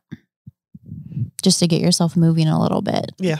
Just 1.41 1.59
to 1.59 1.67
get 1.67 1.81
yourself 1.81 2.15
moving 2.15 2.47
a 2.47 2.61
little 2.61 2.81
bit. 2.83 3.11
Yeah. 3.17 3.39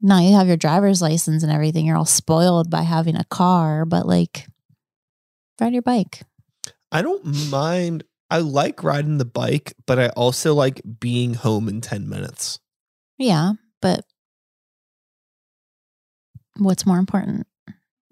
Now 0.00 0.20
you 0.20 0.34
have 0.34 0.46
your 0.46 0.56
driver's 0.56 1.00
license 1.00 1.42
and 1.42 1.50
everything. 1.50 1.86
You're 1.86 1.96
all 1.96 2.04
spoiled 2.04 2.70
by 2.70 2.82
having 2.82 3.16
a 3.16 3.24
car, 3.24 3.84
but 3.84 4.06
like, 4.06 4.46
ride 5.60 5.72
your 5.72 5.82
bike. 5.82 6.22
I 6.92 7.02
don't 7.02 7.50
mind. 7.50 8.04
I 8.30 8.38
like 8.38 8.82
riding 8.82 9.18
the 9.18 9.24
bike, 9.24 9.74
but 9.86 9.98
I 9.98 10.08
also 10.10 10.54
like 10.54 10.80
being 11.00 11.34
home 11.34 11.68
in 11.68 11.80
10 11.80 12.08
minutes. 12.08 12.58
Yeah, 13.18 13.52
but 13.80 14.04
what's 16.56 16.86
more 16.86 16.98
important? 16.98 17.46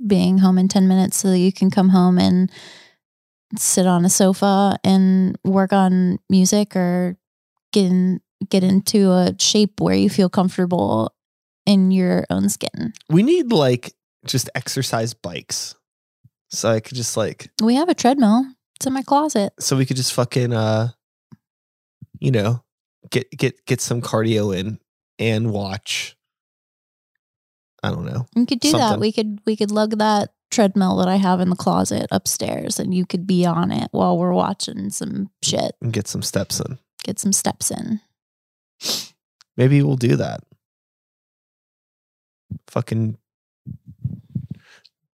Being 0.05 0.39
home 0.39 0.59
in 0.59 0.69
10 0.69 0.89
minutes 0.89 1.17
so 1.17 1.29
that 1.29 1.39
you 1.39 1.53
can 1.53 1.71
come 1.71 1.91
home 1.91 2.19
and 2.19 2.51
sit 3.57 3.87
on 3.87 4.05
a 4.05 4.11
sofa 4.11 4.79
and 4.83 5.39
work 5.45 5.73
on 5.73 6.19
music 6.29 6.75
or 6.75 7.17
get 7.73 7.87
in, 7.87 8.21
get 8.49 8.65
into 8.65 9.11
a 9.11 9.35
shape 9.39 9.81
where 9.81 9.95
you 9.95 10.11
feel 10.11 10.29
comfortable 10.29 11.14
in 11.67 11.91
your 11.91 12.25
own 12.31 12.49
skin. 12.49 12.93
We 13.09 13.23
need 13.23 13.53
like 13.53 13.95
just 14.27 14.49
exercise 14.55 15.15
bikes. 15.15 15.75
So 16.51 16.71
I 16.71 16.81
could 16.81 16.97
just 16.97 17.17
like, 17.17 17.51
We 17.63 17.75
have 17.75 17.89
a 17.89 17.95
treadmill. 17.95 18.47
It's 18.77 18.87
in 18.87 18.93
my 18.93 19.03
closet. 19.03 19.53
so 19.61 19.77
we 19.77 19.87
could 19.87 19.97
just 19.97 20.13
fucking, 20.13 20.53
uh, 20.53 20.89
you 22.19 22.31
know, 22.31 22.63
get, 23.11 23.31
get, 23.31 23.65
get 23.67 23.81
some 23.81 24.01
cardio 24.03 24.57
in 24.57 24.79
and 25.19 25.51
watch. 25.51 26.17
I 27.83 27.91
don't 27.91 28.05
know. 28.07 28.27
We 28.35 28.47
could 28.47 28.61
do 28.61 28.73
that. 28.73 28.99
We 28.99 29.13
could 29.13 29.41
we 29.45 29.57
could 29.57 29.71
lug 29.71 29.99
that 29.99 30.33
treadmill 30.51 30.97
that 30.97 31.09
I 31.09 31.17
have 31.17 31.41
in 31.41 31.51
the 31.51 31.57
closet 31.57 32.07
upstairs 32.11 32.79
and 32.79 32.95
you 32.95 33.05
could 33.05 33.27
be 33.27 33.45
on 33.45 33.71
it 33.71 33.89
while 33.91 34.17
we're 34.17 34.33
watching 34.33 34.89
some 34.89 35.29
shit. 35.43 35.73
And 35.83 35.93
get 35.93 36.09
some 36.09 36.23
steps 36.23 36.61
in. 36.61 36.79
Get 37.03 37.19
some 37.19 37.33
steps 37.33 37.71
in. 37.71 38.01
Maybe 39.59 39.83
we'll 39.83 39.97
do 39.97 40.17
that. 40.17 40.41
Fucking 42.69 43.17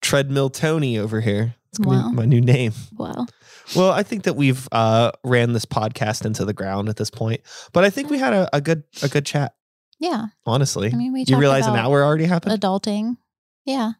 treadmill 0.00 0.50
Tony 0.50 0.98
over 0.98 1.20
here. 1.20 1.54
It's 1.70 1.78
gonna 1.78 2.02
Wow. 2.02 2.10
be 2.10 2.16
my 2.16 2.24
new 2.24 2.40
name. 2.40 2.72
Wow. 2.96 3.26
Well, 3.76 3.92
I 3.92 4.02
think 4.02 4.24
that 4.24 4.34
we've 4.34 4.66
uh, 4.72 5.12
ran 5.22 5.52
this 5.52 5.64
podcast 5.64 6.24
into 6.24 6.44
the 6.44 6.52
ground 6.52 6.88
at 6.88 6.96
this 6.96 7.10
point, 7.10 7.42
but 7.72 7.84
I 7.84 7.90
think 7.90 8.10
we 8.10 8.18
had 8.18 8.32
a, 8.32 8.48
a 8.56 8.60
good 8.60 8.82
a 9.02 9.08
good 9.08 9.24
chat. 9.24 9.54
Yeah. 10.00 10.26
Honestly, 10.46 10.90
I 10.92 10.96
mean, 10.96 11.12
we 11.12 11.24
you 11.28 11.36
realize 11.36 11.66
an 11.66 11.76
hour 11.76 12.02
already 12.02 12.24
happened. 12.24 12.60
adulting. 12.60 13.18
Yeah. 13.64 13.92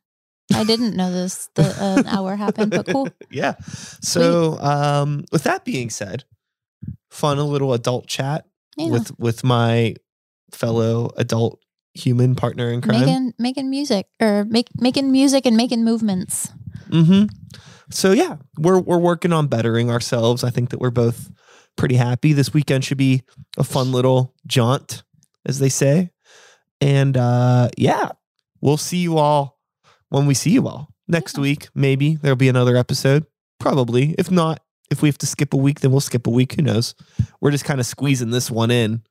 I 0.52 0.64
didn't 0.64 0.96
know 0.96 1.12
this 1.12 1.48
the 1.54 1.62
uh, 1.62 2.00
an 2.00 2.06
hour 2.08 2.34
happened, 2.34 2.72
but 2.72 2.86
cool. 2.88 3.08
yeah. 3.30 3.54
So, 4.00 4.58
um, 4.60 5.24
with 5.30 5.44
that 5.44 5.64
being 5.64 5.90
said, 5.90 6.24
fun 7.10 7.38
a 7.38 7.44
little 7.44 7.72
adult 7.72 8.08
chat 8.08 8.46
Yeah. 8.76 8.90
with 8.90 9.16
with 9.20 9.44
my 9.44 9.94
fellow 10.50 11.12
adult 11.16 11.60
human 11.94 12.34
partner 12.34 12.70
in 12.70 12.80
crime. 12.80 13.00
making 13.00 13.32
making 13.38 13.70
music 13.70 14.06
or 14.20 14.44
make 14.44 14.68
making 14.78 15.10
music 15.10 15.46
and 15.46 15.56
making 15.56 15.84
movements. 15.84 16.48
Mm-hmm. 16.88 17.26
So 17.90 18.12
yeah, 18.12 18.36
we're 18.58 18.78
we're 18.78 18.98
working 18.98 19.32
on 19.32 19.48
bettering 19.48 19.90
ourselves. 19.90 20.44
I 20.44 20.50
think 20.50 20.70
that 20.70 20.80
we're 20.80 20.90
both 20.90 21.30
pretty 21.76 21.96
happy. 21.96 22.32
This 22.32 22.52
weekend 22.54 22.84
should 22.84 22.98
be 22.98 23.22
a 23.58 23.64
fun 23.64 23.90
little 23.92 24.34
jaunt, 24.46 25.02
as 25.46 25.58
they 25.58 25.68
say. 25.68 26.10
And 26.80 27.16
uh 27.16 27.68
yeah, 27.76 28.10
we'll 28.60 28.76
see 28.76 28.98
you 28.98 29.18
all 29.18 29.58
when 30.10 30.26
we 30.26 30.34
see 30.34 30.50
you 30.50 30.66
all. 30.68 30.88
Next 31.08 31.36
Yeah. 31.36 31.42
week, 31.42 31.68
maybe 31.74 32.16
there'll 32.16 32.36
be 32.36 32.48
another 32.48 32.76
episode. 32.76 33.26
Probably. 33.58 34.14
If 34.16 34.30
not, 34.30 34.62
if 34.90 35.02
we 35.02 35.08
have 35.08 35.18
to 35.18 35.26
skip 35.26 35.52
a 35.52 35.56
week, 35.56 35.80
then 35.80 35.90
we'll 35.90 36.00
skip 36.00 36.26
a 36.26 36.30
week. 36.30 36.54
Who 36.54 36.62
knows? 36.62 36.94
We're 37.40 37.50
just 37.50 37.64
kind 37.64 37.80
of 37.80 37.86
squeezing 37.86 38.30
this 38.30 38.50
one 38.50 38.70
in, 38.70 39.02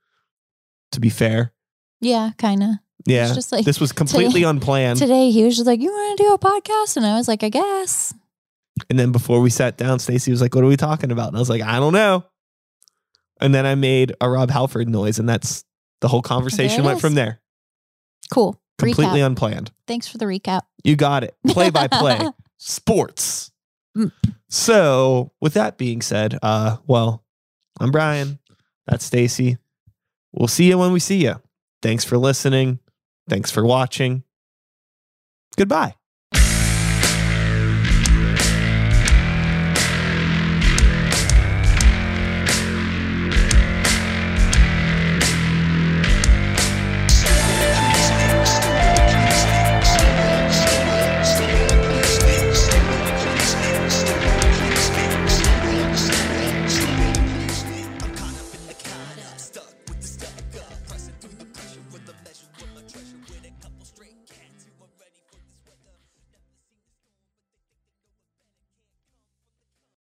to 0.93 0.99
be 0.99 1.09
fair. 1.09 1.53
Yeah, 2.01 2.31
kind 2.37 2.63
of. 2.63 2.69
Yeah. 3.05 3.33
Just 3.33 3.51
like 3.51 3.65
this 3.65 3.79
was 3.79 3.91
completely 3.93 4.43
unplanned. 4.43 4.99
today 4.99 5.31
he 5.31 5.43
was 5.43 5.55
just 5.55 5.67
like, 5.67 5.81
"You 5.81 5.91
want 5.91 6.17
to 6.17 6.23
do 6.23 6.33
a 6.33 6.39
podcast?" 6.39 6.97
And 6.97 7.05
I 7.05 7.15
was 7.17 7.27
like, 7.27 7.43
"I 7.43 7.49
guess." 7.49 8.13
And 8.89 8.97
then 8.97 9.11
before 9.11 9.41
we 9.41 9.49
sat 9.49 9.77
down, 9.77 9.99
Stacy 9.99 10.31
was 10.31 10.41
like, 10.41 10.55
What 10.55 10.63
are 10.63 10.67
we 10.67 10.77
talking 10.77 11.11
about? 11.11 11.29
And 11.29 11.37
I 11.37 11.39
was 11.39 11.49
like, 11.49 11.61
I 11.61 11.79
don't 11.79 11.93
know. 11.93 12.23
And 13.41 13.53
then 13.53 13.65
I 13.65 13.75
made 13.75 14.13
a 14.21 14.29
Rob 14.29 14.51
Halford 14.51 14.89
noise, 14.89 15.17
and 15.17 15.27
that's 15.27 15.63
the 16.01 16.07
whole 16.07 16.21
conversation 16.21 16.83
went 16.83 16.97
is. 16.97 17.01
from 17.01 17.15
there. 17.15 17.39
Cool. 18.31 18.59
completely 18.77 19.21
unplanned. 19.21 19.71
Thanks 19.87 20.07
for 20.07 20.17
the 20.17 20.25
recap. 20.25 20.61
You 20.83 20.95
got 20.95 21.23
it. 21.23 21.35
Play 21.47 21.69
by 21.69 21.87
play. 21.87 22.19
Sports. 22.57 23.51
Mm. 23.97 24.11
So, 24.49 25.31
with 25.39 25.53
that 25.53 25.77
being 25.77 26.01
said, 26.01 26.37
uh, 26.41 26.77
well, 26.85 27.23
I'm 27.79 27.91
Brian. 27.91 28.39
That's 28.87 29.05
Stacy. 29.05 29.57
We'll 30.33 30.47
see 30.47 30.67
you 30.67 30.77
when 30.77 30.91
we 30.91 30.99
see 30.99 31.23
you. 31.23 31.41
Thanks 31.81 32.03
for 32.03 32.17
listening. 32.17 32.79
Thanks 33.29 33.51
for 33.51 33.65
watching. 33.65 34.23
Goodbye. 35.57 35.95